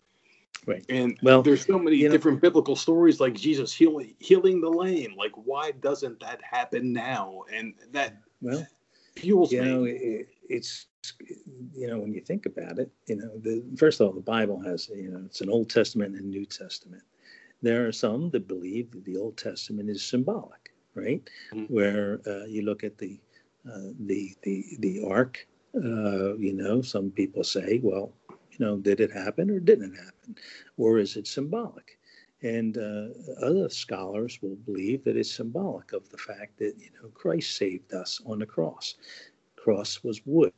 [0.66, 0.84] Right.
[0.90, 5.16] And well there's so many different know, biblical stories like jesus healing healing the lame.
[5.18, 7.44] Like why doesn't that happen now?
[7.54, 8.66] And that well
[9.16, 9.68] fuels you me.
[9.68, 10.88] know it, it's
[11.74, 14.60] you know when you think about it you know the first of all the bible
[14.60, 17.04] has you know it's an old testament and new testament.
[17.62, 20.66] There are some that believe that the old testament is symbolic
[20.96, 21.22] right?
[21.54, 21.74] Mm-hmm.
[21.74, 23.20] where uh, you look at the
[23.72, 25.48] uh, the the the ark.
[25.76, 29.98] Uh, you know, some people say, well, you know, did it happen or didn't it
[29.98, 30.36] happen,
[30.78, 31.98] or is it symbolic?
[32.42, 33.08] And uh,
[33.42, 37.94] other scholars will believe that it's symbolic of the fact that you know Christ saved
[37.94, 38.96] us on the cross.
[39.56, 40.54] Cross was wood.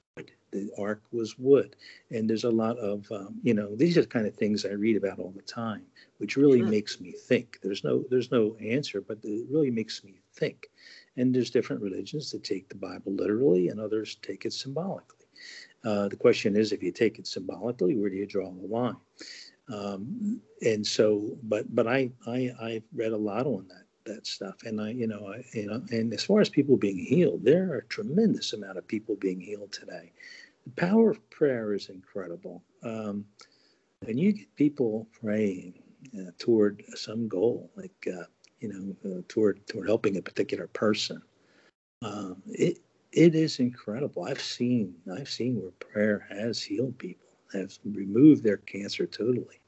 [0.52, 1.76] The ark was wood,
[2.10, 4.72] and there's a lot of um, you know these are the kind of things I
[4.72, 5.86] read about all the time,
[6.18, 6.68] which really sure.
[6.68, 7.60] makes me think.
[7.62, 10.68] There's no there's no answer, but it really makes me think.
[11.18, 15.26] And there's different religions that take the Bible literally, and others take it symbolically.
[15.84, 18.98] Uh, the question is, if you take it symbolically, where do you draw the line?
[19.74, 24.56] Um, and so, but but I I I read a lot on that that stuff,
[24.64, 27.72] and I you know I you know, and as far as people being healed, there
[27.72, 30.14] are a tremendous amount of people being healed today.
[30.66, 32.64] The power of prayer is incredible.
[32.84, 33.26] Um,
[34.06, 35.74] you get people praying
[36.18, 38.26] uh, toward some goal, like uh,
[38.60, 38.70] you
[39.04, 41.22] know, uh, toward toward helping a particular person.
[42.04, 42.80] Um, it
[43.12, 44.24] it is incredible.
[44.24, 49.60] I've seen I've seen where prayer has healed people, has removed their cancer totally.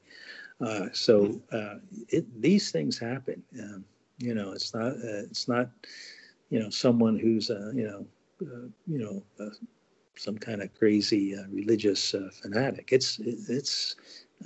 [0.60, 1.76] Uh, so uh,
[2.08, 3.42] it, these things happen.
[3.58, 3.84] Um,
[4.18, 5.70] you know, it's not uh, it's not
[6.50, 8.06] you know someone who's uh, you know
[8.42, 9.50] uh, you know uh,
[10.16, 12.88] some kind of crazy religious fanatic.
[12.92, 13.96] It's it's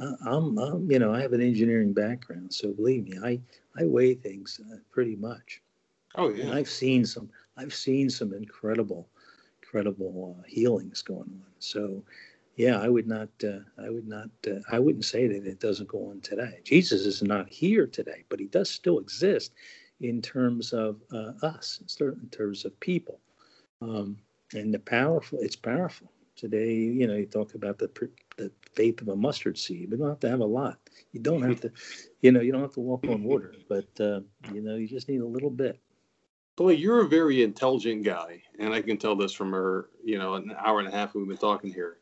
[0.00, 3.40] I'm, I'm, you know, I have an engineering background, so believe me, I
[3.78, 5.62] I weigh things uh, pretty much.
[6.16, 6.44] Oh yeah.
[6.44, 7.30] And I've seen some.
[7.56, 9.08] I've seen some incredible,
[9.62, 11.52] incredible uh, healings going on.
[11.58, 12.02] So,
[12.56, 13.28] yeah, I would not.
[13.42, 14.30] Uh, I would not.
[14.46, 16.60] Uh, I wouldn't say that it doesn't go on today.
[16.64, 19.52] Jesus is not here today, but he does still exist
[20.00, 23.20] in terms of uh, us, in terms of people.
[23.80, 24.18] Um,
[24.54, 25.38] and the powerful.
[25.40, 26.72] It's powerful today.
[26.74, 27.88] You know, you talk about the
[28.36, 29.90] the faith of a mustard seed.
[29.90, 30.78] We don't have to have a lot.
[31.12, 31.72] You don't have to,
[32.20, 34.20] you know, you don't have to walk on water, but uh,
[34.52, 35.78] you know, you just need a little bit.
[36.56, 39.88] Boy, you're a very intelligent guy, and I can tell this from her.
[40.04, 41.98] you know, an hour and a half we've been talking here.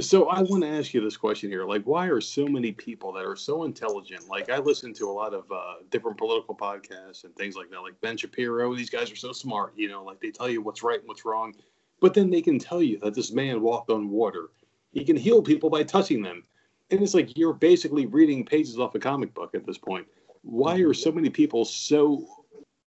[0.00, 3.12] So I want to ask you this question here: like, why are so many people
[3.12, 4.26] that are so intelligent?
[4.26, 7.80] Like, I listen to a lot of uh, different political podcasts and things like that.
[7.80, 9.74] Like Ben Shapiro, these guys are so smart.
[9.76, 11.54] You know, like they tell you what's right and what's wrong,
[12.00, 14.48] but then they can tell you that this man walked on water
[14.92, 16.44] he can heal people by touching them.
[16.90, 20.06] And it's like you're basically reading pages off a comic book at this point.
[20.42, 22.26] Why are so many people so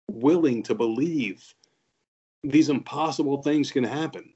[0.08, 1.54] willing to believe
[2.44, 4.32] these impossible things can happen?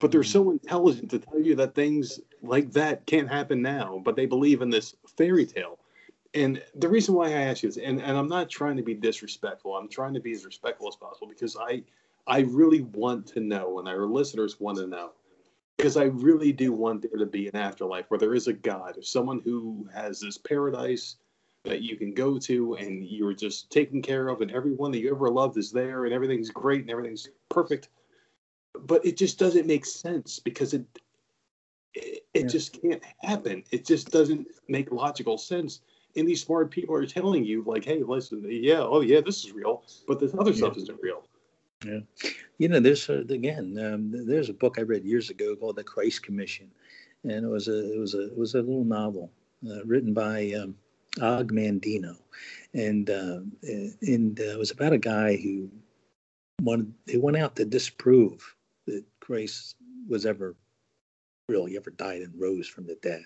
[0.00, 0.28] But they're hmm.
[0.28, 4.62] so intelligent to tell you that things like that can't happen now, but they believe
[4.62, 5.78] in this fairy tale.
[6.34, 8.94] And the reason why I ask you this, and, and I'm not trying to be
[8.94, 11.82] disrespectful, I'm trying to be as respectful as possible because I
[12.26, 15.12] I really want to know, and our listeners want to know,
[15.78, 18.98] because I really do want there to be an afterlife where there is a God,
[18.98, 21.16] or someone who has this paradise
[21.64, 25.14] that you can go to and you're just taken care of, and everyone that you
[25.14, 27.88] ever loved is there, and everything's great and everything's perfect.
[28.74, 30.84] But it just doesn't make sense because it
[31.94, 32.46] it, it yeah.
[32.46, 33.62] just can't happen.
[33.70, 35.80] It just doesn't make logical sense.
[36.16, 39.52] And these smart people are telling you, like, hey, listen, yeah, oh yeah, this is
[39.52, 40.56] real, but this other yeah.
[40.56, 41.27] stuff isn't real.
[41.84, 42.00] Yeah,
[42.58, 45.84] you know, there's uh, again, um, there's a book I read years ago called The
[45.84, 46.72] Christ Commission,
[47.22, 49.30] and it was a it was a it was a little novel
[49.68, 50.74] uh, written by um,
[51.22, 52.16] Og Mandino,
[52.74, 53.40] and uh,
[54.02, 55.70] and uh, it was about a guy who
[56.62, 58.56] wanted he went out to disprove
[58.88, 59.76] that Christ
[60.08, 60.56] was ever
[61.48, 63.24] really ever died and rose from the dead.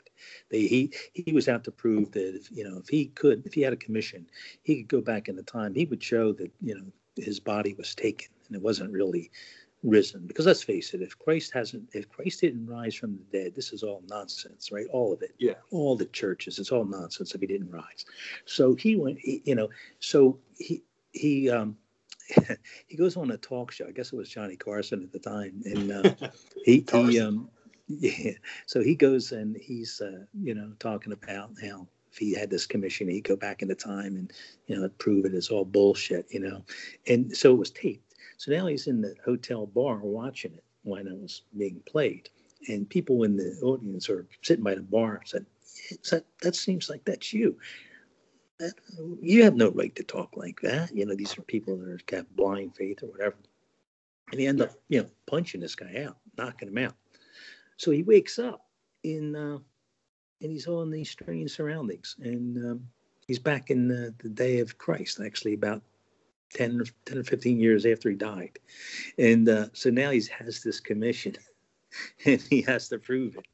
[0.50, 3.54] They, he he was out to prove that if you know if he could if
[3.54, 4.26] he had a commission
[4.62, 6.84] he could go back in the time he would show that you know
[7.16, 9.30] his body was taken and it wasn't really
[9.82, 10.26] risen.
[10.26, 13.72] Because let's face it, if Christ hasn't, if Christ didn't rise from the dead, this
[13.72, 14.86] is all nonsense, right?
[14.92, 15.34] All of it.
[15.38, 15.54] Yeah.
[15.70, 18.04] All the churches, it's all nonsense if he didn't rise.
[18.44, 19.68] So he went, he, you know,
[20.00, 21.76] so he he um
[22.86, 23.86] he goes on a talk show.
[23.86, 26.28] I guess it was Johnny Carson at the time, and uh,
[26.64, 27.48] he he um
[27.88, 28.32] yeah.
[28.66, 32.66] So he goes and he's uh, you know talking about how if he had this
[32.66, 34.32] commission, he'd go back into time and
[34.66, 36.62] you know prove it is all bullshit, you know.
[37.06, 38.11] And so it was taped.
[38.43, 42.28] So now he's in the hotel bar watching it when it was being played,
[42.66, 45.47] and people in the audience are sitting by the bar said,
[46.10, 47.56] "That that seems like that's you."
[48.59, 48.74] That,
[49.20, 50.93] you have no right to talk like that.
[50.93, 53.36] You know, these are people that are got blind faith or whatever.
[54.32, 56.97] And he end up, you know, punching this guy out, knocking him out.
[57.77, 58.66] So he wakes up
[59.05, 59.59] in uh,
[60.40, 62.16] and he's all in these strange surroundings.
[62.19, 62.89] And um,
[63.28, 65.82] he's back in the, the, day of Christ, actually, about
[66.54, 68.58] 10 or, 10 or 15 years after he died.
[69.18, 71.34] And uh, so now he has this commission
[72.26, 73.46] and he has to prove it.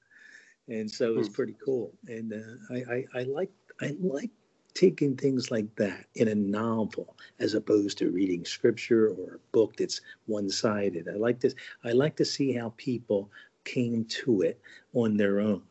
[0.72, 1.34] And so it's hmm.
[1.34, 1.92] pretty cool.
[2.06, 3.50] And uh, I, I, I like
[3.80, 4.30] I like
[4.74, 9.76] taking things like that in a novel as opposed to reading scripture or a book
[9.76, 11.08] that's one-sided.
[11.08, 11.54] I like this.
[11.84, 13.30] I like to see how people
[13.64, 14.60] came to it
[14.94, 15.62] on their own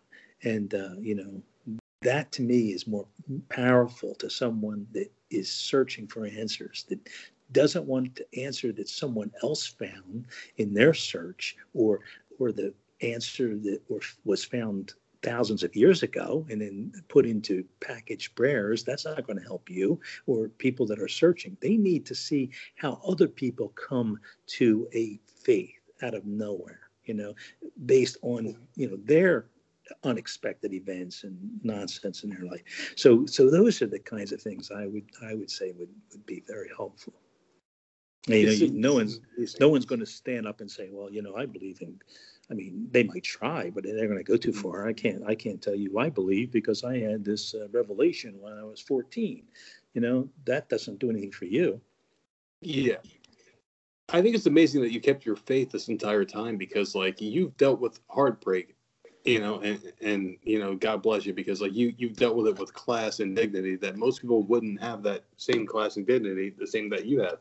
[0.43, 3.07] and uh, you know that to me is more
[3.49, 6.99] powerful to someone that is searching for answers that
[7.51, 10.25] doesn't want the answer that someone else found
[10.57, 12.01] in their search or
[12.39, 13.81] or the answer that
[14.25, 14.93] was found
[15.23, 19.69] thousands of years ago and then put into packaged prayers that's not going to help
[19.69, 21.57] you or people that are searching.
[21.59, 25.71] They need to see how other people come to a faith
[26.03, 27.33] out of nowhere you know
[27.85, 29.47] based on you know their
[30.03, 32.93] unexpected events and nonsense in their life.
[32.95, 36.25] So so those are the kinds of things I would I would say would, would
[36.25, 37.13] be very helpful.
[38.27, 39.19] And, you know, no one's
[39.59, 41.99] no one's going to stand up and say, well, you know, I believe in.
[42.49, 44.87] I mean, they might try, but they're going to go too far.
[44.87, 48.53] I can't I can't tell you I believe because I had this uh, revelation when
[48.53, 49.43] I was 14.
[49.93, 51.81] You know, that doesn't do anything for you.
[52.61, 52.97] Yeah.
[54.09, 57.57] I think it's amazing that you kept your faith this entire time because, like, you've
[57.57, 58.76] dealt with heartbreak
[59.27, 62.47] you know, and and you know, God bless you because like you you've dealt with
[62.47, 66.53] it with class and dignity that most people wouldn't have that same class and dignity,
[66.57, 67.39] the same that you have.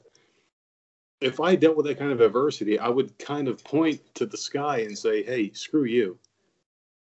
[1.21, 4.37] If I dealt with that kind of adversity, I would kind of point to the
[4.37, 6.19] sky and say, "Hey, screw you!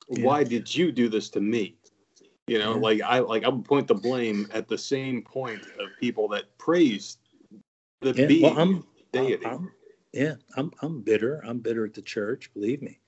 [0.10, 0.26] Yeah.
[0.26, 1.76] Why did you do this to me?"
[2.48, 2.82] You know, yeah.
[2.82, 6.58] like I like I would point the blame at the same point of people that
[6.58, 7.20] praise
[8.02, 8.26] the yeah.
[8.26, 8.84] being well, I'm,
[9.14, 9.46] deity.
[9.46, 9.72] I'm,
[10.12, 11.40] yeah, I'm I'm bitter.
[11.46, 12.52] I'm bitter at the church.
[12.56, 13.00] Believe me,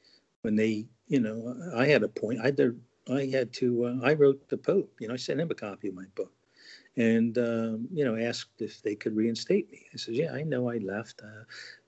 [0.43, 2.39] when they you know, I had a point.
[2.41, 2.81] I did.
[3.07, 3.85] I had to.
[3.85, 4.91] Uh, I wrote the Pope.
[4.99, 6.33] You know, I sent him a copy of my book,
[6.97, 9.85] and um, you know, asked if they could reinstate me.
[9.93, 11.21] I said, "Yeah, I know I left.
[11.23, 11.43] Uh,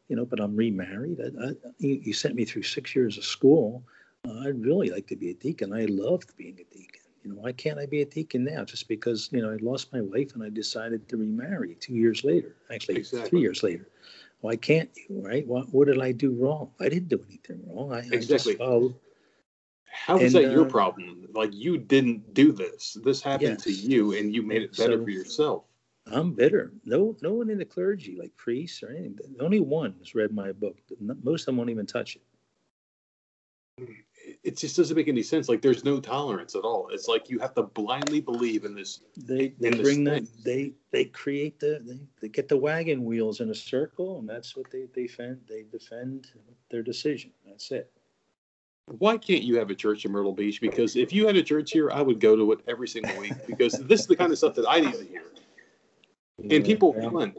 [0.09, 1.19] you know, but I'm remarried.
[1.19, 3.83] I, I, you sent me through six years of school.
[4.27, 5.73] Uh, I'd really like to be a deacon.
[5.73, 7.01] I loved being a deacon.
[7.23, 8.63] You know, why can't I be a deacon now?
[8.63, 12.23] Just because you know I lost my wife and I decided to remarry two years
[12.23, 12.55] later.
[12.71, 13.29] Actually, exactly.
[13.31, 13.89] three years later.
[14.41, 15.25] Why can't you?
[15.25, 15.47] Right?
[15.47, 16.69] What, what did I do wrong?
[16.79, 17.91] I didn't do anything wrong.
[17.91, 18.17] I, exactly.
[18.17, 18.95] I just followed
[20.05, 21.27] how is that your uh, problem?
[21.33, 22.95] Like you didn't do this.
[23.03, 23.63] This happened yes.
[23.63, 25.63] to you, and you made it better so, for yourself.
[26.05, 26.73] I'm bitter.
[26.85, 29.35] No, no one in the clergy, like priests or anything.
[29.39, 30.77] Only one has read my book.
[30.99, 32.21] Most of them won't even touch it.
[34.43, 35.49] It just doesn't make any sense.
[35.49, 36.89] Like there's no tolerance at all.
[36.91, 39.01] It's like you have to blindly believe in this.
[39.17, 43.49] They they bring that they they create the they, they get the wagon wheels in
[43.49, 45.41] a circle, and that's what they defend.
[45.49, 46.27] They defend
[46.69, 47.31] their decision.
[47.43, 47.91] That's it.
[48.87, 50.61] Why can't you have a church in Myrtle Beach?
[50.61, 53.33] Because if you had a church here, I would go to it every single week
[53.47, 55.23] because this is the kind of stuff that I need to hear.
[56.51, 57.35] And people want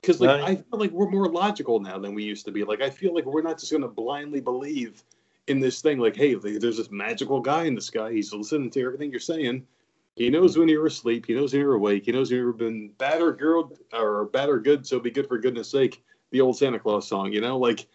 [0.00, 2.64] because like I feel like we're more logical now than we used to be.
[2.64, 5.04] Like I feel like we're not just going to blindly believe
[5.48, 5.98] in this thing.
[5.98, 8.12] Like, hey, there's this magical guy in the sky.
[8.12, 9.66] He's listening to everything you're saying.
[10.14, 11.26] He knows when you're asleep.
[11.26, 12.06] He knows when you're awake.
[12.06, 14.86] He knows when you've been bad or good or bad or good.
[14.86, 16.02] So be good for goodness sake.
[16.30, 17.86] The old Santa Claus song, you know, like.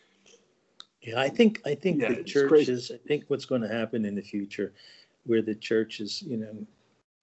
[1.02, 2.92] Yeah, I think I think yeah, the churches.
[2.94, 4.74] I think what's going to happen in the future,
[5.26, 6.66] where the churches, you know,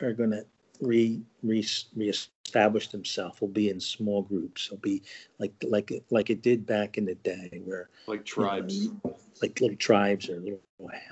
[0.00, 0.44] are going to
[0.80, 1.64] re, re
[1.94, 4.70] reestablish themselves will be in small groups.
[4.70, 5.02] Will be
[5.38, 9.60] like like like it did back in the day, where like tribes, you know, like
[9.60, 10.60] little tribes or little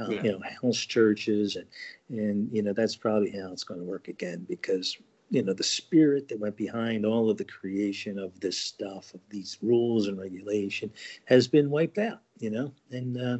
[0.08, 0.22] yeah.
[0.22, 1.66] you know house churches, and
[2.08, 4.98] and you know that's probably how it's going to work again because
[5.30, 9.20] you know the spirit that went behind all of the creation of this stuff of
[9.30, 10.90] these rules and regulation
[11.24, 13.38] has been wiped out you know and uh,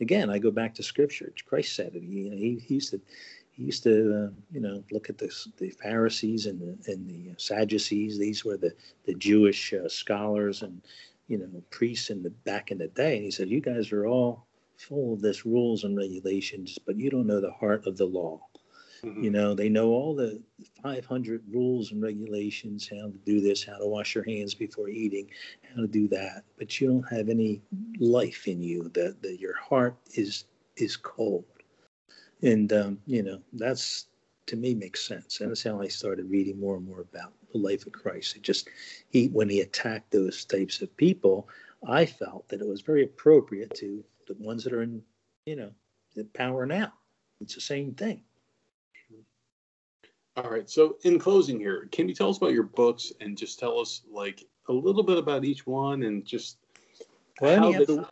[0.00, 3.00] again i go back to scripture christ said it you know he, he used to
[3.52, 7.34] he used to, uh, you know, look at the, the Pharisees and the, and the
[7.36, 8.18] Sadducees.
[8.18, 8.74] These were the,
[9.04, 10.80] the Jewish uh, scholars and,
[11.28, 13.16] you know, priests in the back in the day.
[13.16, 14.46] And he said, you guys are all
[14.78, 18.40] full of this rules and regulations, but you don't know the heart of the law.
[19.04, 19.24] Mm-hmm.
[19.24, 20.40] You know, they know all the
[20.80, 25.28] 500 rules and regulations, how to do this, how to wash your hands before eating,
[25.74, 27.60] how to do that, but you don't have any
[27.98, 28.90] life in you.
[28.94, 30.44] That, that your heart is
[30.76, 31.44] is cold.
[32.42, 34.06] And um, you know that's
[34.46, 35.40] to me makes sense.
[35.40, 38.36] And that's how i started reading more and more about the life of christ.
[38.36, 38.68] It just
[39.10, 41.48] he when he attacked those types of people
[41.88, 45.02] i felt that it was very appropriate to the ones that are in
[45.46, 45.72] you know
[46.14, 46.92] the power now.
[47.40, 48.22] It's the same thing
[50.36, 53.58] all right so in closing here can you tell us about your books and just
[53.58, 56.58] tell us like a little bit about each one and just
[57.40, 58.08] well, how they the,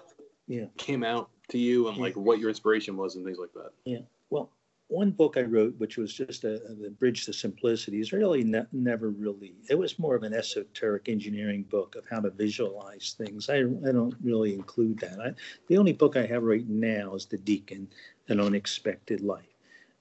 [0.47, 0.65] yeah.
[0.77, 4.01] came out to you and like what your inspiration was and things like that yeah
[4.31, 4.51] well,
[4.91, 8.67] one book I wrote, which was just a, a bridge to simplicity, is really ne-
[8.73, 9.55] never really.
[9.69, 13.49] It was more of an esoteric engineering book of how to visualize things.
[13.49, 15.21] I, I don't really include that.
[15.21, 15.33] I,
[15.69, 17.89] the only book I have right now is The Deacon:
[18.29, 19.50] An Unexpected Life.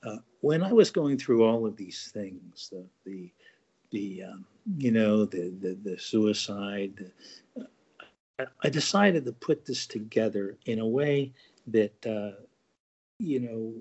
[0.03, 3.31] Uh, when I was going through all of these things, the the,
[3.91, 4.45] the um,
[4.77, 6.93] you know the the, the suicide,
[7.55, 7.67] the,
[8.39, 11.33] uh, I decided to put this together in a way
[11.67, 12.05] that.
[12.05, 12.41] Uh,
[13.19, 13.73] you know,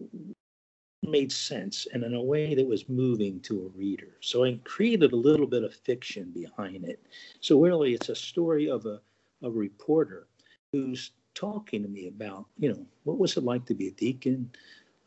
[1.03, 4.17] made sense and in a way that was moving to a reader.
[4.21, 7.01] So I created a little bit of fiction behind it.
[7.41, 9.01] So really, it's a story of a,
[9.43, 10.27] a reporter
[10.73, 14.51] who's talking to me about, you know, what was it like to be a deacon?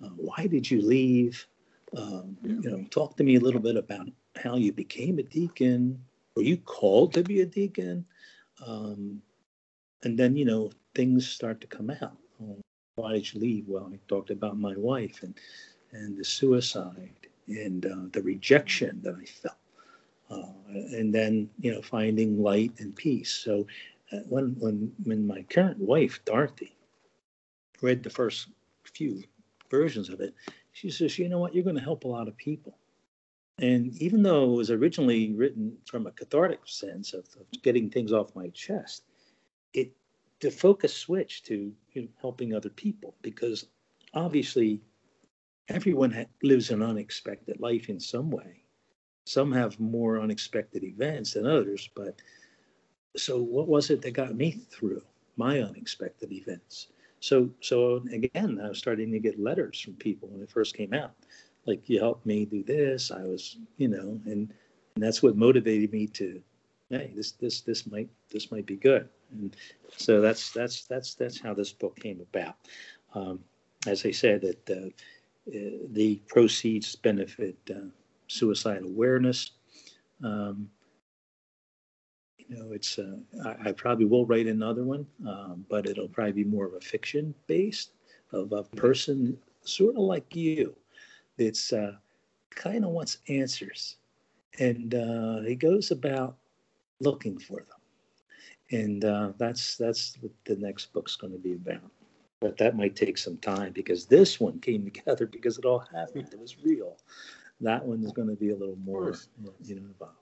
[0.04, 1.48] Uh, why did you leave?
[1.96, 6.04] Um, you know, talk to me a little bit about how you became a deacon.
[6.36, 8.06] Were you called to be a deacon?
[8.66, 9.22] Um,
[10.04, 12.18] and then, you know, things start to come out.
[12.96, 13.68] why did you leave?
[13.68, 15.38] Well, I talked about my wife and
[15.94, 19.56] and the suicide and uh, the rejection that I felt.
[20.30, 20.54] Uh,
[20.96, 23.32] and then, you know, finding light and peace.
[23.32, 23.68] So
[24.12, 26.76] uh, when, when, when my current wife, Dorothy,
[27.82, 28.48] read the first
[28.84, 29.24] few
[29.72, 30.36] versions of it,
[30.74, 32.78] she says, you know what, you're going to help a lot of people.
[33.58, 38.12] And even though it was originally written from a cathartic sense of, of getting things
[38.12, 39.04] off my chest,
[39.74, 39.92] it
[40.42, 43.68] the focus switched to you know, helping other people because
[44.14, 44.82] obviously
[45.70, 48.64] everyone ha- lives an unexpected life in some way.
[49.26, 52.20] Some have more unexpected events than others, but
[53.16, 55.04] so what was it that got me through
[55.38, 56.88] my unexpected events?
[57.22, 60.94] So, so again, I was starting to get letters from people when it first came
[60.94, 61.14] out,
[61.66, 63.12] like you helped me do this.
[63.12, 64.52] I was, you know, and
[64.96, 66.42] and that's what motivated me to,
[66.90, 69.08] hey, this this this might this might be good.
[69.32, 69.56] And
[69.96, 72.56] so that's that's that's that's how this book came about.
[73.14, 73.40] Um,
[73.88, 74.88] as I said, that uh,
[75.56, 77.90] uh, the proceeds benefit uh,
[78.28, 79.52] suicide awareness.
[80.24, 80.70] Um,
[82.52, 83.16] you know, it's uh,
[83.46, 86.82] I, I, probably will write another one, um, but it'll probably be more of a
[86.82, 87.92] fiction based
[88.34, 90.76] of a person sort of like you.
[91.38, 91.94] It's uh,
[92.50, 93.96] kind of wants answers,
[94.60, 96.36] and uh, he goes about
[97.00, 101.90] looking for them, and uh, that's that's what the next book's going to be about
[102.42, 106.28] but that might take some time because this one came together because it all happened.
[106.34, 106.98] It was real.
[107.62, 109.14] That one is going to be a little more,
[109.64, 110.21] you know, involved.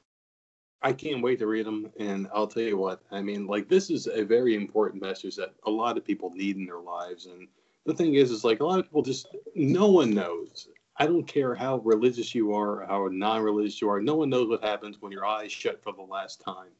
[0.81, 3.01] I can't wait to read them, and I'll tell you what.
[3.11, 6.55] I mean, like this is a very important message that a lot of people need
[6.55, 7.25] in their lives.
[7.25, 7.47] And
[7.85, 10.69] the thing is, is like a lot of people just no one knows.
[10.97, 14.01] I don't care how religious you are, how non-religious you are.
[14.01, 16.71] No one knows what happens when your eyes shut for the last time.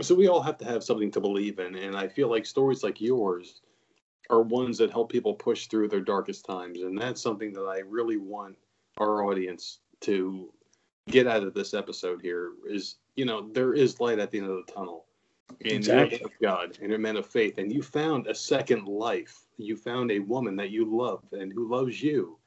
[0.00, 2.82] So we all have to have something to believe in, and I feel like stories
[2.82, 3.60] like yours
[4.30, 6.80] are ones that help people push through their darkest times.
[6.80, 8.56] And that's something that I really want
[8.96, 10.50] our audience to
[11.08, 14.50] get out of this episode here is, you know, there is light at the end
[14.50, 15.06] of the tunnel.
[15.50, 16.18] And Exactly.
[16.18, 19.46] you're of God and you're a man of faith, and you found a second life.
[19.58, 22.38] You found a woman that you love and who loves you.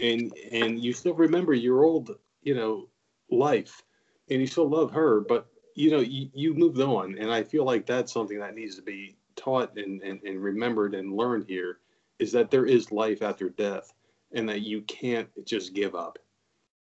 [0.00, 2.88] And and you still remember your old, you know,
[3.30, 3.82] life
[4.30, 7.18] and you still love her, but you know, you, you moved on.
[7.18, 10.94] And I feel like that's something that needs to be taught and, and, and remembered
[10.94, 11.78] and learned here
[12.18, 13.92] is that there is life after death
[14.32, 16.18] and that you can't just give up.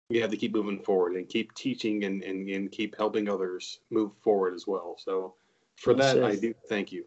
[0.09, 3.79] You have to keep moving forward and keep teaching and, and, and keep helping others
[3.89, 4.95] move forward as well.
[4.99, 5.35] So
[5.77, 7.05] for that, I do thank you.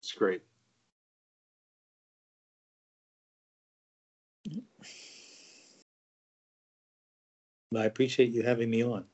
[0.00, 0.42] It's great.
[7.76, 9.04] I appreciate you having me on.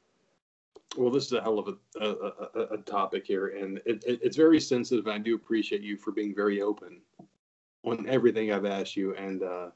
[0.97, 4.21] Well, this is a hell of a, a, a, a topic here, and it, it,
[4.23, 5.07] it's very sensitive.
[5.07, 7.01] And I do appreciate you for being very open
[7.83, 9.15] on everything I've asked you.
[9.17, 9.71] And, uh,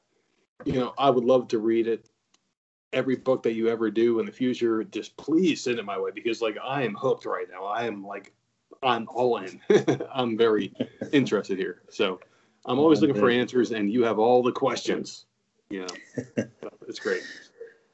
[0.63, 2.09] you know, I would love to read it.
[2.91, 6.11] Every book that you ever do in the future, just please send it my way
[6.11, 7.65] because, like, I am hooked right now.
[7.65, 8.33] I am like,
[8.81, 9.59] I'm all in.
[10.13, 10.73] I'm very
[11.11, 11.83] interested here.
[11.89, 12.19] So
[12.65, 15.25] I'm always looking for answers, and you have all the questions.
[15.69, 15.81] You
[16.27, 17.23] know, it's great.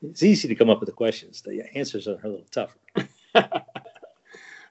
[0.01, 1.41] It's easy to come up with the questions.
[1.41, 2.77] The answers are a little tougher.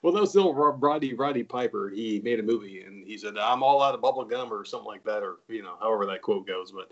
[0.03, 1.91] well, that was still Ro- Roddy Roddy Piper.
[1.91, 4.87] He made a movie and he said, "I'm all out of bubble gum" or something
[4.87, 6.73] like that, or you know, however that quote goes.
[6.73, 6.91] But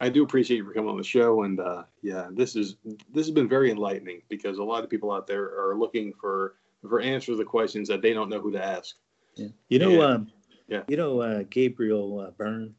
[0.00, 2.76] I do appreciate you for coming on the show, and uh, yeah, this is
[3.12, 6.54] this has been very enlightening because a lot of people out there are looking for
[6.88, 8.96] for answers to the questions that they don't know who to ask.
[9.34, 9.48] Yeah.
[9.68, 10.04] You know, Yeah.
[10.04, 10.32] um,
[10.68, 10.82] Yeah.
[10.88, 12.74] you know uh, Gabriel uh, Byrne.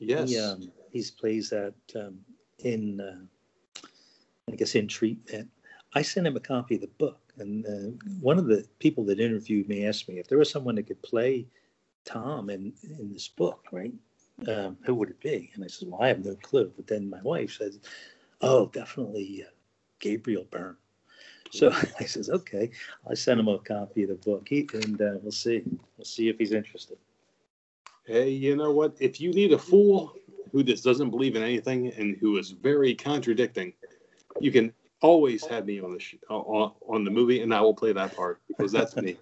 [0.00, 0.30] Yes.
[0.30, 2.18] He, um, he's plays that um,
[2.58, 3.86] in, uh,
[4.50, 5.48] I guess, in treatment.
[5.94, 9.20] I sent him a copy of the book, and uh, one of the people that
[9.20, 11.46] interviewed me asked me if there was someone that could play
[12.04, 13.94] Tom in in this book, right?
[14.48, 15.50] Um, who would it be?
[15.54, 16.72] And I said, well, I have no clue.
[16.76, 17.78] But then my wife says,
[18.40, 19.50] oh, definitely uh,
[20.00, 20.76] Gabriel Byrne.
[21.50, 21.70] So
[22.00, 22.70] I says, okay.
[23.08, 25.62] I sent him a copy of the book, he, and uh, we'll see.
[25.96, 26.98] We'll see if he's interested.
[28.06, 28.96] Hey, you know what?
[29.00, 30.14] If you need a fool
[30.52, 33.72] who just doesn't believe in anything and who is very contradicting,
[34.40, 37.74] you can always have me on the sh- on, on the movie, and I will
[37.74, 39.16] play that part because that's me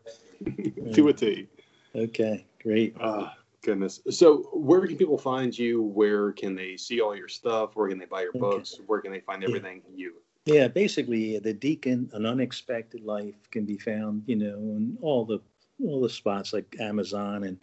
[0.92, 1.46] to a T.
[1.94, 2.96] Okay, great.
[3.00, 4.00] Ah, goodness.
[4.10, 5.82] So, where can people find you?
[5.82, 7.74] Where can they see all your stuff?
[7.74, 8.80] Where can they buy your books?
[8.86, 9.48] Where can they find Yeah.
[9.48, 10.14] everything you?
[10.44, 15.40] Yeah, basically, the Deacon, an unexpected life, can be found, you know, in all the
[15.84, 17.58] all the spots like Amazon and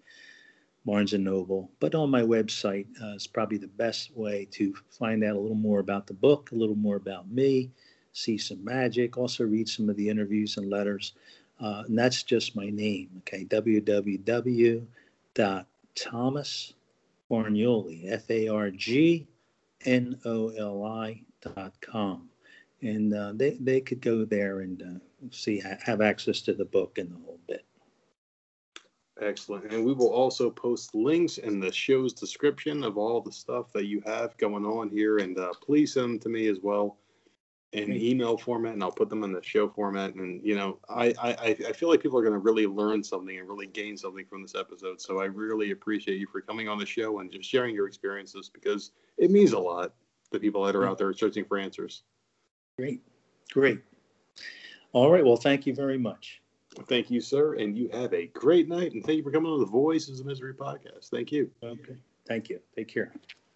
[0.85, 1.71] Barnes and Noble.
[1.79, 5.55] But on my website uh, is probably the best way to find out a little
[5.55, 7.71] more about the book, a little more about me,
[8.13, 11.13] see some magic, also read some of the interviews and letters.
[11.59, 13.09] Uh, and that's just my name.
[13.19, 13.43] Okay,
[16.03, 19.27] www.thomasfargnoli, F A R G
[19.85, 22.29] N O L I dot com
[22.81, 26.97] and uh, they they could go there and uh, see have access to the book
[26.97, 27.65] and the whole bit.
[29.21, 29.73] Excellent.
[29.73, 33.85] And we will also post links in the show's description of all the stuff that
[33.85, 35.17] you have going on here.
[35.17, 36.98] And uh, please send them to me as well
[37.73, 40.15] in email format, and I'll put them in the show format.
[40.15, 43.37] And, you know, I, I, I- feel like people are going to really learn something
[43.37, 44.99] and really gain something from this episode.
[44.99, 48.49] So I really appreciate you for coming on the show and just sharing your experiences
[48.51, 49.93] because it means a lot
[50.31, 52.03] to people that are out there searching for answers.
[52.77, 53.01] Great,
[53.51, 53.81] great.
[54.93, 55.23] All right.
[55.23, 56.41] Well, thank you very much.
[56.87, 57.55] Thank you, sir.
[57.55, 58.93] And you have a great night.
[58.93, 61.09] And thank you for coming on the Voices of Misery podcast.
[61.09, 61.51] Thank you.
[61.63, 61.97] Okay.
[62.27, 62.59] Thank you.
[62.75, 63.11] Take care.